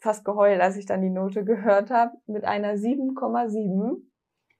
fast 0.00 0.24
geheult, 0.24 0.60
als 0.60 0.76
ich 0.76 0.86
dann 0.86 1.02
die 1.02 1.10
Note 1.10 1.44
gehört 1.44 1.90
habe, 1.90 2.12
mit 2.26 2.44
einer 2.44 2.74
7,7. 2.74 4.02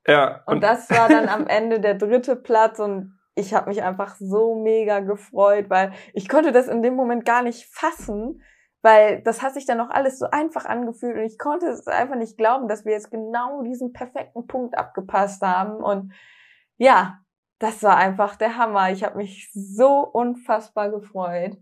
Ja. 0.07 0.43
Und 0.47 0.63
das 0.63 0.91
war 0.91 1.09
dann 1.09 1.29
am 1.29 1.47
Ende 1.49 1.81
der 1.81 1.95
dritte 1.95 2.37
Platz 2.37 2.79
und 2.79 3.19
ich 3.35 3.55
habe 3.55 3.71
mich 3.71 3.83
einfach 3.83 4.17
so 4.17 4.55
mega 4.55 5.01
gefreut, 5.01 5.71
weil 5.71 5.93
ich 6.13 6.29
konnte 6.29 6.53
das 6.53 6.69
in 6.69 6.83
dem 6.83 6.95
Moment 6.95 7.25
gar 7.25 7.43
nicht 7.43 7.67
fassen, 7.73 8.43
weil 8.83 9.23
das 9.23 9.43
hat 9.43 9.55
sich 9.55 9.67
dann 9.67 9.79
noch 9.79 9.91
alles 9.91 10.19
so 10.19 10.27
einfach 10.31 10.65
angefühlt 10.65 11.17
und 11.17 11.25
ich 11.25 11.39
konnte 11.39 11.67
es 11.67 11.87
einfach 11.87 12.17
nicht 12.17 12.37
glauben, 12.37 12.69
dass 12.69 12.85
wir 12.85 12.93
jetzt 12.93 13.11
genau 13.11 13.63
diesen 13.63 13.93
perfekten 13.93 14.47
Punkt 14.47 14.77
abgepasst 14.77 15.43
haben 15.43 15.83
und 15.83 16.13
ja, 16.77 17.19
das 17.59 17.83
war 17.83 17.97
einfach 17.97 18.37
der 18.37 18.57
Hammer. 18.57 18.91
Ich 18.91 19.05
habe 19.05 19.19
mich 19.19 19.51
so 19.53 19.99
unfassbar 19.99 20.91
gefreut. 20.91 21.59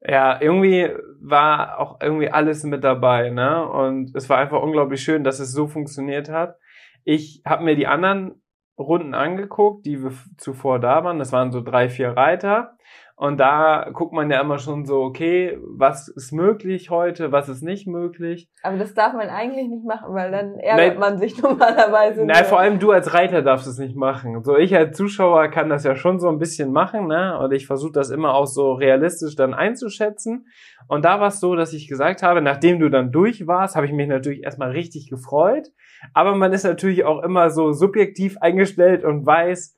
Ja, 0.00 0.40
irgendwie 0.40 0.90
war 1.20 1.78
auch 1.78 2.00
irgendwie 2.00 2.30
alles 2.30 2.64
mit 2.64 2.84
dabei, 2.84 3.30
ne? 3.30 3.68
Und 3.68 4.14
es 4.14 4.28
war 4.28 4.38
einfach 4.38 4.62
unglaublich 4.62 5.02
schön, 5.02 5.24
dass 5.24 5.40
es 5.40 5.52
so 5.52 5.66
funktioniert 5.66 6.30
hat. 6.30 6.58
Ich 7.04 7.42
habe 7.46 7.64
mir 7.64 7.76
die 7.76 7.86
anderen 7.86 8.42
Runden 8.78 9.14
angeguckt, 9.14 9.86
die 9.86 10.02
wir 10.02 10.12
zuvor 10.36 10.78
da 10.78 11.04
waren. 11.04 11.18
Das 11.18 11.32
waren 11.32 11.52
so 11.52 11.60
drei, 11.62 11.88
vier 11.88 12.10
Reiter. 12.10 12.76
Und 13.16 13.38
da 13.38 13.90
guckt 13.92 14.12
man 14.12 14.28
ja 14.28 14.40
immer 14.40 14.58
schon 14.58 14.86
so, 14.86 15.02
okay, 15.02 15.56
was 15.62 16.08
ist 16.08 16.32
möglich 16.32 16.90
heute, 16.90 17.30
was 17.30 17.48
ist 17.48 17.62
nicht 17.62 17.86
möglich. 17.86 18.50
Aber 18.64 18.76
das 18.76 18.92
darf 18.92 19.12
man 19.12 19.28
eigentlich 19.28 19.68
nicht 19.68 19.84
machen, 19.84 20.12
weil 20.12 20.32
dann 20.32 20.56
ärgert 20.56 20.98
Nein. 20.98 20.98
man 20.98 21.18
sich 21.18 21.40
normalerweise. 21.42 22.24
Nur. 22.24 22.34
vor 22.34 22.58
allem 22.58 22.80
du 22.80 22.90
als 22.90 23.14
Reiter 23.14 23.42
darfst 23.42 23.68
es 23.68 23.78
nicht 23.78 23.94
machen. 23.94 24.42
So 24.42 24.56
ich 24.56 24.74
als 24.74 24.96
Zuschauer 24.96 25.46
kann 25.48 25.68
das 25.68 25.84
ja 25.84 25.94
schon 25.94 26.18
so 26.18 26.28
ein 26.28 26.38
bisschen 26.38 26.72
machen, 26.72 27.06
ne? 27.06 27.38
Und 27.38 27.52
ich 27.52 27.68
versuche 27.68 27.92
das 27.92 28.10
immer 28.10 28.34
auch 28.34 28.46
so 28.46 28.72
realistisch 28.72 29.36
dann 29.36 29.54
einzuschätzen. 29.54 30.48
Und 30.88 31.04
da 31.04 31.20
war 31.20 31.28
es 31.28 31.38
so, 31.38 31.54
dass 31.54 31.72
ich 31.72 31.86
gesagt 31.86 32.24
habe, 32.24 32.42
nachdem 32.42 32.80
du 32.80 32.88
dann 32.88 33.12
durch 33.12 33.46
warst, 33.46 33.76
habe 33.76 33.86
ich 33.86 33.92
mich 33.92 34.08
natürlich 34.08 34.42
erstmal 34.42 34.72
richtig 34.72 35.08
gefreut. 35.08 35.68
Aber 36.14 36.34
man 36.34 36.52
ist 36.52 36.64
natürlich 36.64 37.04
auch 37.04 37.22
immer 37.22 37.50
so 37.50 37.70
subjektiv 37.70 38.38
eingestellt 38.40 39.04
und 39.04 39.24
weiß, 39.24 39.76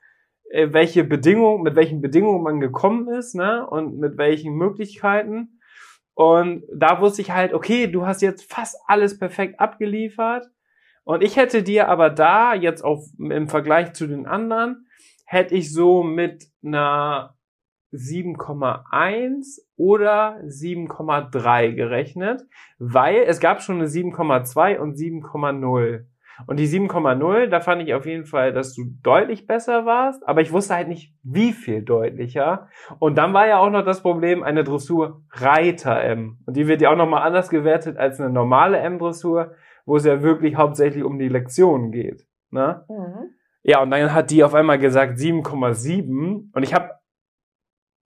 welche 0.51 1.05
Bedingungen, 1.05 1.63
mit 1.63 1.75
welchen 1.77 2.01
Bedingungen 2.01 2.43
man 2.43 2.61
gekommen 2.61 3.09
ist, 3.09 3.35
ne? 3.35 3.67
Und 3.69 3.99
mit 3.99 4.17
welchen 4.17 4.55
Möglichkeiten. 4.55 5.61
Und 6.15 6.65
da 6.75 7.01
wusste 7.01 7.23
ich 7.23 7.31
halt, 7.31 7.53
okay, 7.53 7.89
du 7.89 8.07
hast 8.07 8.23
jetzt 8.23 8.51
fast 8.51 8.77
alles 8.87 9.19
perfekt 9.19 9.61
abgeliefert. 9.61 10.47
Und 11.05 11.23
ich 11.23 11.37
hätte 11.37 11.63
dir 11.63 11.89
aber 11.89 12.11
da 12.11 12.55
jetzt 12.55 12.83
auf, 12.83 13.05
im 13.19 13.49
Vergleich 13.49 13.93
zu 13.93 14.07
den 14.07 14.27
anderen, 14.27 14.87
hätte 15.25 15.55
ich 15.55 15.73
so 15.73 16.03
mit 16.03 16.47
einer 16.65 17.37
7,1 17.93 19.61
oder 19.77 20.41
7,3 20.45 21.73
gerechnet, 21.73 22.43
weil 22.79 23.23
es 23.27 23.41
gab 23.41 23.63
schon 23.63 23.77
eine 23.77 23.87
7,2 23.87 24.79
und 24.79 24.97
7,0. 24.97 26.07
Und 26.47 26.59
die 26.59 26.69
7,0, 26.69 27.47
da 27.47 27.61
fand 27.61 27.83
ich 27.83 27.95
auf 27.95 28.07
jeden 28.07 28.27
Fall, 28.27 28.53
dass 28.53 28.75
du 28.75 28.85
deutlich 29.03 29.47
besser 29.47 29.87
warst, 29.87 30.27
aber 30.29 30.41
ich 30.43 30.53
wusste 30.53 30.75
halt 30.75 30.89
nicht, 30.89 31.15
wie 31.23 31.53
viel 31.53 31.83
deutlicher. 31.83 32.69
Und 32.99 33.17
dann 33.17 33.33
war 33.33 33.47
ja 33.47 33.59
auch 33.59 33.71
noch 33.71 33.85
das 33.85 34.03
Problem, 34.03 34.43
eine 34.43 34.65
Dressur 34.65 35.23
Reiter 35.31 36.01
M. 36.03 36.39
Und 36.47 36.57
die 36.57 36.69
wird 36.69 36.83
ja 36.83 36.91
auch 36.91 36.97
nochmal 36.97 37.23
anders 37.23 37.49
gewertet 37.49 37.97
als 37.97 38.21
eine 38.21 38.31
normale 38.31 38.79
M-Dressur, 38.79 39.55
wo 39.87 39.97
es 39.97 40.05
ja 40.05 40.23
wirklich 40.23 40.57
hauptsächlich 40.57 41.05
um 41.05 41.19
die 41.19 41.29
Lektionen 41.29 41.93
geht. 41.93 42.27
Ne? 42.51 42.85
Mhm. 42.89 43.31
Ja, 43.63 43.83
und 43.83 43.91
dann 43.91 44.13
hat 44.13 44.31
die 44.31 44.45
auf 44.45 44.55
einmal 44.55 44.79
gesagt 44.79 45.19
7,7 45.19 46.51
und 46.53 46.63
ich 46.63 46.75
habe 46.75 46.91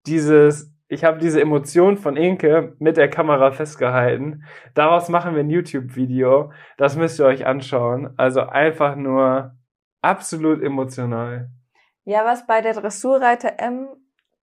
dieses, 0.07 0.75
ich 0.91 1.05
habe 1.05 1.19
diese 1.19 1.41
Emotion 1.41 1.97
von 1.97 2.17
Inke 2.17 2.75
mit 2.81 2.97
der 2.97 3.09
Kamera 3.09 3.53
festgehalten. 3.53 4.43
Daraus 4.75 5.09
machen 5.09 5.35
wir 5.35 5.41
ein 5.41 5.49
YouTube-Video. 5.49 6.53
Das 6.79 6.97
müsst 6.97 7.21
ihr 7.21 7.27
euch 7.27 7.47
anschauen. 7.47 8.13
Also 8.17 8.41
einfach 8.41 8.97
nur 8.97 9.55
absolut 10.03 10.61
emotional. 10.61 11.49
Ja, 12.05 12.25
was 12.25 12.45
bei 12.45 12.61
der 12.61 12.73
Dressurreiter 12.73 13.61
M, 13.61 13.89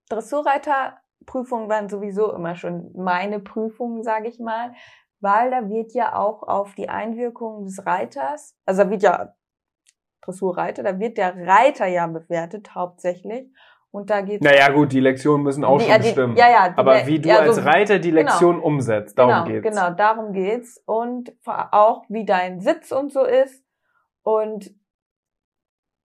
Dressurreiterprüfungen 0.10 1.68
waren 1.68 1.90
sowieso 1.90 2.34
immer 2.34 2.56
schon 2.56 2.94
meine 2.96 3.42
Prüfungen, 3.42 4.04
sage 4.04 4.30
ich 4.30 4.40
mal, 4.40 4.72
weil 5.20 5.52
da 5.52 5.68
wird 5.68 5.94
ja 5.94 6.16
auch 6.16 6.44
auf 6.44 6.76
die 6.76 6.88
Einwirkung 6.88 7.66
des 7.66 7.86
Reiters, 7.86 8.56
also 8.66 8.84
da 8.84 8.90
wird 8.90 9.04
ja 9.04 9.34
Dressurreiter, 10.22 10.82
da 10.84 10.98
wird 10.98 11.18
der 11.18 11.36
Reiter 11.36 11.88
ja 11.88 12.08
bewertet 12.08 12.74
hauptsächlich 12.74 13.52
und 13.92 14.10
da 14.10 14.22
geht 14.22 14.42
Naja, 14.44 14.70
gut, 14.72 14.92
die 14.92 15.00
Lektionen 15.00 15.44
müssen 15.44 15.64
auch 15.64 15.80
Die- 15.80 15.86
schon 15.86 16.02
die- 16.02 16.10
stimmen. 16.10 16.36
ja, 16.38 16.50
ja, 16.50 16.70
die 16.70 16.78
Aber 16.78 17.08
wie 17.08 17.20
du 17.20 17.30
ja, 17.30 17.40
als 17.40 17.64
Reiter 17.64 18.00
die 18.00 18.12
genau. 18.12 18.24
Lektion 18.24 18.60
umsetzt, 18.60 19.18
darum 19.18 19.46
genau, 19.46 19.62
geht's. 19.62 19.76
Genau, 19.76 19.90
darum 19.92 20.34
geht's 20.34 20.82
und 20.86 21.34
auch 21.46 22.04
wie 22.10 22.26
dein 22.26 22.60
Sitz 22.62 22.92
und 22.92 23.12
so 23.12 23.24
ist 23.24 23.64
und 24.24 24.72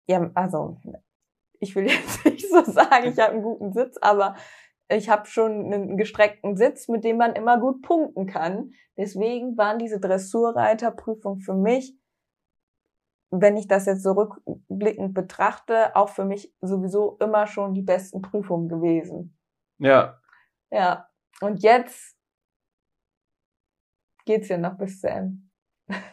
ja, 0.08 0.30
also 0.34 0.78
ich 1.60 1.76
will 1.76 1.90
jetzt 1.90 2.26
nicht 2.26 2.50
so 2.50 2.64
sagen, 2.64 3.08
ich 3.08 3.20
habe 3.20 3.34
einen 3.34 3.44
guten 3.44 3.72
Sitz, 3.74 3.98
aber 4.02 4.36
ich 4.90 5.10
habe 5.10 5.26
schon 5.28 5.72
einen 5.74 5.96
gestreckten 5.98 6.58
Sitz, 6.58 6.88
mit 6.90 7.04
dem 7.06 7.18
man 7.18 7.34
immer 7.34 7.60
gut 7.60 7.82
punkten 7.82 8.26
kann. 8.26 8.72
Deswegen 8.98 9.56
waren 9.58 9.80
diese 9.80 10.00
Dressurreiterprüfungen 10.02 11.40
für 11.40 11.54
mich, 11.54 11.96
wenn 13.32 13.58
ich 13.58 13.68
das 13.68 13.86
jetzt 13.86 14.04
so 14.04 14.12
rückblickend 14.12 15.14
betrachte, 15.14 15.96
auch 15.96 16.10
für 16.10 16.26
mich 16.26 16.54
sowieso 16.62 17.18
immer 17.20 17.48
schon 17.48 17.74
die 17.74 17.82
besten 17.82 18.22
Prüfungen 18.22 18.68
gewesen. 18.68 19.38
Ja, 19.80 20.20
Ja, 20.70 21.10
und 21.42 21.64
jetzt 21.64 22.16
geht's 24.26 24.50
ja 24.50 24.58
noch 24.58 24.78
bis 24.78 25.02
zu 25.02 25.10
M. 25.10 25.50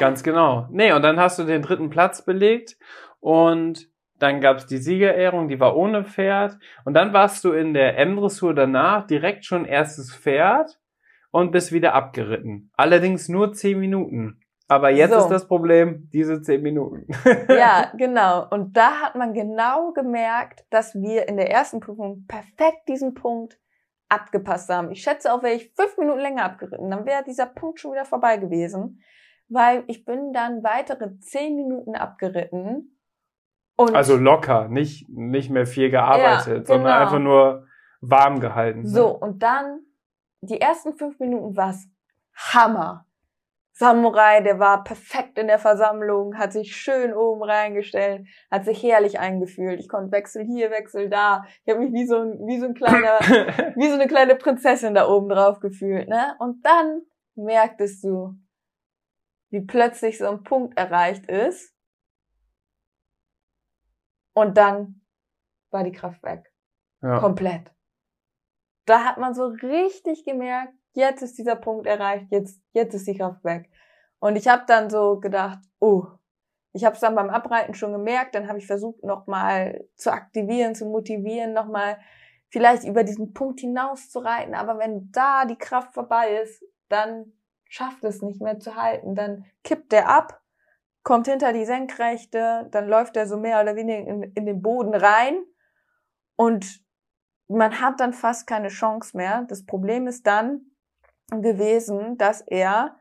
Ganz 0.00 0.22
genau. 0.22 0.66
Nee, 0.70 0.92
und 0.92 1.02
dann 1.02 1.20
hast 1.20 1.38
du 1.38 1.44
den 1.44 1.62
dritten 1.62 1.90
Platz 1.90 2.24
belegt 2.24 2.76
und 3.20 3.90
dann 4.18 4.40
gab's 4.40 4.66
die 4.66 4.78
Siegerehrung, 4.78 5.48
die 5.48 5.60
war 5.60 5.76
ohne 5.76 6.04
Pferd. 6.04 6.58
Und 6.84 6.94
dann 6.94 7.12
warst 7.12 7.42
du 7.42 7.52
in 7.52 7.72
der 7.72 7.96
M-Dressur 7.98 8.54
danach 8.54 9.06
direkt 9.06 9.46
schon 9.46 9.64
erstes 9.64 10.14
Pferd 10.14 10.78
und 11.30 11.52
bist 11.52 11.72
wieder 11.72 11.94
abgeritten. 11.94 12.70
Allerdings 12.76 13.28
nur 13.28 13.52
zehn 13.52 13.80
Minuten. 13.80 14.39
Aber 14.70 14.90
jetzt 14.90 15.12
So. 15.12 15.18
ist 15.18 15.28
das 15.30 15.48
Problem, 15.48 16.08
diese 16.12 16.40
zehn 16.42 16.62
Minuten. 16.62 17.06
Ja, 17.48 17.90
genau. 17.98 18.46
Und 18.50 18.76
da 18.76 19.00
hat 19.02 19.16
man 19.16 19.34
genau 19.34 19.92
gemerkt, 19.92 20.64
dass 20.70 20.94
wir 20.94 21.28
in 21.28 21.36
der 21.36 21.50
ersten 21.50 21.80
Prüfung 21.80 22.24
perfekt 22.28 22.88
diesen 22.88 23.14
Punkt 23.14 23.58
abgepasst 24.08 24.68
haben. 24.70 24.90
Ich 24.92 25.02
schätze 25.02 25.32
auch, 25.32 25.42
wäre 25.42 25.54
ich 25.54 25.72
fünf 25.74 25.96
Minuten 25.98 26.20
länger 26.20 26.44
abgeritten, 26.44 26.90
dann 26.90 27.04
wäre 27.06 27.22
dieser 27.24 27.46
Punkt 27.46 27.80
schon 27.80 27.92
wieder 27.92 28.04
vorbei 28.04 28.36
gewesen, 28.38 29.02
weil 29.48 29.84
ich 29.88 30.04
bin 30.04 30.32
dann 30.32 30.62
weitere 30.62 31.18
zehn 31.18 31.56
Minuten 31.56 31.94
abgeritten. 31.96 32.96
Und 33.76 33.94
Also 33.96 34.16
locker, 34.16 34.68
nicht, 34.68 35.08
nicht 35.08 35.50
mehr 35.50 35.66
viel 35.66 35.90
gearbeitet, 35.90 36.58
Ja, 36.58 36.64
sondern 36.64 36.92
genau. 36.92 37.00
einfach 37.02 37.18
nur 37.18 37.66
warm 38.00 38.40
gehalten. 38.40 38.86
so, 38.86 39.08
und 39.08 39.42
dann 39.42 39.80
die 40.42 40.60
ersten 40.60 40.94
fünf 40.94 41.18
Minuten 41.18 41.56
war's 41.56 41.86
Hammer. 42.34 43.06
Samurai, 43.80 44.42
der 44.42 44.58
war 44.58 44.84
perfekt 44.84 45.38
in 45.38 45.46
der 45.46 45.58
Versammlung, 45.58 46.36
hat 46.36 46.52
sich 46.52 46.76
schön 46.76 47.14
oben 47.14 47.42
reingestellt, 47.42 48.28
hat 48.50 48.66
sich 48.66 48.82
herrlich 48.82 49.18
eingefühlt. 49.18 49.80
Ich 49.80 49.88
konnte 49.88 50.12
Wechsel 50.12 50.44
hier, 50.44 50.70
Wechsel 50.70 51.08
da. 51.08 51.46
Ich 51.64 51.72
habe 51.72 51.80
mich 51.80 51.94
wie 51.94 52.06
so 52.06 52.18
ein, 52.18 52.46
wie 52.46 52.60
so 52.60 52.66
ein 52.66 52.74
kleiner, 52.74 53.18
wie 53.76 53.88
so 53.88 53.94
eine 53.94 54.06
kleine 54.06 54.36
Prinzessin 54.36 54.92
da 54.92 55.08
oben 55.08 55.30
drauf 55.30 55.60
gefühlt, 55.60 56.10
ne? 56.10 56.36
Und 56.40 56.62
dann 56.62 57.00
merktest 57.36 58.04
du, 58.04 58.34
wie 59.48 59.62
plötzlich 59.62 60.18
so 60.18 60.28
ein 60.28 60.42
Punkt 60.42 60.76
erreicht 60.76 61.24
ist. 61.30 61.74
Und 64.34 64.58
dann 64.58 65.00
war 65.70 65.84
die 65.84 65.92
Kraft 65.92 66.22
weg. 66.22 66.52
Ja. 67.00 67.18
Komplett. 67.18 67.72
Da 68.84 69.06
hat 69.06 69.16
man 69.16 69.32
so 69.32 69.46
richtig 69.46 70.26
gemerkt, 70.26 70.74
jetzt 70.92 71.22
ist 71.22 71.38
dieser 71.38 71.56
Punkt 71.56 71.86
erreicht, 71.86 72.26
jetzt, 72.30 72.60
jetzt 72.72 72.94
ist 72.94 73.06
die 73.06 73.16
Kraft 73.16 73.44
weg. 73.44 73.70
Und 74.18 74.36
ich 74.36 74.48
habe 74.48 74.64
dann 74.66 74.90
so 74.90 75.18
gedacht, 75.18 75.58
oh, 75.78 76.06
ich 76.72 76.84
habe 76.84 76.94
es 76.94 77.00
dann 77.00 77.14
beim 77.14 77.30
Abreiten 77.30 77.74
schon 77.74 77.92
gemerkt, 77.92 78.34
dann 78.34 78.48
habe 78.48 78.58
ich 78.58 78.66
versucht, 78.66 79.02
nochmal 79.02 79.84
zu 79.96 80.12
aktivieren, 80.12 80.74
zu 80.74 80.86
motivieren, 80.86 81.52
nochmal 81.52 81.98
vielleicht 82.48 82.84
über 82.84 83.02
diesen 83.02 83.32
Punkt 83.32 83.60
hinaus 83.60 84.10
zu 84.10 84.20
reiten. 84.20 84.54
Aber 84.54 84.78
wenn 84.78 85.10
da 85.10 85.44
die 85.44 85.58
Kraft 85.58 85.94
vorbei 85.94 86.40
ist, 86.42 86.62
dann 86.88 87.32
schafft 87.68 88.04
es 88.04 88.22
nicht 88.22 88.40
mehr 88.40 88.58
zu 88.58 88.76
halten. 88.76 89.14
Dann 89.14 89.46
kippt 89.64 89.92
der 89.92 90.08
ab, 90.08 90.40
kommt 91.02 91.28
hinter 91.28 91.52
die 91.52 91.64
Senkrechte, 91.64 92.68
dann 92.70 92.88
läuft 92.88 93.16
er 93.16 93.26
so 93.26 93.36
mehr 93.36 93.60
oder 93.62 93.76
weniger 93.76 94.06
in, 94.06 94.22
in 94.22 94.46
den 94.46 94.62
Boden 94.62 94.94
rein 94.94 95.42
und 96.36 96.80
man 97.48 97.80
hat 97.80 97.98
dann 97.98 98.12
fast 98.12 98.46
keine 98.46 98.68
Chance 98.68 99.16
mehr. 99.16 99.44
Das 99.48 99.66
Problem 99.66 100.06
ist 100.06 100.26
dann, 100.26 100.69
gewesen, 101.30 102.18
dass 102.18 102.40
er 102.42 102.96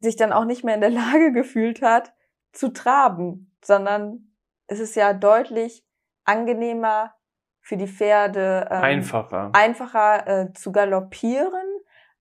sich 0.00 0.16
dann 0.16 0.32
auch 0.32 0.44
nicht 0.44 0.64
mehr 0.64 0.74
in 0.74 0.80
der 0.80 0.90
Lage 1.02 1.32
gefühlt 1.32 1.82
hat, 1.82 2.12
zu 2.52 2.72
traben, 2.72 3.56
sondern 3.64 4.34
es 4.66 4.80
ist 4.80 4.94
ja 4.94 5.12
deutlich 5.12 5.86
angenehmer 6.24 7.14
für 7.60 7.76
die 7.76 7.86
Pferde 7.86 8.68
ähm, 8.70 8.82
einfacher 8.82 9.50
einfacher 9.54 10.26
äh, 10.26 10.52
zu 10.52 10.72
galoppieren 10.72 11.66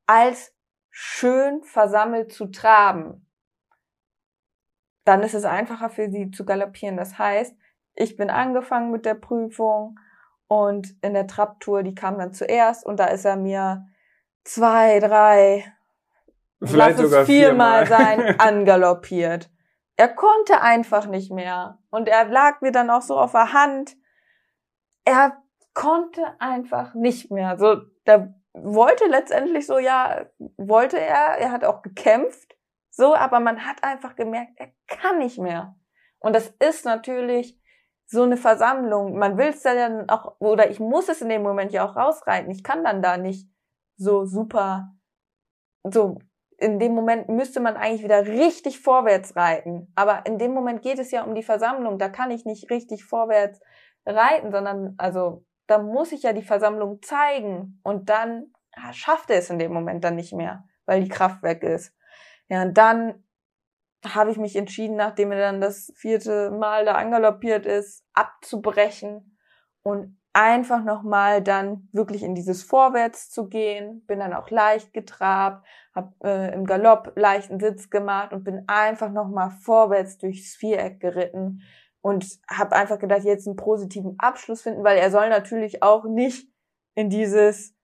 als 0.06 0.56
schön 0.90 1.64
versammelt 1.64 2.32
zu 2.32 2.48
traben. 2.48 3.28
Dann 5.04 5.24
ist 5.24 5.34
es 5.34 5.46
einfacher 5.46 5.90
für 5.90 6.12
sie 6.12 6.30
zu 6.32 6.46
galoppieren. 6.46 6.98
Das 6.98 7.18
heißt, 7.18 7.56
ich 7.96 8.18
bin 8.18 8.30
angefangen 8.30 8.92
mit 8.92 9.06
der 9.06 9.16
Prüfung 9.16 10.00
und 10.48 10.96
in 11.02 11.14
der 11.14 11.28
Trabtour, 11.28 11.84
die 11.84 11.96
kam 11.96 12.18
dann 12.18 12.34
zuerst 12.34 12.86
und 12.86 13.00
da 13.00 13.06
ist 13.06 13.26
er 13.26 13.38
mir 13.38 13.88
zwei, 14.44 15.00
drei, 15.00 15.74
Vielleicht 16.64 17.00
lass 17.00 17.12
es 17.12 17.26
viermal 17.26 17.88
sein, 17.88 18.36
angaloppiert. 18.40 19.50
Er 19.96 20.10
konnte 20.10 20.62
einfach 20.62 21.08
nicht 21.08 21.32
mehr. 21.32 21.80
Und 21.90 22.08
er 22.08 22.26
lag 22.26 22.62
mir 22.62 22.72
dann 22.72 22.90
auch 22.90 23.02
so 23.02 23.18
auf 23.18 23.32
der 23.32 23.54
Hand. 23.54 23.96
Er 25.04 25.38
konnte 25.74 26.24
einfach 26.40 26.94
nicht 26.94 27.32
mehr. 27.32 27.58
So, 27.58 27.82
der 28.06 28.36
wollte 28.54 29.06
letztendlich 29.06 29.66
so, 29.66 29.80
ja, 29.80 30.26
wollte 30.58 31.00
er, 31.00 31.38
er 31.40 31.52
hat 31.52 31.64
auch 31.64 31.82
gekämpft, 31.82 32.58
so, 32.90 33.16
aber 33.16 33.40
man 33.40 33.66
hat 33.66 33.84
einfach 33.84 34.16
gemerkt, 34.16 34.52
er 34.58 34.72
kann 34.88 35.20
nicht 35.20 35.40
mehr. 35.40 35.76
Und 36.20 36.36
das 36.36 36.54
ist 36.60 36.86
natürlich 36.86 37.60
so 38.06 38.24
eine 38.24 38.38
Versammlung. 38.38 39.18
Man 39.18 39.38
will 39.38 39.48
es 39.48 39.62
dann 39.62 40.10
auch, 40.10 40.36
oder 40.40 40.70
ich 40.70 40.80
muss 40.80 41.08
es 41.08 41.22
in 41.22 41.30
dem 41.30 41.42
Moment 41.42 41.72
ja 41.72 41.86
auch 41.86 41.96
rausreiten. 41.96 42.52
Ich 42.52 42.64
kann 42.64 42.84
dann 42.84 43.02
da 43.02 43.18
nicht 43.18 43.48
so 44.02 44.26
super, 44.26 44.94
so 45.84 46.18
in 46.58 46.80
dem 46.80 46.94
Moment 46.94 47.30
müsste 47.30 47.60
man 47.60 47.76
eigentlich 47.76 48.04
wieder 48.04 48.26
richtig 48.26 48.80
vorwärts 48.80 49.36
reiten. 49.36 49.92
Aber 49.96 50.26
in 50.26 50.38
dem 50.38 50.54
Moment 50.54 50.82
geht 50.82 51.00
es 51.00 51.12
ja 51.12 51.24
um 51.24 51.34
die 51.34 51.44
Versammlung. 51.44 51.98
Da 51.98 52.10
kann 52.10 52.30
ich 52.30 52.46
nicht 52.46 52.70
richtig 52.70 53.04
vorwärts 53.04 53.60
reiten, 54.06 54.52
sondern 54.52 54.94
also 54.98 55.44
da 55.68 55.80
muss 55.80 56.12
ich 56.12 56.24
ja 56.24 56.34
die 56.34 56.44
Versammlung 56.44 57.02
zeigen 57.02 57.80
und 57.84 58.10
dann 58.10 58.54
ja, 58.76 58.94
schafft 58.94 59.30
er 59.30 59.38
es 59.38 59.50
in 59.50 59.60
dem 59.60 59.74
Moment 59.74 60.04
dann 60.04 60.16
nicht 60.16 60.34
mehr, 60.34 60.66
weil 60.86 61.02
die 61.04 61.10
Kraft 61.10 61.42
weg 61.42 61.64
ist. 61.64 61.96
Ja, 62.48 62.62
und 62.64 62.78
dann 62.78 63.24
habe 64.06 64.32
ich 64.32 64.38
mich 64.38 64.56
entschieden, 64.56 64.96
nachdem 64.96 65.32
er 65.32 65.40
dann 65.40 65.62
das 65.62 65.92
vierte 65.96 66.52
Mal 66.52 66.86
da 66.86 66.94
angaloppiert 66.94 67.66
ist, 67.66 68.04
abzubrechen 68.14 69.38
und 69.84 70.21
einfach 70.34 70.84
nochmal 70.84 71.42
dann 71.42 71.90
wirklich 71.92 72.24
in 72.24 72.36
dieses 72.36 72.64
Vorwärts 72.64 73.30
zu 73.30 73.48
gehen, 73.48 74.06
bin 74.06 74.20
dann 74.20 74.34
auch 74.34 74.50
leicht 74.50 74.94
getrabt, 74.94 75.66
habe 75.94 76.14
äh, 76.24 76.54
im 76.54 76.66
Galopp 76.66 77.14
leichten 77.16 77.60
Sitz 77.60 77.90
gemacht 77.90 78.32
und 78.32 78.44
bin 78.44 78.64
einfach 78.68 79.12
nochmal 79.12 79.52
vorwärts 79.52 80.18
durchs 80.18 80.56
Viereck 80.56 81.00
geritten 81.00 81.62
und 82.02 82.26
habe 82.50 82.76
einfach 82.76 82.98
gedacht, 82.98 83.24
jetzt 83.24 83.48
einen 83.48 83.58
positiven 83.58 84.16
Abschluss 84.20 84.62
finden, 84.62 84.84
weil 84.84 84.98
er 84.98 85.12
soll 85.12 85.30
natürlich 85.30 85.84
auch 85.84 86.06
nicht 86.06 86.50
in 86.96 87.10
dieses 87.10 87.76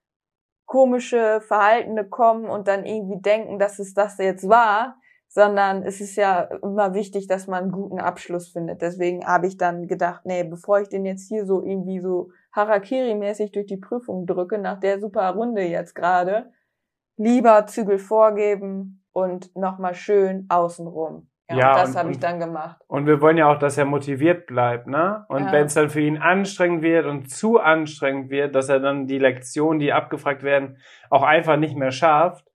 komische 0.65 1.41
Verhaltene 1.41 2.07
kommen 2.07 2.45
und 2.45 2.67
dann 2.67 2.85
irgendwie 2.85 3.21
denken, 3.21 3.59
dass 3.59 3.79
es 3.79 3.93
das 3.93 4.17
jetzt 4.17 4.47
war, 4.47 4.99
sondern 5.27 5.83
es 5.83 6.01
ist 6.01 6.15
ja 6.15 6.41
immer 6.63 6.93
wichtig, 6.93 7.27
dass 7.27 7.47
man 7.47 7.63
einen 7.63 7.71
guten 7.71 7.99
Abschluss 7.99 8.49
findet. 8.49 8.81
Deswegen 8.81 9.25
habe 9.25 9.47
ich 9.47 9.57
dann 9.57 9.87
gedacht, 9.87 10.21
nee, 10.25 10.43
bevor 10.43 10.79
ich 10.79 10.89
den 10.89 11.05
jetzt 11.05 11.27
hier 11.27 11.45
so 11.45 11.61
irgendwie 11.61 11.99
so 11.99 12.31
Harakiri-mäßig 12.55 13.51
durch 13.51 13.67
die 13.67 13.77
Prüfung 13.77 14.25
drücke, 14.25 14.57
nach 14.57 14.79
der 14.79 14.99
super 14.99 15.29
Runde 15.31 15.61
jetzt 15.63 15.93
gerade, 15.93 16.51
lieber 17.17 17.65
Zügel 17.67 17.99
vorgeben 17.99 19.03
und 19.11 19.55
nochmal 19.55 19.95
schön 19.95 20.45
außenrum. 20.49 21.29
Ja, 21.49 21.57
ja 21.57 21.73
das 21.75 21.95
habe 21.95 22.11
ich 22.11 22.19
dann 22.19 22.39
gemacht. 22.39 22.81
Und 22.87 23.05
wir 23.05 23.21
wollen 23.21 23.37
ja 23.37 23.51
auch, 23.51 23.57
dass 23.57 23.77
er 23.77 23.85
motiviert 23.85 24.47
bleibt, 24.47 24.87
ne? 24.87 25.25
Und 25.29 25.45
ja. 25.45 25.51
wenn 25.51 25.65
es 25.65 25.73
dann 25.73 25.89
für 25.89 26.01
ihn 26.01 26.17
anstrengend 26.17 26.81
wird 26.81 27.05
und 27.05 27.29
zu 27.29 27.59
anstrengend 27.59 28.29
wird, 28.29 28.53
dass 28.53 28.69
er 28.69 28.79
dann 28.79 29.07
die 29.07 29.17
Lektionen, 29.17 29.79
die 29.79 29.93
abgefragt 29.93 30.43
werden, 30.43 30.77
auch 31.09 31.23
einfach 31.23 31.57
nicht 31.57 31.77
mehr 31.77 31.91
schafft, 31.91 32.46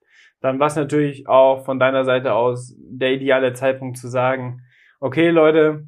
dann 0.42 0.58
war 0.58 0.66
es 0.66 0.76
natürlich 0.76 1.28
auch 1.28 1.64
von 1.64 1.78
deiner 1.78 2.04
Seite 2.04 2.34
aus 2.34 2.74
der 2.78 3.12
ideale 3.12 3.52
Zeitpunkt 3.52 3.96
zu 3.96 4.08
sagen, 4.08 4.62
okay 5.00 5.30
Leute, 5.30 5.86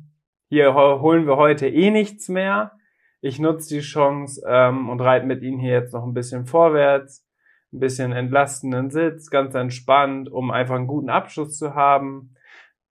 hier 0.49 0.75
holen 0.75 1.27
wir 1.27 1.37
heute 1.37 1.69
eh 1.69 1.91
nichts 1.91 2.29
mehr. 2.29 2.73
Ich 3.21 3.41
nutze 3.41 3.75
die 3.75 3.81
Chance 3.81 4.43
ähm, 4.47 4.89
und 4.89 5.01
reite 5.01 5.27
mit 5.27 5.43
Ihnen 5.43 5.59
hier 5.59 5.73
jetzt 5.73 5.93
noch 5.93 6.05
ein 6.05 6.15
bisschen 6.15 6.47
vorwärts, 6.47 7.27
ein 7.73 7.81
bisschen 7.81 8.13
entlastenden 8.13 8.91
Sitz, 8.91 9.31
ganz 9.31 9.55
entspannt, 9.55 10.31
um 10.31 10.51
einfach 10.51 10.77
einen 10.77 10.87
guten 10.87 11.11
Abschluss 11.11 11.59
zu 11.59 11.75
haben. 11.75 12.35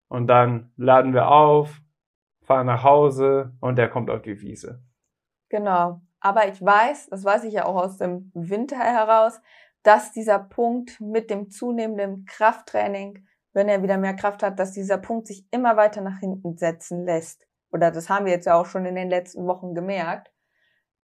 Und 0.09 0.27
dann 0.27 0.71
laden 0.75 1.13
wir 1.13 1.29
auf, 1.29 1.79
fahren 2.43 2.67
nach 2.67 2.83
Hause 2.83 3.53
und 3.61 3.77
der 3.77 3.89
kommt 3.89 4.09
auf 4.09 4.21
die 4.21 4.41
Wiese. 4.41 4.83
Genau. 5.49 6.01
Aber 6.19 6.47
ich 6.47 6.61
weiß, 6.61 7.09
das 7.09 7.23
weiß 7.23 7.43
ich 7.45 7.53
ja 7.53 7.65
auch 7.65 7.75
aus 7.75 7.97
dem 7.97 8.31
Winter 8.33 8.77
heraus, 8.77 9.41
dass 9.83 10.13
dieser 10.13 10.39
Punkt 10.39 10.99
mit 11.01 11.29
dem 11.29 11.51
zunehmenden 11.51 12.25
Krafttraining, 12.25 13.27
wenn 13.51 13.67
er 13.69 13.83
wieder 13.83 13.97
mehr 13.97 14.15
Kraft 14.15 14.41
hat, 14.41 14.57
dass 14.57 14.71
dieser 14.71 14.97
Punkt 14.97 15.27
sich 15.27 15.45
immer 15.51 15.77
weiter 15.77 16.01
nach 16.01 16.19
hinten 16.19 16.57
setzen 16.57 17.05
lässt. 17.05 17.45
Oder 17.71 17.91
das 17.91 18.09
haben 18.09 18.25
wir 18.25 18.31
jetzt 18.31 18.45
ja 18.45 18.55
auch 18.55 18.65
schon 18.65 18.85
in 18.85 18.95
den 18.95 19.09
letzten 19.09 19.45
Wochen 19.45 19.75
gemerkt, 19.75 20.31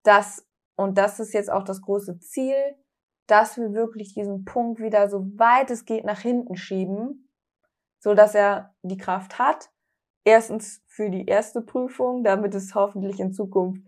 dass, 0.03 0.47
und 0.77 0.99
das 0.99 1.19
ist 1.19 1.33
jetzt 1.33 1.51
auch 1.51 1.65
das 1.65 1.81
große 1.81 2.19
Ziel, 2.21 2.77
dass 3.27 3.57
wir 3.57 3.73
wirklich 3.73 4.15
diesen 4.15 4.45
Punkt 4.45 4.81
wieder 4.81 5.09
so 5.09 5.27
weit 5.37 5.71
es 5.71 5.85
geht 5.85 6.05
nach 6.05 6.21
hinten 6.21 6.57
schieben, 6.57 7.29
so 7.99 8.15
dass 8.15 8.35
er 8.35 8.75
die 8.83 8.99
Kraft 8.99 9.39
hat. 9.39 9.71
Erstens 10.25 10.83
für 10.87 11.11
die 11.11 11.27
erste 11.27 11.63
Prüfung, 11.63 12.25
damit 12.25 12.55
es 12.55 12.75
hoffentlich 12.75 13.21
in 13.21 13.33
Zukunft 13.33 13.83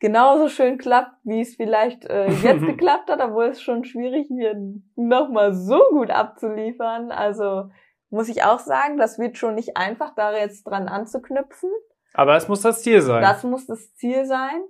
genauso 0.00 0.48
schön 0.48 0.78
klappt, 0.78 1.16
wie 1.24 1.40
es 1.40 1.56
vielleicht 1.56 2.04
äh, 2.04 2.28
jetzt 2.42 2.64
geklappt 2.64 3.10
hat, 3.10 3.20
obwohl 3.20 3.46
es 3.46 3.62
schon 3.62 3.84
schwierig 3.84 4.28
wird, 4.30 4.56
nochmal 4.96 5.54
so 5.54 5.80
gut 5.90 6.10
abzuliefern. 6.10 7.10
Also 7.10 7.70
muss 8.10 8.28
ich 8.28 8.44
auch 8.44 8.60
sagen, 8.60 8.96
das 8.98 9.18
wird 9.18 9.38
schon 9.38 9.54
nicht 9.54 9.76
einfach, 9.76 10.14
da 10.14 10.32
jetzt 10.36 10.64
dran 10.64 10.88
anzuknüpfen. 10.88 11.70
Aber 12.12 12.36
es 12.36 12.48
muss 12.48 12.60
das 12.60 12.82
Ziel 12.82 13.02
sein. 13.02 13.22
Das 13.22 13.42
muss 13.42 13.66
das 13.66 13.94
Ziel 13.94 14.24
sein. 14.24 14.62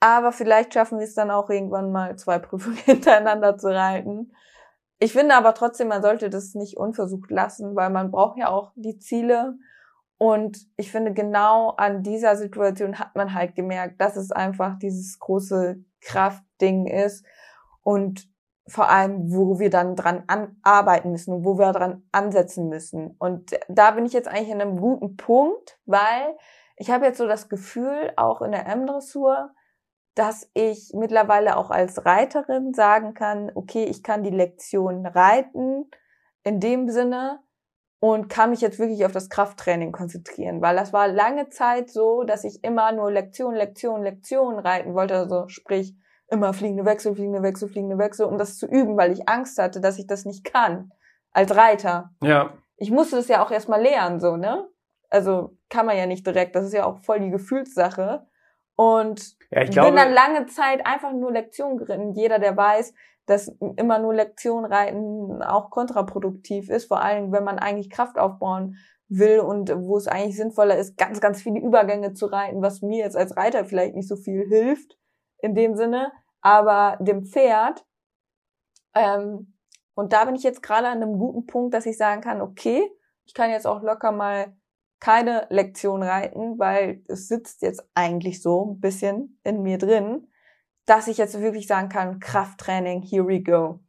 Aber 0.00 0.32
vielleicht 0.32 0.74
schaffen 0.74 0.98
wir 0.98 1.04
es 1.04 1.14
dann 1.14 1.30
auch 1.30 1.48
irgendwann 1.48 1.92
mal 1.92 2.16
zwei 2.16 2.40
Prüfungen 2.40 2.76
hintereinander 2.84 3.56
zu 3.56 3.68
reiten. 3.68 4.32
Ich 4.98 5.12
finde 5.12 5.36
aber 5.36 5.54
trotzdem, 5.54 5.88
man 5.88 6.02
sollte 6.02 6.30
das 6.30 6.54
nicht 6.54 6.76
unversucht 6.76 7.30
lassen, 7.30 7.76
weil 7.76 7.90
man 7.90 8.10
braucht 8.10 8.38
ja 8.38 8.48
auch 8.48 8.72
die 8.74 8.98
Ziele. 8.98 9.54
Und 10.22 10.68
ich 10.76 10.92
finde, 10.92 11.12
genau 11.12 11.70
an 11.70 12.04
dieser 12.04 12.36
Situation 12.36 13.00
hat 13.00 13.16
man 13.16 13.34
halt 13.34 13.56
gemerkt, 13.56 14.00
dass 14.00 14.14
es 14.14 14.30
einfach 14.30 14.78
dieses 14.78 15.18
große 15.18 15.84
Kraftding 16.00 16.86
ist 16.86 17.26
und 17.82 18.28
vor 18.68 18.88
allem, 18.88 19.32
wo 19.32 19.58
wir 19.58 19.68
dann 19.68 19.96
dran 19.96 20.22
an 20.28 20.60
arbeiten 20.62 21.10
müssen 21.10 21.34
und 21.34 21.44
wo 21.44 21.58
wir 21.58 21.72
dran 21.72 22.04
ansetzen 22.12 22.68
müssen. 22.68 23.16
Und 23.18 23.58
da 23.68 23.90
bin 23.90 24.06
ich 24.06 24.12
jetzt 24.12 24.28
eigentlich 24.28 24.50
in 24.50 24.60
einem 24.60 24.76
guten 24.76 25.16
Punkt, 25.16 25.80
weil 25.86 26.36
ich 26.76 26.92
habe 26.92 27.04
jetzt 27.04 27.18
so 27.18 27.26
das 27.26 27.48
Gefühl, 27.48 28.12
auch 28.14 28.42
in 28.42 28.52
der 28.52 28.68
M-Dressur, 28.68 29.50
dass 30.14 30.48
ich 30.54 30.92
mittlerweile 30.94 31.56
auch 31.56 31.72
als 31.72 32.06
Reiterin 32.06 32.74
sagen 32.74 33.14
kann, 33.14 33.50
okay, 33.56 33.86
ich 33.86 34.04
kann 34.04 34.22
die 34.22 34.30
Lektion 34.30 35.04
reiten, 35.04 35.90
in 36.44 36.60
dem 36.60 36.88
Sinne 36.90 37.40
und 38.02 38.28
kann 38.28 38.50
mich 38.50 38.60
jetzt 38.60 38.80
wirklich 38.80 39.06
auf 39.06 39.12
das 39.12 39.30
Krafttraining 39.30 39.92
konzentrieren, 39.92 40.60
weil 40.60 40.74
das 40.74 40.92
war 40.92 41.06
lange 41.06 41.50
Zeit 41.50 41.88
so, 41.88 42.24
dass 42.24 42.42
ich 42.42 42.64
immer 42.64 42.90
nur 42.90 43.12
Lektion, 43.12 43.54
Lektion, 43.54 44.02
Lektion 44.02 44.58
reiten 44.58 44.94
wollte, 44.94 45.14
also 45.14 45.46
sprich 45.46 45.94
immer 46.26 46.52
fliegende 46.52 46.84
Wechsel, 46.84 47.14
fliegende 47.14 47.44
Wechsel, 47.44 47.68
fliegende 47.68 47.98
Wechsel, 47.98 48.26
um 48.26 48.38
das 48.38 48.58
zu 48.58 48.66
üben, 48.66 48.96
weil 48.96 49.12
ich 49.12 49.28
Angst 49.28 49.56
hatte, 49.56 49.80
dass 49.80 50.00
ich 50.00 50.08
das 50.08 50.24
nicht 50.24 50.42
kann 50.42 50.90
als 51.30 51.54
Reiter. 51.54 52.10
Ja. 52.20 52.52
Ich 52.76 52.90
musste 52.90 53.14
das 53.14 53.28
ja 53.28 53.40
auch 53.40 53.52
erstmal 53.52 53.80
lernen, 53.80 54.18
so, 54.18 54.36
ne? 54.36 54.66
Also 55.08 55.56
kann 55.68 55.86
man 55.86 55.96
ja 55.96 56.06
nicht 56.06 56.26
direkt, 56.26 56.56
das 56.56 56.64
ist 56.64 56.74
ja 56.74 56.84
auch 56.84 56.98
voll 57.04 57.20
die 57.20 57.30
Gefühlssache. 57.30 58.26
Und 58.74 59.36
Ja, 59.52 59.60
ich 59.60 59.66
bin 59.66 59.74
glaube, 59.74 59.96
dann 59.96 60.12
lange 60.12 60.46
Zeit 60.46 60.84
einfach 60.84 61.12
nur 61.12 61.30
Lektion 61.30 61.76
geritten. 61.76 62.14
Jeder, 62.14 62.40
der 62.40 62.56
weiß, 62.56 62.94
dass 63.26 63.48
immer 63.76 63.98
nur 63.98 64.14
Lektion 64.14 64.64
reiten 64.64 65.42
auch 65.42 65.70
kontraproduktiv 65.70 66.68
ist, 66.68 66.86
vor 66.86 67.02
allem 67.02 67.32
wenn 67.32 67.44
man 67.44 67.58
eigentlich 67.58 67.90
Kraft 67.90 68.18
aufbauen 68.18 68.76
will 69.08 69.40
und 69.40 69.70
wo 69.70 69.96
es 69.96 70.08
eigentlich 70.08 70.36
sinnvoller 70.36 70.76
ist, 70.76 70.96
ganz, 70.96 71.20
ganz 71.20 71.42
viele 71.42 71.60
Übergänge 71.60 72.14
zu 72.14 72.26
reiten, 72.26 72.62
was 72.62 72.82
mir 72.82 72.98
jetzt 72.98 73.16
als 73.16 73.36
Reiter 73.36 73.64
vielleicht 73.64 73.94
nicht 73.94 74.08
so 74.08 74.16
viel 74.16 74.46
hilft 74.48 74.98
in 75.38 75.54
dem 75.54 75.76
Sinne, 75.76 76.12
aber 76.40 76.96
dem 77.00 77.24
Pferd. 77.24 77.84
Ähm, 78.94 79.54
und 79.94 80.12
da 80.12 80.24
bin 80.24 80.34
ich 80.34 80.42
jetzt 80.42 80.62
gerade 80.62 80.88
an 80.88 81.02
einem 81.02 81.18
guten 81.18 81.46
Punkt, 81.46 81.74
dass 81.74 81.86
ich 81.86 81.98
sagen 81.98 82.22
kann, 82.22 82.40
okay, 82.40 82.90
ich 83.24 83.34
kann 83.34 83.50
jetzt 83.50 83.66
auch 83.66 83.82
locker 83.82 84.12
mal 84.12 84.56
keine 84.98 85.46
Lektion 85.50 86.02
reiten, 86.02 86.58
weil 86.58 87.02
es 87.08 87.28
sitzt 87.28 87.62
jetzt 87.62 87.84
eigentlich 87.94 88.40
so 88.40 88.64
ein 88.64 88.80
bisschen 88.80 89.38
in 89.42 89.62
mir 89.62 89.76
drin, 89.76 90.28
dass 90.86 91.08
ich 91.08 91.18
jetzt 91.18 91.40
wirklich 91.40 91.66
sagen 91.66 91.88
kann, 91.88 92.20
Krafttraining, 92.20 93.02
here 93.02 93.26
we 93.26 93.42
go. 93.42 93.80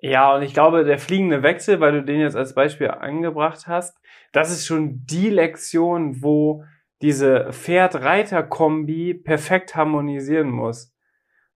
Ja, 0.00 0.34
und 0.34 0.42
ich 0.42 0.52
glaube, 0.52 0.84
der 0.84 0.98
fliegende 0.98 1.42
Wechsel, 1.42 1.80
weil 1.80 1.92
du 1.92 2.04
den 2.04 2.20
jetzt 2.20 2.36
als 2.36 2.54
Beispiel 2.54 2.88
angebracht 2.88 3.66
hast, 3.66 3.98
das 4.32 4.50
ist 4.50 4.66
schon 4.66 5.04
die 5.06 5.30
Lektion, 5.30 6.22
wo 6.22 6.64
diese 7.02 7.52
Pferd-Reiter-Kombi 7.52 9.14
perfekt 9.14 9.74
harmonisieren 9.74 10.50
muss. 10.50 10.94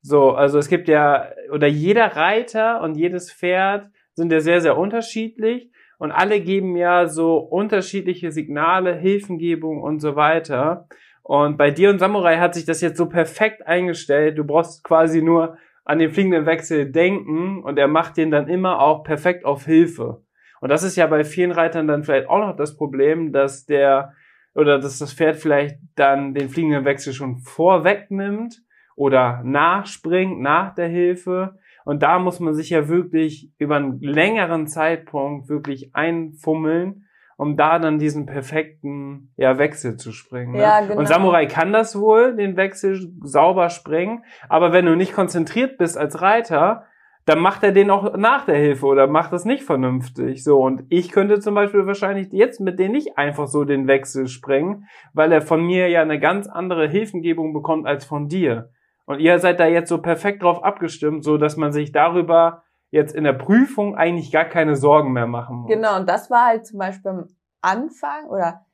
So, 0.02 0.32
also 0.32 0.58
es 0.58 0.68
gibt 0.68 0.88
ja, 0.88 1.30
oder 1.52 1.66
jeder 1.66 2.16
Reiter 2.16 2.80
und 2.80 2.96
jedes 2.96 3.32
Pferd 3.32 3.90
sind 4.14 4.32
ja 4.32 4.40
sehr, 4.40 4.60
sehr 4.60 4.78
unterschiedlich 4.78 5.70
und 5.98 6.10
alle 6.12 6.40
geben 6.40 6.76
ja 6.76 7.06
so 7.06 7.36
unterschiedliche 7.36 8.32
Signale, 8.32 8.94
Hilfengebung 8.94 9.82
und 9.82 10.00
so 10.00 10.16
weiter. 10.16 10.88
Und 11.30 11.58
bei 11.58 11.70
dir 11.70 11.90
und 11.90 12.00
Samurai 12.00 12.38
hat 12.38 12.54
sich 12.54 12.64
das 12.64 12.80
jetzt 12.80 12.96
so 12.96 13.06
perfekt 13.06 13.64
eingestellt. 13.64 14.36
Du 14.36 14.42
brauchst 14.42 14.82
quasi 14.82 15.22
nur 15.22 15.58
an 15.84 16.00
den 16.00 16.10
fliegenden 16.10 16.44
Wechsel 16.44 16.90
denken 16.90 17.62
und 17.62 17.78
er 17.78 17.86
macht 17.86 18.16
den 18.16 18.32
dann 18.32 18.48
immer 18.48 18.80
auch 18.80 19.04
perfekt 19.04 19.44
auf 19.44 19.64
Hilfe. 19.64 20.24
Und 20.60 20.70
das 20.70 20.82
ist 20.82 20.96
ja 20.96 21.06
bei 21.06 21.22
vielen 21.22 21.52
Reitern 21.52 21.86
dann 21.86 22.02
vielleicht 22.02 22.28
auch 22.28 22.40
noch 22.40 22.56
das 22.56 22.76
Problem, 22.76 23.32
dass 23.32 23.64
der 23.64 24.12
oder 24.56 24.80
dass 24.80 24.98
das 24.98 25.12
Pferd 25.12 25.36
vielleicht 25.36 25.78
dann 25.94 26.34
den 26.34 26.48
fliegenden 26.48 26.84
Wechsel 26.84 27.12
schon 27.12 27.38
vorwegnimmt 27.38 28.60
oder 28.96 29.40
nachspringt 29.44 30.40
nach 30.40 30.74
der 30.74 30.88
Hilfe. 30.88 31.60
Und 31.84 32.02
da 32.02 32.18
muss 32.18 32.40
man 32.40 32.54
sich 32.54 32.70
ja 32.70 32.88
wirklich 32.88 33.52
über 33.56 33.76
einen 33.76 34.00
längeren 34.00 34.66
Zeitpunkt 34.66 35.48
wirklich 35.48 35.94
einfummeln, 35.94 37.06
um 37.40 37.56
da 37.56 37.78
dann 37.78 37.98
diesen 37.98 38.26
perfekten 38.26 39.32
ja, 39.38 39.56
Wechsel 39.56 39.96
zu 39.96 40.12
springen. 40.12 40.52
Ne? 40.52 40.60
Ja, 40.60 40.80
genau. 40.82 40.98
Und 40.98 41.08
Samurai 41.08 41.46
kann 41.46 41.72
das 41.72 41.98
wohl, 41.98 42.36
den 42.36 42.58
Wechsel 42.58 43.14
sauber 43.22 43.70
springen, 43.70 44.24
aber 44.50 44.74
wenn 44.74 44.84
du 44.84 44.94
nicht 44.94 45.14
konzentriert 45.14 45.78
bist 45.78 45.96
als 45.96 46.20
Reiter, 46.20 46.84
dann 47.24 47.38
macht 47.38 47.62
er 47.62 47.72
den 47.72 47.90
auch 47.90 48.14
nach 48.14 48.44
der 48.44 48.56
Hilfe 48.56 48.84
oder 48.84 49.06
macht 49.06 49.32
das 49.32 49.46
nicht 49.46 49.62
vernünftig. 49.62 50.44
So, 50.44 50.58
und 50.58 50.82
ich 50.90 51.12
könnte 51.12 51.40
zum 51.40 51.54
Beispiel 51.54 51.86
wahrscheinlich 51.86 52.30
jetzt 52.30 52.60
mit 52.60 52.78
denen 52.78 52.92
nicht 52.92 53.16
einfach 53.16 53.46
so 53.46 53.64
den 53.64 53.86
Wechsel 53.86 54.28
sprengen, 54.28 54.86
weil 55.14 55.32
er 55.32 55.40
von 55.40 55.64
mir 55.64 55.88
ja 55.88 56.02
eine 56.02 56.20
ganz 56.20 56.46
andere 56.46 56.88
Hilfengebung 56.88 57.54
bekommt 57.54 57.86
als 57.86 58.04
von 58.04 58.28
dir. 58.28 58.68
Und 59.06 59.18
ihr 59.18 59.38
seid 59.38 59.60
da 59.60 59.66
jetzt 59.66 59.88
so 59.88 59.96
perfekt 60.02 60.42
drauf 60.42 60.62
abgestimmt, 60.62 61.24
so 61.24 61.38
dass 61.38 61.56
man 61.56 61.72
sich 61.72 61.90
darüber 61.90 62.64
jetzt 62.90 63.14
in 63.14 63.24
der 63.24 63.32
Prüfung 63.32 63.96
eigentlich 63.96 64.32
gar 64.32 64.44
keine 64.44 64.76
Sorgen 64.76 65.12
mehr 65.12 65.26
machen 65.26 65.58
muss. 65.58 65.70
Genau, 65.70 65.96
und 65.96 66.08
das 66.08 66.30
war 66.30 66.46
halt 66.46 66.66
zum 66.66 66.78
Beispiel 66.78 67.10
am 67.10 67.28
Anfang 67.60 68.28
oder 68.28 68.66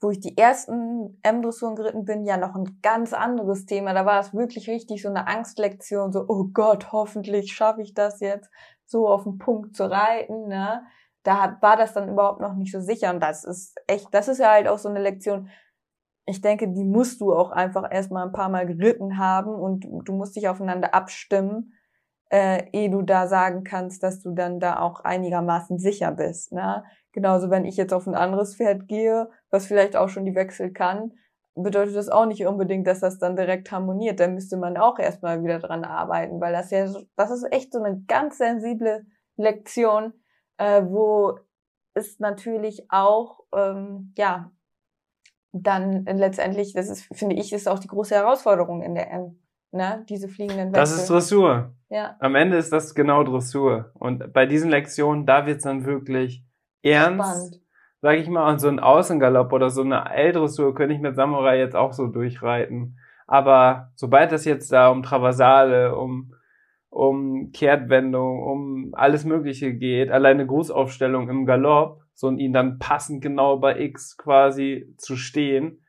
wo 0.00 0.10
ich 0.10 0.20
die 0.20 0.36
ersten 0.36 1.18
M-Dressuren 1.22 1.76
geritten 1.76 2.04
bin, 2.04 2.24
ja 2.24 2.38
noch 2.38 2.54
ein 2.54 2.78
ganz 2.82 3.12
anderes 3.12 3.66
Thema. 3.66 3.92
Da 3.92 4.06
war 4.06 4.18
es 4.20 4.32
wirklich 4.32 4.68
richtig 4.68 5.02
so 5.02 5.10
eine 5.10 5.26
Angstlektion, 5.26 6.10
so, 6.10 6.24
oh 6.26 6.46
Gott, 6.52 6.90
hoffentlich 6.90 7.52
schaffe 7.52 7.82
ich 7.82 7.92
das 7.92 8.20
jetzt, 8.20 8.50
so 8.86 9.08
auf 9.08 9.24
den 9.24 9.36
Punkt 9.38 9.76
zu 9.76 9.90
reiten, 9.90 10.48
ne? 10.48 10.82
Da 11.22 11.58
war 11.60 11.76
das 11.76 11.92
dann 11.92 12.08
überhaupt 12.08 12.40
noch 12.40 12.54
nicht 12.54 12.72
so 12.72 12.80
sicher. 12.80 13.12
Und 13.12 13.20
das 13.20 13.44
ist 13.44 13.78
echt, 13.86 14.08
das 14.12 14.28
ist 14.28 14.38
ja 14.38 14.52
halt 14.52 14.68
auch 14.68 14.78
so 14.78 14.88
eine 14.88 15.02
Lektion. 15.02 15.50
Ich 16.24 16.40
denke, 16.40 16.72
die 16.72 16.84
musst 16.84 17.20
du 17.20 17.34
auch 17.34 17.50
einfach 17.50 17.92
erstmal 17.92 18.26
ein 18.26 18.32
paar 18.32 18.48
Mal 18.48 18.66
geritten 18.66 19.18
haben 19.18 19.54
und 19.54 19.84
du 19.84 20.12
musst 20.14 20.34
dich 20.34 20.48
aufeinander 20.48 20.94
abstimmen, 20.94 21.74
äh, 22.30 22.64
ehe 22.72 22.90
du 22.90 23.02
da 23.02 23.26
sagen 23.26 23.64
kannst, 23.64 24.02
dass 24.02 24.22
du 24.22 24.32
dann 24.32 24.60
da 24.60 24.80
auch 24.80 25.00
einigermaßen 25.00 25.78
sicher 25.78 26.12
bist, 26.12 26.52
ne? 26.52 26.84
Genauso, 27.12 27.50
wenn 27.50 27.64
ich 27.64 27.76
jetzt 27.76 27.92
auf 27.92 28.06
ein 28.06 28.14
anderes 28.14 28.56
Pferd 28.56 28.86
gehe, 28.86 29.28
was 29.50 29.66
vielleicht 29.66 29.96
auch 29.96 30.08
schon 30.08 30.24
die 30.24 30.36
Wechsel 30.36 30.72
kann, 30.72 31.12
bedeutet 31.54 31.96
das 31.96 32.08
auch 32.08 32.26
nicht 32.26 32.46
unbedingt, 32.46 32.86
dass 32.86 33.00
das 33.00 33.18
dann 33.18 33.36
direkt 33.36 33.72
harmoniert. 33.72 34.20
Da 34.20 34.28
müsste 34.28 34.56
man 34.56 34.76
auch 34.76 34.98
erstmal 34.98 35.42
wieder 35.42 35.58
dran 35.58 35.84
arbeiten, 35.84 36.40
weil 36.40 36.52
das 36.52 36.70
ja, 36.70 36.86
das 37.16 37.30
ist 37.30 37.52
echt 37.52 37.72
so 37.72 37.82
eine 37.82 38.00
ganz 38.06 38.38
sensible 38.38 39.06
Lektion, 39.36 40.12
äh, 40.58 40.82
wo 40.84 41.38
es 41.94 42.20
natürlich 42.20 42.86
auch, 42.90 43.40
ähm, 43.52 44.12
ja, 44.16 44.52
dann 45.52 46.04
letztendlich, 46.04 46.74
das 46.74 46.88
ist, 46.88 47.08
finde 47.12 47.34
ich, 47.34 47.52
ist 47.52 47.68
auch 47.68 47.80
die 47.80 47.88
große 47.88 48.14
Herausforderung 48.14 48.82
in 48.82 48.94
der 48.94 49.10
M, 49.10 49.40
ne, 49.72 50.04
diese 50.08 50.28
fliegenden 50.28 50.68
Wechsel. 50.68 50.80
Das 50.80 50.96
ist 50.96 51.10
Dressur. 51.10 51.74
ja. 51.88 52.16
Am 52.20 52.34
Ende 52.34 52.56
ist 52.56 52.72
das 52.72 52.94
genau 52.94 53.24
Dressur. 53.24 53.90
Und 53.94 54.32
bei 54.32 54.46
diesen 54.46 54.70
Lektionen, 54.70 55.26
da 55.26 55.46
wird's 55.46 55.64
dann 55.64 55.84
wirklich 55.84 56.44
ernst, 56.82 57.24
Spannend. 57.24 57.60
sag 58.00 58.18
ich 58.18 58.28
mal, 58.28 58.50
und 58.50 58.58
so 58.58 58.68
ein 58.68 58.80
Außengalopp 58.80 59.52
oder 59.52 59.70
so 59.70 59.82
eine 59.82 60.10
L-Dressur 60.10 60.74
könnte 60.74 60.94
ich 60.94 61.00
mit 61.00 61.16
Samurai 61.16 61.58
jetzt 61.58 61.76
auch 61.76 61.92
so 61.92 62.06
durchreiten. 62.06 62.98
Aber 63.26 63.92
sobald 63.94 64.32
das 64.32 64.44
jetzt 64.44 64.72
da 64.72 64.88
um 64.88 65.02
Traversale, 65.02 65.96
um, 65.96 66.34
um 66.88 67.52
Kehrtwendung, 67.52 68.42
um 68.42 68.90
alles 68.94 69.24
Mögliche 69.24 69.72
geht, 69.72 70.10
alleine 70.10 70.46
Grußaufstellung 70.46 71.28
im 71.28 71.46
Galopp, 71.46 72.00
so 72.12 72.26
und 72.26 72.38
ihn 72.38 72.52
dann 72.52 72.78
passend 72.78 73.22
genau 73.22 73.58
bei 73.58 73.80
X 73.80 74.16
quasi 74.16 74.92
zu 74.98 75.16
stehen, 75.16 75.84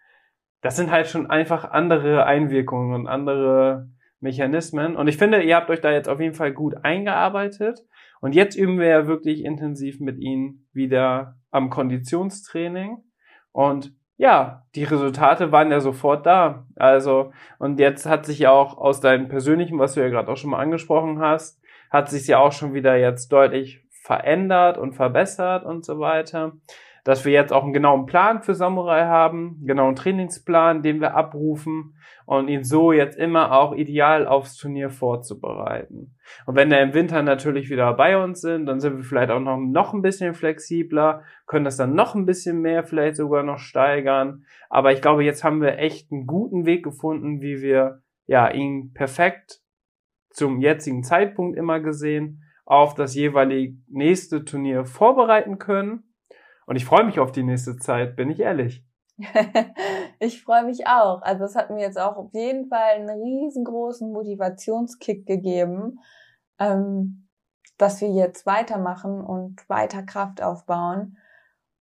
das 0.62 0.76
sind 0.76 0.92
halt 0.92 1.08
schon 1.08 1.30
einfach 1.30 1.70
andere 1.72 2.26
Einwirkungen 2.26 2.94
und 2.94 3.08
andere 3.08 3.90
Mechanismen. 4.20 4.96
Und 4.96 5.08
ich 5.08 5.18
finde, 5.18 5.42
ihr 5.42 5.56
habt 5.56 5.70
euch 5.70 5.82
da 5.82 5.92
jetzt 5.92 6.08
auf 6.08 6.20
jeden 6.20 6.36
Fall 6.36 6.54
gut 6.54 6.76
eingearbeitet. 6.84 7.80
Und 8.22 8.36
jetzt 8.36 8.56
üben 8.56 8.80
wir 8.80 8.88
ja 8.88 9.08
wirklich 9.08 9.44
intensiv 9.44 10.00
mit 10.00 10.20
ihnen 10.20 10.68
wieder 10.74 11.36
am 11.50 11.70
Konditionstraining. 11.72 12.98
Und 13.52 13.94
ja, 14.18 14.68
die 14.76 14.84
Resultate 14.84 15.52
waren 15.52 15.72
ja 15.72 15.80
sofort 15.80 16.28
da. 16.28 16.68
Also, 16.76 17.32
und 17.58 17.80
jetzt 17.80 18.06
hat 18.06 18.28
sich 18.28 18.38
ja 18.38 18.52
auch 18.52 18.78
aus 18.78 19.02
deinem 19.02 19.28
persönlichen, 19.28 19.80
was 19.80 19.96
du 19.96 20.02
ja 20.02 20.10
gerade 20.10 20.32
auch 20.32 20.38
schon 20.38 20.52
mal 20.52 20.60
angesprochen 20.60 21.20
hast, 21.20 21.60
hat 21.90 22.10
sich 22.12 22.28
ja 22.28 22.38
auch 22.38 22.52
schon 22.52 22.76
wieder 22.76 22.96
jetzt 22.96 23.30
deutlich 23.32 23.84
verändert 23.90 24.78
und 24.78 24.94
verbessert 24.94 25.66
und 25.66 25.84
so 25.84 26.00
weiter. 26.00 26.54
Dass 27.04 27.26
wir 27.26 27.32
jetzt 27.32 27.52
auch 27.52 27.64
einen 27.64 27.74
genauen 27.74 28.06
Plan 28.06 28.42
für 28.42 28.54
Samurai 28.54 29.06
haben, 29.06 29.58
einen 29.58 29.68
genauen 29.68 29.96
Trainingsplan, 29.96 30.84
den 30.84 31.02
wir 31.02 31.16
abrufen 31.16 31.96
und 32.26 32.48
ihn 32.48 32.64
so 32.64 32.92
jetzt 32.92 33.18
immer 33.18 33.52
auch 33.52 33.74
ideal 33.74 34.28
aufs 34.28 34.56
Turnier 34.56 34.90
vorzubereiten. 34.90 36.16
Und 36.46 36.56
wenn 36.56 36.70
wir 36.70 36.82
im 36.82 36.94
Winter 36.94 37.24
natürlich 37.24 37.70
wieder 37.70 37.94
bei 37.94 38.22
uns 38.22 38.42
sind, 38.42 38.68
dann 38.68 38.80
sind 38.80 38.98
wir 38.98 39.04
vielleicht 39.04 39.32
auch 39.32 39.40
noch, 39.40 39.58
noch 39.58 39.94
ein 39.94 40.02
bisschen 40.02 40.34
flexibler, 40.34 41.24
können 41.48 41.66
das 41.66 41.78
dann 41.78 41.96
noch 41.96 42.16
ein 42.16 42.26
bisschen 42.26 42.62
mehr 42.62 42.84
vielleicht 42.84 43.16
sogar 43.16 43.44
noch 43.44 43.58
steigern. 43.58 44.46
Aber 44.70 44.94
ich 44.94 45.02
glaube, 45.02 45.24
jetzt 45.24 45.44
haben 45.44 45.62
wir 45.62 45.78
echt 45.78 46.12
einen 46.12 46.28
guten 46.28 46.66
Weg 46.66 46.84
gefunden, 46.84 47.42
wie 47.42 47.62
wir 47.62 48.02
ja 48.28 48.50
ihn 48.50 48.94
perfekt 48.94 49.62
zum 50.30 50.62
jetzigen 50.62 51.04
Zeitpunkt 51.04 51.58
immer 51.58 51.80
gesehen 51.80 52.44
auf 52.66 52.96
das 52.96 53.16
jeweilige 53.16 53.78
nächste 53.90 54.46
Turnier 54.46 54.86
vorbereiten 54.86 55.58
können. 55.58 56.11
Und 56.72 56.78
ich 56.78 56.86
freue 56.86 57.04
mich 57.04 57.20
auf 57.20 57.34
die 57.34 57.44
nächste 57.44 57.76
Zeit, 57.76 58.16
bin 58.16 58.30
ich 58.30 58.40
ehrlich. 58.40 58.86
ich 60.22 60.42
freue 60.42 60.64
mich 60.64 60.88
auch. 60.88 61.22
Also 61.22 61.44
es 61.44 61.54
hat 61.54 61.70
mir 61.70 61.82
jetzt 61.82 62.00
auch 62.00 62.16
auf 62.16 62.34
jeden 62.34 62.70
Fall 62.70 62.92
einen 62.96 63.10
riesengroßen 63.10 64.10
Motivationskick 64.10 65.26
gegeben, 65.26 66.00
ähm, 66.62 67.28
dass 67.78 68.00
wir 68.00 68.08
jetzt 68.08 68.46
weitermachen 68.46 69.20
und 69.20 69.68
weiter 69.68 70.04
Kraft 70.04 70.42
aufbauen 70.42 71.18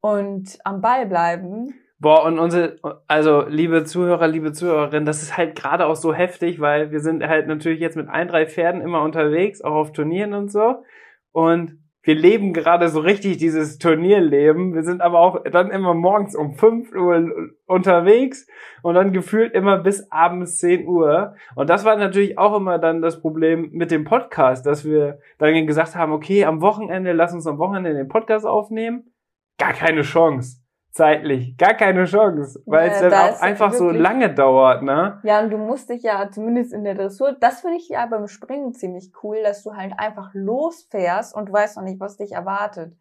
und 0.02 0.58
am 0.64 0.82
Ball 0.82 1.06
bleiben. 1.06 1.72
Boah, 2.00 2.26
und 2.26 2.40
unsere, 2.40 2.78
also 3.08 3.46
liebe 3.48 3.84
Zuhörer, 3.84 4.28
liebe 4.28 4.54
Zuhörerinnen, 4.54 5.06
das 5.06 5.22
ist 5.22 5.38
halt 5.38 5.56
gerade 5.56 5.86
auch 5.86 5.98
so 5.98 6.16
heftig, 6.16 6.60
weil 6.60 6.90
wir 6.90 7.02
sind 7.02 7.24
halt 7.24 7.46
natürlich 7.46 7.80
jetzt 7.80 7.96
mit 7.96 8.10
ein, 8.10 8.28
drei 8.28 8.48
Pferden 8.48 8.82
immer 8.82 9.04
unterwegs, 9.04 9.62
auch 9.62 9.76
auf 9.76 9.92
Turnieren 9.92 10.34
und 10.34 10.52
so. 10.52 10.84
Und 11.32 11.78
wir 12.10 12.16
leben 12.16 12.54
gerade 12.54 12.90
so 12.90 13.02
richtig 13.02 13.38
dieses 13.38 13.78
Turnierleben. 13.78 14.74
Wir 14.74 14.82
sind 14.82 15.00
aber 15.00 15.20
auch 15.20 15.44
dann 15.44 15.70
immer 15.70 15.94
morgens 15.94 16.36
um 16.36 16.56
5 16.56 16.92
Uhr 16.96 17.52
unterwegs 17.68 18.48
und 18.82 18.96
dann 18.96 19.14
gefühlt 19.14 19.54
immer 19.54 19.78
bis 19.78 20.12
abends 20.12 20.58
10 20.58 20.88
Uhr. 20.88 21.36
Und 21.54 21.70
das 21.70 21.86
war 21.86 21.96
natürlich 21.98 22.40
auch 22.40 22.58
immer 22.58 22.80
dann 22.80 23.04
das 23.04 23.22
Problem 23.22 23.70
mit 23.74 23.92
dem 23.92 24.06
Podcast, 24.06 24.66
dass 24.66 24.86
wir 24.86 25.20
dann 25.38 25.68
gesagt 25.68 25.96
haben, 25.96 26.12
okay, 26.12 26.46
am 26.46 26.62
Wochenende, 26.62 27.12
lass 27.12 27.32
uns 27.32 27.46
am 27.46 27.60
Wochenende 27.60 27.94
den 27.94 28.08
Podcast 28.08 28.48
aufnehmen. 28.48 29.14
Gar 29.60 29.74
keine 29.74 30.02
Chance 30.02 30.64
zeitlich 30.92 31.58
gar 31.58 31.74
keine 31.76 32.06
Chance, 32.06 32.62
weil 32.66 32.88
ja, 32.88 32.94
es 32.94 33.02
dann 33.02 33.12
da 33.12 33.30
auch 33.30 33.42
einfach 33.42 33.74
so 33.74 33.90
lange 33.90 34.34
dauert, 34.34 34.84
ne? 34.84 35.20
Ja, 35.24 35.40
und 35.42 35.52
du 35.52 35.58
musst 35.58 35.90
dich 35.90 36.04
ja 36.04 36.30
zumindest 36.32 36.74
in 36.74 36.84
der 36.84 36.96
Dressur, 36.96 37.36
das 37.40 37.62
finde 37.62 37.78
ich 37.78 37.90
ja 37.90 38.06
beim 38.06 38.28
Springen 38.28 38.74
ziemlich 38.74 39.12
cool, 39.24 39.38
dass 39.44 39.64
du 39.64 39.76
halt 39.76 39.94
einfach 39.98 40.32
losfährst 40.34 41.36
und 41.36 41.50
du 41.50 41.54
weißt 41.54 41.78
noch 41.78 41.84
nicht, 41.84 42.00
was 42.00 42.18
dich 42.18 42.32
erwartet. 42.32 42.96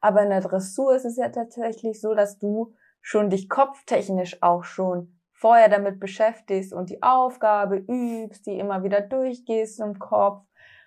Aber 0.00 0.22
in 0.22 0.30
der 0.30 0.40
Dressur 0.40 0.94
ist 0.94 1.04
es 1.04 1.16
ja 1.16 1.28
tatsächlich 1.28 2.00
so, 2.00 2.14
dass 2.14 2.38
du 2.38 2.74
schon 3.00 3.30
dich 3.30 3.48
kopftechnisch 3.48 4.42
auch 4.42 4.64
schon 4.64 5.12
vorher 5.32 5.68
damit 5.68 6.00
beschäftigst 6.00 6.72
und 6.72 6.90
die 6.90 7.02
Aufgabe 7.02 7.76
übst, 7.76 8.46
die 8.46 8.58
immer 8.58 8.82
wieder 8.82 9.00
durchgehst 9.00 9.80
im 9.80 9.98
Kopf 9.98 10.42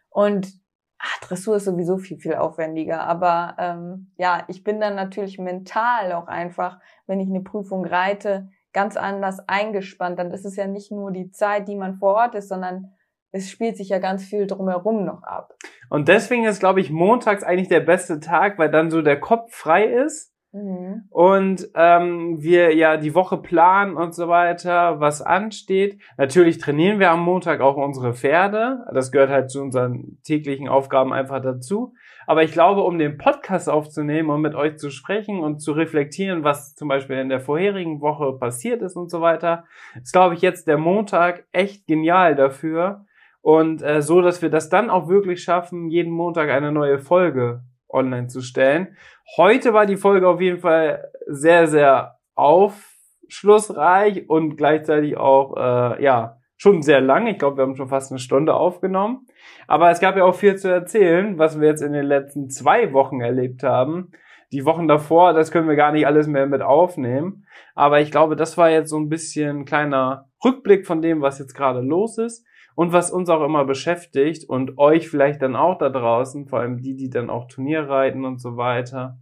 und 0.10 0.52
Ach, 1.00 1.20
Dressur 1.22 1.56
ist 1.56 1.66
sowieso 1.66 1.98
viel, 1.98 2.20
viel 2.20 2.36
aufwendiger. 2.36 3.02
Aber 3.02 3.56
ähm, 3.58 4.12
ja, 4.18 4.44
ich 4.48 4.64
bin 4.64 4.80
dann 4.80 4.96
natürlich 4.96 5.40
mental 5.40 6.12
auch 6.12 6.28
einfach, 6.28 6.80
wenn 7.08 7.20
ich 7.20 7.30
eine 7.30 7.42
Prüfung 7.42 7.86
reite, 7.86 8.50
ganz 8.74 8.98
anders 8.98 9.40
eingespannt. 9.48 10.20
Dann 10.20 10.32
ist 10.32 10.46
es 10.46 10.56
ja 10.56 10.68
nicht 10.68 10.92
nur 10.92 11.12
die 11.12 11.32
Zeit, 11.32 11.68
die 11.68 11.76
man 11.76 11.96
vor 11.96 12.16
Ort 12.16 12.36
ist, 12.36 12.50
sondern 12.50 12.94
es 13.32 13.50
spielt 13.50 13.78
sich 13.78 13.90
ja 13.90 14.00
ganz 14.00 14.24
viel 14.24 14.48
drumherum 14.48 15.06
noch 15.06 15.24
ab. 15.24 15.54
Und 15.90 16.08
deswegen 16.08 16.46
ist, 16.46 16.60
glaube 16.60 16.82
ich, 16.82 16.90
montags 16.90 17.44
eigentlich 17.44 17.70
der 17.70 17.80
beste 17.80 18.20
Tag, 18.20 18.58
weil 18.58 18.70
dann 18.70 18.92
so 18.92 19.02
der 19.02 19.20
Kopf 19.20 19.54
frei 19.56 19.86
ist 19.86 20.29
Mhm. 20.52 21.04
Und 21.10 21.70
ähm, 21.76 22.42
wir 22.42 22.76
ja 22.76 22.98
die 22.98 23.14
Woche 23.14 23.38
planen 23.38 23.96
und 23.96 24.16
so 24.16 24.28
weiter, 24.28 25.00
was 25.00 25.22
ansteht. 25.22 26.02
Natürlich 26.18 26.58
trainieren 26.58 27.00
wir 27.00 27.12
am 27.12 27.24
Montag 27.24 27.62
auch 27.62 27.78
unsere 27.78 28.14
Pferde. 28.14 28.86
Das 28.92 29.12
gehört 29.12 29.30
halt 29.30 29.52
zu 29.52 29.62
unseren 29.62 30.18
täglichen 30.24 30.68
Aufgaben 30.68 31.14
einfach 31.14 31.42
dazu. 31.42 31.94
Aber 32.26 32.44
ich 32.44 32.52
glaube, 32.52 32.82
um 32.82 32.98
den 32.98 33.18
Podcast 33.18 33.70
aufzunehmen 33.70 34.30
und 34.30 34.42
mit 34.42 34.56
euch 34.56 34.78
zu 34.78 34.90
sprechen 34.90 35.40
und 35.40 35.60
zu 35.60 35.72
reflektieren, 35.72 36.44
was 36.44 36.76
zum 36.76 36.88
Beispiel 36.88 37.18
in 37.18 37.30
der 37.30 37.42
vorherigen 37.42 38.02
Woche 38.02 38.34
passiert 38.34 38.82
ist 38.82 38.96
und 38.96 39.10
so 39.10 39.22
weiter, 39.22 39.66
ist, 40.02 40.14
glaube 40.14 40.34
ich, 40.34 40.42
jetzt 40.42 40.68
der 40.68 40.78
Montag 40.78 41.46
echt 41.52 41.86
genial 41.86 42.36
dafür. 42.36 43.06
Und 43.42 43.82
äh, 43.82 44.02
so, 44.02 44.22
dass 44.22 44.42
wir 44.42 44.50
das 44.50 44.70
dann 44.70 44.90
auch 44.90 45.08
wirklich 45.08 45.44
schaffen, 45.44 45.90
jeden 45.90 46.12
Montag 46.12 46.50
eine 46.50 46.72
neue 46.72 47.00
Folge 47.00 47.64
online 47.90 48.28
zu 48.28 48.42
stellen. 48.42 48.96
Heute 49.38 49.74
war 49.74 49.86
die 49.86 49.98
Folge 49.98 50.28
auf 50.28 50.42
jeden 50.42 50.60
Fall 50.60 51.12
sehr, 51.28 51.68
sehr 51.68 52.18
aufschlussreich 52.36 54.30
und 54.30 54.56
gleichzeitig 54.56 55.18
auch, 55.18 55.56
äh, 55.58 56.04
ja, 56.04 56.38
schon 56.58 56.82
sehr 56.82 57.00
lang. 57.00 57.28
Ich 57.28 57.40
glaube, 57.40 57.58
wir 57.58 57.64
haben 57.64 57.76
schon 57.76 57.88
fast 57.88 58.12
eine 58.12 58.20
Stunde 58.20 58.54
aufgenommen. 58.54 59.28
Aber 59.68 59.92
es 59.92 60.00
gab 60.00 60.18
ja 60.18 60.26
auch 60.26 60.36
viel 60.36 60.58
zu 60.58 60.68
erzählen, 60.68 61.38
was 61.38 61.60
wir 61.60 61.70
jetzt 61.70 61.82
in 61.82 61.94
den 61.94 62.06
letzten 62.06 62.50
zwei 62.50 62.92
Wochen 62.92 63.22
erlebt 63.22 63.64
haben. 63.64 64.12
Die 64.52 64.66
Wochen 64.66 64.88
davor, 64.88 65.34
das 65.34 65.52
können 65.52 65.70
wir 65.70 65.76
gar 65.76 65.92
nicht 65.92 66.06
alles 66.06 66.28
mehr 66.28 66.48
mit 66.48 66.62
aufnehmen. 66.62 67.46
Aber 67.76 68.02
ich 68.02 68.12
glaube, 68.12 68.36
das 68.36 68.58
war 68.58 68.70
jetzt 68.70 68.90
so 68.90 68.98
ein 68.98 69.08
bisschen 69.08 69.60
ein 69.60 69.66
kleiner 69.66 70.28
Rückblick 70.44 70.86
von 70.86 71.02
dem, 71.02 71.22
was 71.22 71.40
jetzt 71.40 71.54
gerade 71.54 71.82
los 71.82 72.18
ist 72.18 72.46
und 72.80 72.94
was 72.94 73.12
uns 73.12 73.28
auch 73.28 73.44
immer 73.44 73.66
beschäftigt 73.66 74.48
und 74.48 74.78
euch 74.78 75.10
vielleicht 75.10 75.42
dann 75.42 75.58
auch 75.58 75.78
da 75.78 75.90
draußen, 75.90 76.48
vor 76.48 76.62
allem 76.62 76.78
die, 76.78 76.96
die 76.96 77.10
dann 77.10 77.30
auch 77.30 77.50
Turnier 77.50 77.90
reiten 77.90 78.24
und 78.24 78.40
so 78.40 78.56
weiter, 78.56 79.18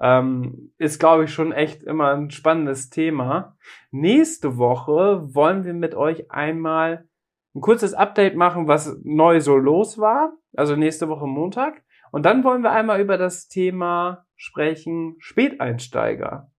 ähm, 0.00 0.70
ist, 0.78 1.00
glaube 1.00 1.24
ich, 1.24 1.34
schon 1.34 1.50
echt 1.50 1.82
immer 1.82 2.12
ein 2.12 2.30
spannendes 2.30 2.88
Thema. 2.88 3.56
Nächste 3.90 4.58
Woche 4.58 5.34
wollen 5.34 5.64
wir 5.64 5.74
mit 5.74 5.96
euch 5.96 6.30
einmal 6.30 7.08
ein 7.52 7.60
kurzes 7.60 7.94
Update 7.94 8.36
machen, 8.36 8.68
was 8.68 8.96
neu 9.02 9.40
so 9.40 9.56
los 9.56 9.98
war. 9.98 10.34
Also 10.54 10.76
nächste 10.76 11.08
Woche 11.08 11.26
Montag. 11.26 11.82
Und 12.12 12.24
dann 12.26 12.44
wollen 12.44 12.62
wir 12.62 12.70
einmal 12.70 13.00
über 13.00 13.18
das 13.18 13.48
Thema 13.48 14.24
sprechen, 14.36 15.16
Späteinsteiger. 15.18 16.52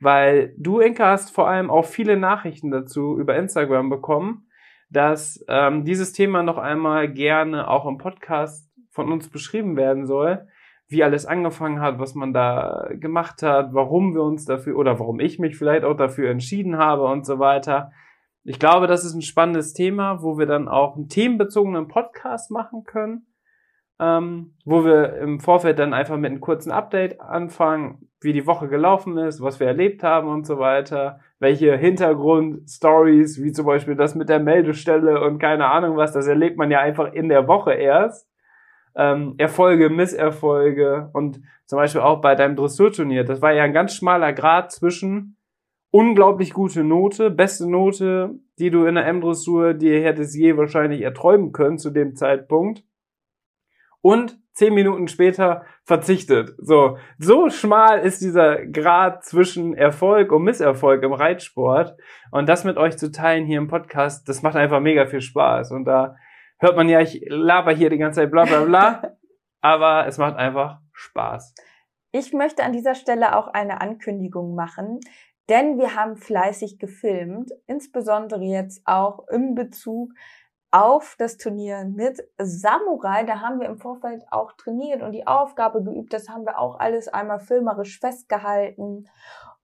Weil 0.00 0.54
du, 0.56 0.80
Inka, 0.80 1.10
hast 1.10 1.30
vor 1.30 1.46
allem 1.46 1.70
auch 1.70 1.84
viele 1.84 2.16
Nachrichten 2.16 2.70
dazu 2.70 3.18
über 3.18 3.36
Instagram 3.36 3.90
bekommen 3.90 4.46
dass 4.90 5.44
ähm, 5.48 5.84
dieses 5.84 6.12
Thema 6.12 6.42
noch 6.42 6.58
einmal 6.58 7.08
gerne 7.12 7.68
auch 7.68 7.86
im 7.86 7.98
Podcast 7.98 8.68
von 8.90 9.10
uns 9.12 9.30
beschrieben 9.30 9.76
werden 9.76 10.06
soll, 10.06 10.46
wie 10.88 11.04
alles 11.04 11.24
angefangen 11.24 11.80
hat, 11.80 12.00
was 12.00 12.16
man 12.16 12.32
da 12.32 12.88
gemacht 12.94 13.42
hat, 13.42 13.72
warum 13.72 14.14
wir 14.14 14.22
uns 14.22 14.44
dafür 14.44 14.76
oder 14.76 14.98
warum 14.98 15.20
ich 15.20 15.38
mich 15.38 15.56
vielleicht 15.56 15.84
auch 15.84 15.96
dafür 15.96 16.30
entschieden 16.30 16.78
habe 16.78 17.04
und 17.04 17.24
so 17.24 17.38
weiter. 17.38 17.92
Ich 18.42 18.58
glaube, 18.58 18.88
das 18.88 19.04
ist 19.04 19.14
ein 19.14 19.22
spannendes 19.22 19.72
Thema, 19.72 20.22
wo 20.22 20.38
wir 20.38 20.46
dann 20.46 20.66
auch 20.66 20.96
einen 20.96 21.08
themenbezogenen 21.08 21.86
Podcast 21.86 22.50
machen 22.50 22.82
können, 22.84 23.26
ähm, 24.00 24.56
wo 24.64 24.84
wir 24.84 25.18
im 25.18 25.38
Vorfeld 25.38 25.78
dann 25.78 25.94
einfach 25.94 26.16
mit 26.16 26.32
einem 26.32 26.40
kurzen 26.40 26.72
Update 26.72 27.20
anfangen, 27.20 28.08
wie 28.20 28.32
die 28.32 28.46
Woche 28.46 28.68
gelaufen 28.68 29.16
ist, 29.18 29.40
was 29.40 29.60
wir 29.60 29.68
erlebt 29.68 30.02
haben 30.02 30.28
und 30.28 30.44
so 30.46 30.58
weiter, 30.58 31.20
welche 31.40 31.76
Hintergrundstories, 31.76 33.42
wie 33.42 33.50
zum 33.50 33.66
Beispiel 33.66 33.96
das 33.96 34.14
mit 34.14 34.28
der 34.28 34.38
Meldestelle 34.38 35.22
und 35.24 35.38
keine 35.38 35.66
Ahnung 35.66 35.96
was, 35.96 36.12
das 36.12 36.26
erlebt 36.26 36.58
man 36.58 36.70
ja 36.70 36.80
einfach 36.80 37.12
in 37.12 37.28
der 37.28 37.48
Woche 37.48 37.72
erst. 37.72 38.28
Ähm, 38.94 39.34
Erfolge, 39.38 39.88
Misserfolge 39.88 41.10
und 41.12 41.40
zum 41.66 41.78
Beispiel 41.78 42.02
auch 42.02 42.20
bei 42.20 42.34
deinem 42.34 42.56
Dressurturnier, 42.56 43.24
das 43.24 43.40
war 43.40 43.52
ja 43.52 43.62
ein 43.62 43.72
ganz 43.72 43.94
schmaler 43.94 44.32
Grad 44.32 44.72
zwischen 44.72 45.36
unglaublich 45.90 46.52
gute 46.52 46.84
Note, 46.84 47.30
beste 47.30 47.70
Note, 47.70 48.34
die 48.58 48.70
du 48.70 48.84
in 48.84 48.96
der 48.96 49.06
M-Dressur 49.06 49.74
dir 49.74 50.02
hättest 50.02 50.36
je 50.36 50.56
wahrscheinlich 50.56 51.02
erträumen 51.02 51.52
können 51.52 51.78
zu 51.78 51.90
dem 51.90 52.16
Zeitpunkt 52.16 52.84
und 54.02 54.38
zehn 54.52 54.74
Minuten 54.74 55.08
später 55.08 55.64
verzichtet. 55.84 56.54
So, 56.58 56.98
so 57.18 57.48
schmal 57.48 58.00
ist 58.00 58.20
dieser 58.20 58.66
Grad 58.66 59.24
zwischen 59.24 59.74
Erfolg 59.74 60.32
und 60.32 60.42
Misserfolg 60.42 61.02
im 61.02 61.12
Reitsport. 61.12 61.96
Und 62.30 62.48
das 62.48 62.64
mit 62.64 62.76
euch 62.76 62.98
zu 62.98 63.10
teilen 63.10 63.46
hier 63.46 63.58
im 63.58 63.68
Podcast, 63.68 64.28
das 64.28 64.42
macht 64.42 64.56
einfach 64.56 64.80
mega 64.80 65.06
viel 65.06 65.20
Spaß. 65.20 65.70
Und 65.72 65.84
da 65.84 66.16
hört 66.58 66.76
man 66.76 66.88
ja, 66.88 67.00
ich 67.00 67.24
laber 67.28 67.72
hier 67.72 67.90
die 67.90 67.98
ganze 67.98 68.20
Zeit 68.20 68.30
bla 68.30 68.44
bla 68.44 68.64
bla. 68.64 69.02
aber 69.60 70.06
es 70.06 70.18
macht 70.18 70.36
einfach 70.36 70.80
Spaß. 70.92 71.54
Ich 72.12 72.32
möchte 72.32 72.64
an 72.64 72.72
dieser 72.72 72.94
Stelle 72.94 73.36
auch 73.36 73.48
eine 73.48 73.80
Ankündigung 73.80 74.54
machen, 74.54 75.00
denn 75.48 75.78
wir 75.78 75.94
haben 75.94 76.16
fleißig 76.16 76.78
gefilmt, 76.78 77.50
insbesondere 77.66 78.42
jetzt 78.42 78.82
auch 78.84 79.26
im 79.28 79.54
Bezug 79.54 80.12
auf 80.70 81.16
das 81.18 81.36
Turnier 81.36 81.84
mit 81.84 82.22
Samurai. 82.38 83.24
Da 83.24 83.40
haben 83.40 83.60
wir 83.60 83.68
im 83.68 83.78
Vorfeld 83.78 84.24
auch 84.30 84.52
trainiert 84.52 85.02
und 85.02 85.12
die 85.12 85.26
Aufgabe 85.26 85.82
geübt. 85.82 86.12
Das 86.12 86.28
haben 86.28 86.44
wir 86.44 86.58
auch 86.58 86.78
alles 86.78 87.08
einmal 87.08 87.40
filmerisch 87.40 87.98
festgehalten. 87.98 89.08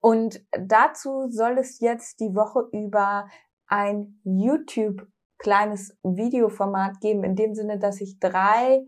Und 0.00 0.44
dazu 0.52 1.28
soll 1.28 1.58
es 1.58 1.80
jetzt 1.80 2.20
die 2.20 2.34
Woche 2.34 2.68
über 2.72 3.28
ein 3.66 4.20
YouTube 4.24 5.06
kleines 5.38 5.96
Videoformat 6.02 7.00
geben, 7.00 7.24
in 7.24 7.36
dem 7.36 7.54
Sinne, 7.54 7.78
dass 7.78 8.00
ich 8.00 8.18
drei 8.18 8.86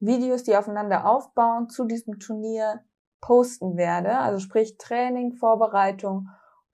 Videos, 0.00 0.44
die 0.44 0.56
aufeinander 0.56 1.06
aufbauen, 1.06 1.68
zu 1.68 1.84
diesem 1.84 2.18
Turnier 2.18 2.84
posten 3.20 3.76
werde. 3.76 4.18
Also 4.18 4.38
sprich 4.38 4.76
Training, 4.78 5.32
Vorbereitung 5.34 6.28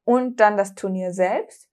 und 0.04 0.40
dann 0.40 0.56
das 0.56 0.74
Turnier 0.74 1.12
selbst. 1.12 1.68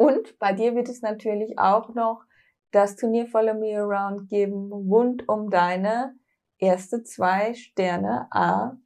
Und 0.00 0.38
bei 0.38 0.54
dir 0.54 0.74
wird 0.74 0.88
es 0.88 1.02
natürlich 1.02 1.58
auch 1.58 1.94
noch 1.94 2.22
das 2.70 2.96
Turnier 2.96 3.26
Follow 3.26 3.52
Me 3.52 3.78
Around 3.78 4.30
geben 4.30 4.72
rund 4.72 5.28
um 5.28 5.50
deine 5.50 6.14
erste 6.56 7.02
zwei 7.02 7.52
Sterne 7.52 8.26
A 8.30 8.78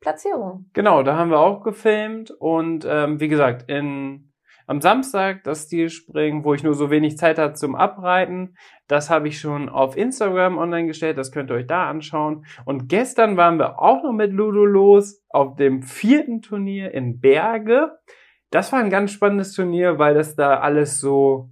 Platzierung. 0.00 0.70
Genau, 0.72 1.02
da 1.02 1.16
haben 1.16 1.32
wir 1.32 1.40
auch 1.40 1.64
gefilmt 1.64 2.30
und 2.30 2.86
ähm, 2.88 3.18
wie 3.18 3.26
gesagt, 3.26 3.68
in, 3.68 4.32
am 4.68 4.80
Samstag 4.80 5.42
das 5.42 5.64
Stilspringen, 5.64 6.44
wo 6.44 6.54
ich 6.54 6.62
nur 6.62 6.74
so 6.74 6.92
wenig 6.92 7.18
Zeit 7.18 7.36
hatte 7.36 7.54
zum 7.54 7.74
Abreiten, 7.74 8.54
das 8.86 9.10
habe 9.10 9.26
ich 9.26 9.40
schon 9.40 9.68
auf 9.68 9.96
Instagram 9.96 10.58
online 10.58 10.86
gestellt, 10.86 11.18
das 11.18 11.32
könnt 11.32 11.50
ihr 11.50 11.56
euch 11.56 11.66
da 11.66 11.90
anschauen. 11.90 12.46
Und 12.64 12.88
gestern 12.88 13.36
waren 13.36 13.58
wir 13.58 13.80
auch 13.80 14.04
noch 14.04 14.12
mit 14.12 14.30
Ludo 14.30 14.64
los 14.64 15.24
auf 15.28 15.56
dem 15.56 15.82
vierten 15.82 16.40
Turnier 16.40 16.94
in 16.94 17.18
Berge 17.18 17.98
das 18.50 18.72
war 18.72 18.80
ein 18.80 18.90
ganz 18.90 19.12
spannendes 19.12 19.52
Turnier, 19.52 19.98
weil 19.98 20.14
das 20.14 20.34
da 20.34 20.58
alles 20.58 21.00
so 21.00 21.50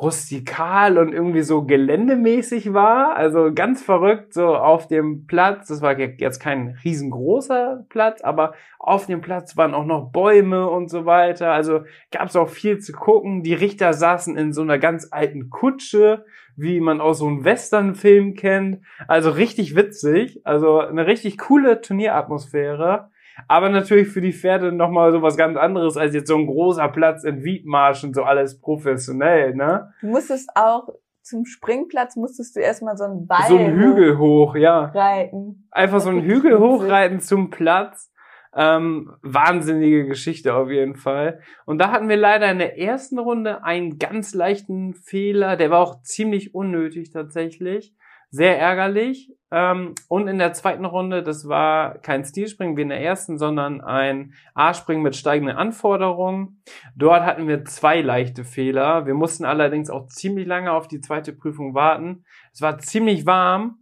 rustikal 0.00 0.96
und 0.98 1.12
irgendwie 1.12 1.42
so 1.42 1.64
geländemäßig 1.64 2.72
war. 2.72 3.16
Also 3.16 3.52
ganz 3.52 3.82
verrückt, 3.82 4.32
so 4.32 4.54
auf 4.54 4.86
dem 4.86 5.26
Platz. 5.26 5.68
Das 5.68 5.82
war 5.82 5.98
jetzt 5.98 6.38
kein 6.38 6.78
riesengroßer 6.84 7.84
Platz, 7.88 8.20
aber 8.22 8.54
auf 8.78 9.06
dem 9.06 9.20
Platz 9.20 9.56
waren 9.56 9.74
auch 9.74 9.84
noch 9.84 10.12
Bäume 10.12 10.68
und 10.68 10.88
so 10.88 11.04
weiter. 11.04 11.52
Also 11.52 11.80
gab 12.12 12.28
es 12.28 12.36
auch 12.36 12.48
viel 12.48 12.78
zu 12.78 12.92
gucken. 12.92 13.42
Die 13.42 13.54
Richter 13.54 13.92
saßen 13.92 14.36
in 14.36 14.52
so 14.52 14.62
einer 14.62 14.78
ganz 14.78 15.08
alten 15.10 15.50
Kutsche, 15.50 16.24
wie 16.56 16.80
man 16.80 17.00
aus 17.00 17.18
so 17.18 17.26
einem 17.26 17.44
Westernfilm 17.44 18.34
kennt. 18.34 18.84
Also 19.08 19.30
richtig 19.30 19.74
witzig. 19.74 20.40
Also 20.44 20.78
eine 20.78 21.06
richtig 21.06 21.38
coole 21.38 21.80
Turnieratmosphäre. 21.80 23.10
Aber 23.46 23.68
natürlich 23.68 24.08
für 24.08 24.20
die 24.20 24.32
Pferde 24.32 24.72
nochmal 24.72 25.12
so 25.12 25.22
was 25.22 25.36
ganz 25.36 25.56
anderes 25.56 25.96
als 25.96 26.14
jetzt 26.14 26.28
so 26.28 26.36
ein 26.36 26.46
großer 26.46 26.88
Platz 26.88 27.24
in 27.24 27.44
Wiedmarsch 27.44 28.02
und 28.04 28.14
so 28.14 28.24
alles 28.24 28.60
professionell, 28.60 29.54
ne? 29.54 29.92
Du 30.00 30.08
musstest 30.08 30.50
auch 30.54 30.88
zum 31.28 31.44
Springplatz 31.44 32.16
musstest 32.16 32.56
du 32.56 32.60
erstmal 32.60 32.96
so 32.96 33.04
einen 33.04 33.26
Ball 33.26 33.46
So 33.48 33.58
einen 33.58 33.78
Hügel 33.78 34.18
hoch, 34.18 34.56
ja. 34.56 34.86
reiten. 34.86 35.68
Einfach 35.70 36.00
so 36.00 36.08
einen 36.08 36.22
Hügel 36.22 36.58
hochreiten 36.58 37.20
zum 37.20 37.50
Platz. 37.50 38.10
Ähm, 38.56 39.12
wahnsinnige 39.22 40.06
Geschichte 40.06 40.54
auf 40.54 40.70
jeden 40.70 40.96
Fall. 40.96 41.40
Und 41.66 41.78
da 41.78 41.92
hatten 41.92 42.08
wir 42.08 42.16
leider 42.16 42.50
in 42.50 42.58
der 42.58 42.78
ersten 42.78 43.18
Runde 43.18 43.62
einen 43.62 43.98
ganz 43.98 44.34
leichten 44.34 44.94
Fehler. 44.94 45.56
Der 45.56 45.70
war 45.70 45.80
auch 45.80 46.00
ziemlich 46.00 46.54
unnötig 46.54 47.10
tatsächlich. 47.12 47.94
Sehr 48.30 48.58
ärgerlich. 48.58 49.32
Ähm, 49.50 49.94
und 50.08 50.28
in 50.28 50.38
der 50.38 50.52
zweiten 50.52 50.84
Runde, 50.84 51.22
das 51.22 51.48
war 51.48 51.98
kein 51.98 52.24
Stilspringen 52.24 52.76
wie 52.76 52.82
in 52.82 52.90
der 52.90 53.00
ersten, 53.00 53.38
sondern 53.38 53.80
ein 53.80 54.34
A-Springen 54.54 55.02
mit 55.02 55.16
steigenden 55.16 55.56
Anforderungen. 55.56 56.62
Dort 56.94 57.22
hatten 57.22 57.48
wir 57.48 57.64
zwei 57.64 58.02
leichte 58.02 58.44
Fehler. 58.44 59.06
Wir 59.06 59.14
mussten 59.14 59.46
allerdings 59.46 59.88
auch 59.88 60.06
ziemlich 60.06 60.46
lange 60.46 60.72
auf 60.72 60.88
die 60.88 61.00
zweite 61.00 61.32
Prüfung 61.32 61.74
warten. 61.74 62.24
Es 62.52 62.60
war 62.60 62.78
ziemlich 62.78 63.24
warm 63.24 63.78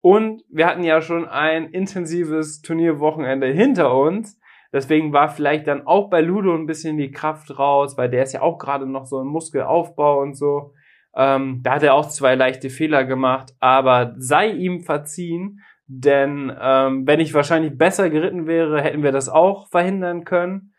und 0.00 0.42
wir 0.48 0.66
hatten 0.66 0.84
ja 0.84 1.02
schon 1.02 1.28
ein 1.28 1.68
intensives 1.68 2.62
Turnierwochenende 2.62 3.48
hinter 3.48 3.94
uns. 3.94 4.40
Deswegen 4.72 5.12
war 5.12 5.28
vielleicht 5.28 5.66
dann 5.66 5.86
auch 5.86 6.08
bei 6.08 6.20
Ludo 6.22 6.54
ein 6.54 6.66
bisschen 6.66 6.96
die 6.96 7.10
Kraft 7.10 7.58
raus, 7.58 7.98
weil 7.98 8.08
der 8.08 8.22
ist 8.22 8.32
ja 8.32 8.40
auch 8.40 8.56
gerade 8.56 8.86
noch 8.86 9.04
so 9.04 9.20
im 9.20 9.26
Muskelaufbau 9.26 10.20
und 10.20 10.34
so. 10.34 10.72
Ähm, 11.14 11.60
da 11.62 11.74
hat 11.74 11.82
er 11.82 11.94
auch 11.94 12.08
zwei 12.08 12.34
leichte 12.34 12.70
Fehler 12.70 13.04
gemacht, 13.04 13.52
aber 13.58 14.14
sei 14.18 14.50
ihm 14.50 14.82
verziehen, 14.82 15.60
denn 15.86 16.52
ähm, 16.60 17.06
wenn 17.06 17.18
ich 17.18 17.34
wahrscheinlich 17.34 17.76
besser 17.76 18.10
geritten 18.10 18.46
wäre, 18.46 18.80
hätten 18.80 19.02
wir 19.02 19.12
das 19.12 19.28
auch 19.28 19.68
verhindern 19.68 20.24
können. 20.24 20.72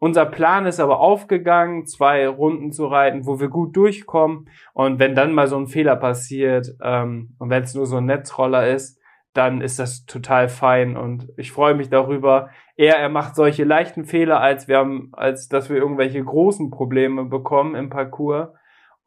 Unser 0.00 0.26
Plan 0.26 0.66
ist 0.66 0.78
aber 0.78 1.00
aufgegangen, 1.00 1.86
zwei 1.86 2.28
Runden 2.28 2.70
zu 2.70 2.86
reiten, 2.86 3.26
wo 3.26 3.40
wir 3.40 3.48
gut 3.48 3.76
durchkommen. 3.76 4.48
Und 4.74 4.98
wenn 5.00 5.16
dann 5.16 5.32
mal 5.32 5.48
so 5.48 5.56
ein 5.56 5.66
Fehler 5.66 5.96
passiert 5.96 6.68
ähm, 6.82 7.34
und 7.38 7.50
wenn 7.50 7.64
es 7.64 7.74
nur 7.74 7.86
so 7.86 7.96
ein 7.96 8.04
Netzroller 8.04 8.68
ist, 8.68 8.98
dann 9.34 9.60
ist 9.60 9.78
das 9.78 10.04
total 10.04 10.48
fein 10.48 10.96
und 10.96 11.28
ich 11.36 11.52
freue 11.52 11.74
mich 11.74 11.88
darüber. 11.88 12.50
Eher 12.76 12.96
er 12.96 13.08
macht 13.08 13.36
solche 13.36 13.64
leichten 13.64 14.04
Fehler, 14.04 14.40
als 14.40 14.68
wir 14.68 14.78
haben, 14.78 15.10
als 15.12 15.48
dass 15.48 15.68
wir 15.70 15.76
irgendwelche 15.76 16.22
großen 16.22 16.70
Probleme 16.70 17.24
bekommen 17.24 17.74
im 17.74 17.88
Parcours. 17.90 18.48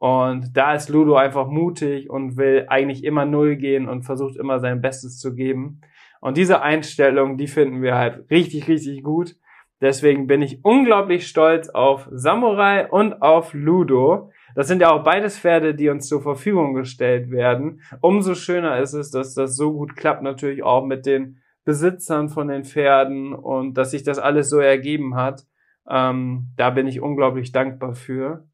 Und 0.02 0.56
da 0.56 0.74
ist 0.74 0.88
Ludo 0.88 1.14
einfach 1.14 1.46
mutig 1.46 2.10
und 2.10 2.36
will 2.36 2.66
eigentlich 2.66 3.04
immer 3.04 3.24
null 3.24 3.54
gehen 3.54 3.88
und 3.88 4.02
versucht 4.02 4.34
immer 4.34 4.58
sein 4.58 4.80
Bestes 4.80 5.20
zu 5.20 5.32
geben. 5.32 5.80
Und 6.20 6.36
diese 6.36 6.60
Einstellung, 6.60 7.38
die 7.38 7.46
finden 7.46 7.82
wir 7.82 7.94
halt 7.94 8.28
richtig, 8.28 8.66
richtig 8.66 9.04
gut. 9.04 9.36
Deswegen 9.80 10.26
bin 10.26 10.42
ich 10.42 10.64
unglaublich 10.64 11.28
stolz 11.28 11.68
auf 11.68 12.08
Samurai 12.10 12.90
und 12.90 13.22
auf 13.22 13.54
Ludo. 13.54 14.32
Das 14.56 14.66
sind 14.66 14.82
ja 14.82 14.90
auch 14.90 15.04
beides 15.04 15.38
Pferde, 15.38 15.72
die 15.72 15.88
uns 15.88 16.08
zur 16.08 16.20
Verfügung 16.20 16.74
gestellt 16.74 17.30
werden. 17.30 17.80
Umso 18.00 18.34
schöner 18.34 18.80
ist 18.80 18.94
es, 18.94 19.12
dass 19.12 19.34
das 19.34 19.54
so 19.54 19.72
gut 19.72 19.94
klappt, 19.94 20.24
natürlich 20.24 20.64
auch 20.64 20.84
mit 20.84 21.06
den 21.06 21.38
Besitzern 21.64 22.28
von 22.28 22.48
den 22.48 22.64
Pferden 22.64 23.32
und 23.32 23.78
dass 23.78 23.92
sich 23.92 24.02
das 24.02 24.18
alles 24.18 24.50
so 24.50 24.58
ergeben 24.58 25.14
hat. 25.14 25.44
Ähm, 25.88 26.48
da 26.56 26.70
bin 26.70 26.88
ich 26.88 27.00
unglaublich 27.00 27.52
dankbar 27.52 27.94
für. 27.94 28.48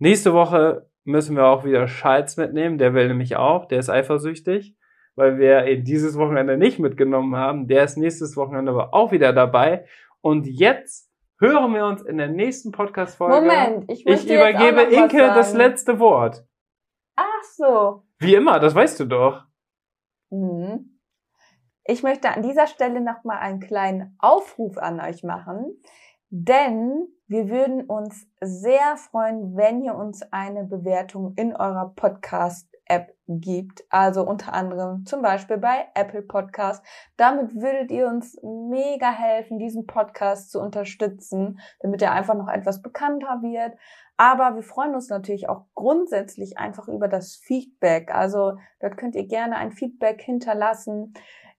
Nächste 0.00 0.32
Woche 0.32 0.87
müssen 1.08 1.36
wir 1.36 1.46
auch 1.46 1.64
wieder 1.64 1.88
Schalz 1.88 2.36
mitnehmen. 2.36 2.78
Der 2.78 2.94
will 2.94 3.08
nämlich 3.08 3.36
auch, 3.36 3.64
der 3.64 3.80
ist 3.80 3.88
eifersüchtig, 3.88 4.76
weil 5.16 5.38
wir 5.38 5.66
ihn 5.66 5.82
dieses 5.82 6.16
Wochenende 6.18 6.56
nicht 6.56 6.78
mitgenommen 6.78 7.34
haben. 7.34 7.66
Der 7.66 7.84
ist 7.84 7.96
nächstes 7.96 8.36
Wochenende 8.36 8.72
aber 8.72 8.94
auch 8.94 9.10
wieder 9.10 9.32
dabei. 9.32 9.86
Und 10.20 10.46
jetzt 10.46 11.10
hören 11.40 11.74
wir 11.74 11.86
uns 11.86 12.02
in 12.02 12.18
der 12.18 12.28
nächsten 12.28 12.72
Podcast-Folge. 12.72 13.40
Moment, 13.40 13.90
ich, 13.90 14.06
ich 14.06 14.30
übergebe 14.30 14.82
Inke 14.82 15.18
das 15.18 15.54
letzte 15.54 15.98
Wort. 15.98 16.44
Ach 17.16 17.42
so. 17.56 18.02
Wie 18.18 18.34
immer, 18.34 18.60
das 18.60 18.74
weißt 18.74 19.00
du 19.00 19.06
doch. 19.06 19.44
Mhm. 20.30 21.00
Ich 21.84 22.02
möchte 22.02 22.28
an 22.28 22.42
dieser 22.42 22.66
Stelle 22.66 23.00
nochmal 23.00 23.38
einen 23.38 23.60
kleinen 23.60 24.14
Aufruf 24.18 24.76
an 24.76 25.00
euch 25.00 25.24
machen, 25.24 25.80
denn 26.28 27.08
wir 27.28 27.50
würden 27.50 27.84
uns 27.84 28.26
sehr 28.40 28.96
freuen, 28.96 29.54
wenn 29.54 29.82
ihr 29.82 29.94
uns 29.94 30.22
eine 30.32 30.64
Bewertung 30.64 31.34
in 31.36 31.54
eurer 31.54 31.92
Podcast-App 31.94 33.14
gibt. 33.28 33.84
Also 33.90 34.26
unter 34.26 34.54
anderem 34.54 35.04
zum 35.04 35.20
Beispiel 35.20 35.58
bei 35.58 35.88
Apple 35.94 36.22
Podcast. 36.22 36.82
Damit 37.18 37.54
würdet 37.54 37.90
ihr 37.90 38.06
uns 38.06 38.40
mega 38.42 39.10
helfen, 39.10 39.58
diesen 39.58 39.86
Podcast 39.86 40.50
zu 40.50 40.58
unterstützen, 40.58 41.60
damit 41.80 42.00
er 42.00 42.12
einfach 42.12 42.34
noch 42.34 42.48
etwas 42.48 42.80
bekannter 42.80 43.42
wird. 43.42 43.76
Aber 44.16 44.56
wir 44.56 44.62
freuen 44.62 44.94
uns 44.94 45.10
natürlich 45.10 45.50
auch 45.50 45.66
grundsätzlich 45.74 46.56
einfach 46.56 46.88
über 46.88 47.08
das 47.08 47.36
Feedback. 47.36 48.10
Also 48.10 48.54
dort 48.80 48.96
könnt 48.96 49.14
ihr 49.14 49.26
gerne 49.26 49.56
ein 49.56 49.72
Feedback 49.72 50.22
hinterlassen. 50.22 51.12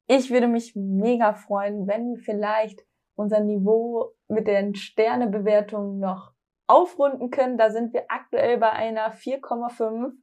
Ich 0.07 0.31
würde 0.31 0.47
mich 0.47 0.75
mega 0.75 1.33
freuen, 1.33 1.85
wenn 1.85 2.17
vielleicht 2.17 2.88
unser 3.19 3.41
Niveau 3.41 4.13
mit 4.29 4.47
den 4.47 4.75
Sternebewertungen 4.75 5.99
noch 5.99 6.31
aufrunden 6.67 7.31
können. 7.31 7.57
Da 7.57 7.69
sind 7.69 7.93
wir 7.93 8.05
aktuell 8.07 8.57
bei 8.57 8.71
einer 8.71 9.11
4,5. 9.11 10.13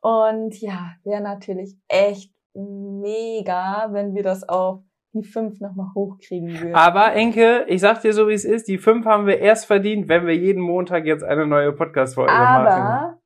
Und 0.00 0.60
ja, 0.60 0.94
wäre 1.04 1.22
natürlich 1.22 1.78
echt 1.88 2.34
mega, 2.54 3.88
wenn 3.92 4.14
wir 4.14 4.22
das 4.22 4.46
auf 4.48 4.82
die 5.12 5.22
5 5.22 5.60
nochmal 5.60 5.94
hochkriegen 5.94 6.48
würden. 6.60 6.74
Aber 6.74 7.12
Enke, 7.14 7.64
ich 7.68 7.80
sag 7.80 8.00
dir 8.00 8.12
so, 8.12 8.28
wie 8.28 8.34
es 8.34 8.44
ist, 8.44 8.66
die 8.66 8.78
5 8.78 9.06
haben 9.06 9.26
wir 9.26 9.38
erst 9.38 9.66
verdient, 9.66 10.08
wenn 10.08 10.26
wir 10.26 10.36
jeden 10.36 10.60
Montag 10.60 11.06
jetzt 11.06 11.22
eine 11.22 11.46
neue 11.46 11.72
Podcast-Folge 11.72 12.32
machen. 12.32 12.66
Aber, 12.66 13.20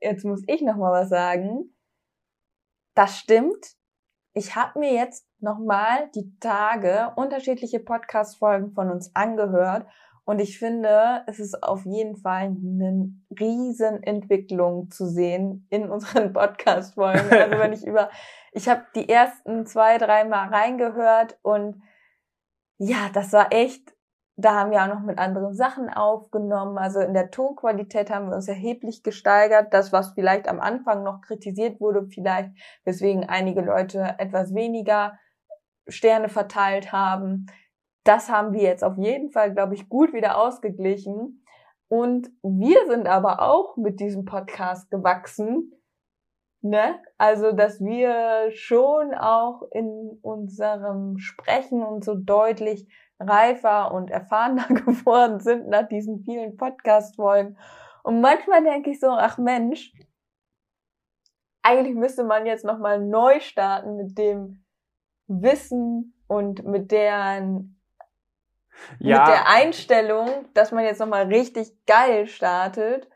jetzt 0.00 0.24
muss 0.24 0.44
ich 0.46 0.62
nochmal 0.62 0.92
was 0.92 1.08
sagen. 1.08 1.74
Das 2.94 3.18
stimmt. 3.18 3.74
Ich 4.32 4.54
habe 4.54 4.78
mir 4.78 4.94
jetzt 4.94 5.27
nochmal 5.40 6.10
die 6.14 6.38
Tage 6.40 7.12
unterschiedliche 7.16 7.80
Podcast-Folgen 7.80 8.72
von 8.72 8.90
uns 8.90 9.14
angehört 9.14 9.86
und 10.28 10.40
ich 10.40 10.58
finde, 10.58 11.22
es 11.26 11.40
ist 11.40 11.62
auf 11.62 11.86
jeden 11.86 12.14
Fall 12.18 12.54
eine 12.54 13.10
Riesenentwicklung 13.40 14.90
zu 14.90 15.06
sehen 15.06 15.66
in 15.70 15.88
unseren 15.88 16.32
Podcast-Folgen. 16.34 17.32
Also 17.32 17.58
wenn 17.58 17.72
ich 17.72 17.86
über, 17.86 18.10
ich 18.52 18.68
habe 18.68 18.82
die 18.94 19.08
ersten 19.08 19.64
zwei, 19.64 19.96
drei 19.96 20.26
Mal 20.26 20.48
reingehört 20.48 21.38
und 21.40 21.80
ja, 22.76 23.08
das 23.14 23.32
war 23.32 23.54
echt, 23.54 23.94
da 24.36 24.52
haben 24.52 24.70
wir 24.70 24.82
auch 24.82 24.94
noch 24.94 25.00
mit 25.00 25.18
anderen 25.18 25.54
Sachen 25.54 25.88
aufgenommen. 25.88 26.76
Also 26.76 27.00
in 27.00 27.14
der 27.14 27.30
Tonqualität 27.30 28.10
haben 28.10 28.28
wir 28.28 28.36
uns 28.36 28.48
erheblich 28.48 29.02
gesteigert. 29.02 29.72
Das, 29.72 29.94
was 29.94 30.12
vielleicht 30.12 30.46
am 30.46 30.60
Anfang 30.60 31.04
noch 31.04 31.22
kritisiert 31.22 31.80
wurde, 31.80 32.06
vielleicht, 32.06 32.50
weswegen 32.84 33.26
einige 33.26 33.62
Leute 33.62 34.16
etwas 34.18 34.54
weniger 34.54 35.18
Sterne 35.88 36.28
verteilt 36.28 36.92
haben. 36.92 37.46
Das 38.04 38.30
haben 38.30 38.52
wir 38.52 38.62
jetzt 38.62 38.84
auf 38.84 38.96
jeden 38.96 39.30
Fall, 39.30 39.52
glaube 39.52 39.74
ich, 39.74 39.88
gut 39.88 40.12
wieder 40.12 40.38
ausgeglichen. 40.38 41.44
Und 41.88 42.30
wir 42.42 42.86
sind 42.86 43.06
aber 43.06 43.40
auch 43.42 43.76
mit 43.76 44.00
diesem 44.00 44.24
Podcast 44.24 44.90
gewachsen. 44.90 45.72
Ne? 46.60 47.00
Also, 47.16 47.52
dass 47.52 47.80
wir 47.80 48.50
schon 48.52 49.14
auch 49.14 49.62
in 49.70 50.18
unserem 50.22 51.18
Sprechen 51.18 51.82
und 51.82 52.04
so 52.04 52.14
deutlich 52.14 52.88
reifer 53.20 53.92
und 53.92 54.10
erfahrener 54.10 54.66
geworden 54.68 55.40
sind 55.40 55.68
nach 55.68 55.88
diesen 55.88 56.20
vielen 56.20 56.56
Podcast-Folgen. 56.56 57.56
Und 58.02 58.20
manchmal 58.20 58.62
denke 58.62 58.90
ich 58.90 59.00
so, 59.00 59.08
ach 59.08 59.38
Mensch, 59.38 59.92
eigentlich 61.62 61.94
müsste 61.94 62.24
man 62.24 62.46
jetzt 62.46 62.64
nochmal 62.64 63.00
neu 63.04 63.40
starten 63.40 63.96
mit 63.96 64.16
dem 64.16 64.64
Wissen 65.28 66.14
und 66.26 66.64
mit 66.64 66.90
deren 66.90 67.78
ja. 68.98 69.18
mit 69.18 69.28
der 69.28 69.48
Einstellung, 69.48 70.28
dass 70.54 70.72
man 70.72 70.84
jetzt 70.84 71.00
nochmal 71.00 71.26
richtig 71.26 71.84
geil 71.86 72.26
startet, 72.26 73.08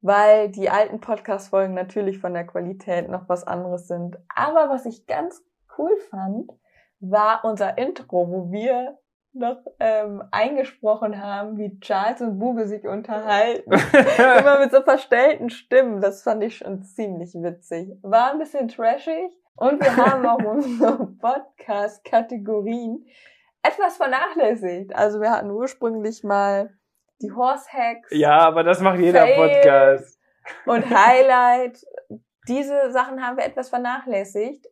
weil 0.00 0.50
die 0.50 0.70
alten 0.70 1.00
Podcast-Folgen 1.00 1.74
natürlich 1.74 2.18
von 2.18 2.34
der 2.34 2.46
Qualität 2.46 3.08
noch 3.08 3.28
was 3.28 3.44
anderes 3.44 3.88
sind. 3.88 4.18
Aber 4.34 4.68
was 4.68 4.86
ich 4.86 5.06
ganz 5.06 5.42
cool 5.78 5.96
fand, 6.10 6.52
war 7.00 7.44
unser 7.44 7.78
Intro, 7.78 8.28
wo 8.28 8.50
wir 8.50 8.98
noch 9.32 9.58
ähm, 9.80 10.22
eingesprochen 10.30 11.22
haben, 11.22 11.58
wie 11.58 11.78
Charles 11.80 12.22
und 12.22 12.38
Bube 12.38 12.66
sich 12.66 12.86
unterhalten. 12.86 13.70
Immer 14.40 14.60
mit 14.60 14.70
so 14.70 14.80
verstellten 14.80 15.50
Stimmen. 15.50 16.00
Das 16.00 16.22
fand 16.22 16.42
ich 16.42 16.56
schon 16.56 16.82
ziemlich 16.82 17.34
witzig. 17.34 17.98
War 18.02 18.32
ein 18.32 18.38
bisschen 18.38 18.68
trashig. 18.68 19.30
Und 19.56 19.82
wir 19.82 19.96
haben 19.96 20.26
auch 20.26 20.44
unsere 20.44 21.06
Podcast-Kategorien 21.18 23.06
etwas 23.62 23.96
vernachlässigt. 23.96 24.94
Also 24.94 25.20
wir 25.20 25.30
hatten 25.30 25.50
ursprünglich 25.50 26.22
mal 26.22 26.76
die 27.22 27.32
Horse 27.32 27.66
Hacks. 27.72 28.10
Ja, 28.10 28.38
aber 28.40 28.62
das 28.62 28.80
macht 28.80 28.98
jeder 28.98 29.22
Fail. 29.22 29.48
Podcast. 29.48 30.20
Und 30.66 30.88
Highlight. 30.90 31.84
Diese 32.46 32.90
Sachen 32.92 33.24
haben 33.24 33.38
wir 33.38 33.44
etwas 33.44 33.70
vernachlässigt. 33.70 34.66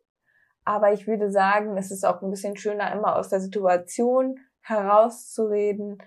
Aber 0.63 0.93
ich 0.93 1.07
würde 1.07 1.29
sagen, 1.31 1.77
es 1.77 1.91
ist 1.91 2.05
auch 2.05 2.21
ein 2.21 2.29
bisschen 2.29 2.55
schöner, 2.55 2.91
immer 2.91 3.15
aus 3.17 3.29
der 3.29 3.39
Situation 3.39 4.39
herauszureden. 4.61 5.97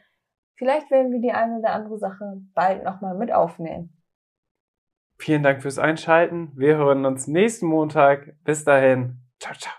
Vielleicht 0.57 0.91
werden 0.91 1.12
wir 1.12 1.20
die 1.20 1.33
eine 1.33 1.59
oder 1.59 1.70
andere 1.70 1.99
Sache 1.99 2.41
bald 2.55 2.83
nochmal 2.83 3.14
mit 3.16 3.33
aufnehmen. 3.33 3.97
Vielen 5.19 5.43
Dank 5.43 5.62
fürs 5.62 5.79
Einschalten. 5.79 6.53
Wir 6.55 6.77
hören 6.77 7.05
uns 7.05 7.27
nächsten 7.27 7.66
Montag. 7.66 8.35
Bis 8.45 8.64
dahin. 8.64 9.19
Ciao, 9.41 9.55
ciao. 9.59 9.75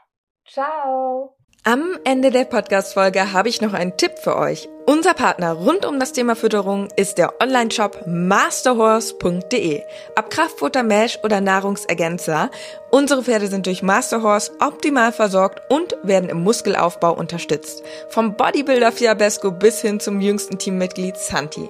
Ciao! 0.46 1.36
Am 1.66 2.00
Ende 2.06 2.32
der 2.32 2.46
Podcast-Folge 2.46 3.34
habe 3.34 3.50
ich 3.50 3.62
noch 3.62 3.74
einen 3.74 3.98
Tipp 3.98 4.14
für 4.18 4.38
euch. 4.38 4.70
Unser 4.86 5.14
Partner 5.14 5.52
rund 5.52 5.86
um 5.86 6.00
das 6.00 6.14
Thema 6.14 6.36
Fütterung 6.36 6.88
ist 6.96 7.18
der 7.18 7.42
Online-Shop 7.42 8.06
masterhorse.de. 8.08 9.84
Ob 10.18 10.30
Kraftfutter, 10.30 10.84
Mesh 10.84 11.20
oder 11.22 11.42
Nahrungsergänzer, 11.42 12.50
unsere 12.92 13.24
Pferde 13.24 13.48
sind 13.48 13.66
durch 13.66 13.84
Masterhorse 13.84 14.54
optimal 14.62 15.12
versorgt 15.12 15.62
und 15.70 15.96
werden 16.02 16.30
im 16.30 16.44
Muskelaufbau 16.44 17.14
unterstützt. 17.14 17.84
Vom 18.10 18.36
Bodybuilder 18.36 18.92
Fiabesco 18.92 19.52
bis 19.52 19.82
hin 19.82 20.00
zum 20.00 20.22
jüngsten 20.22 20.58
Teammitglied 20.58 21.18
Santi. 21.18 21.70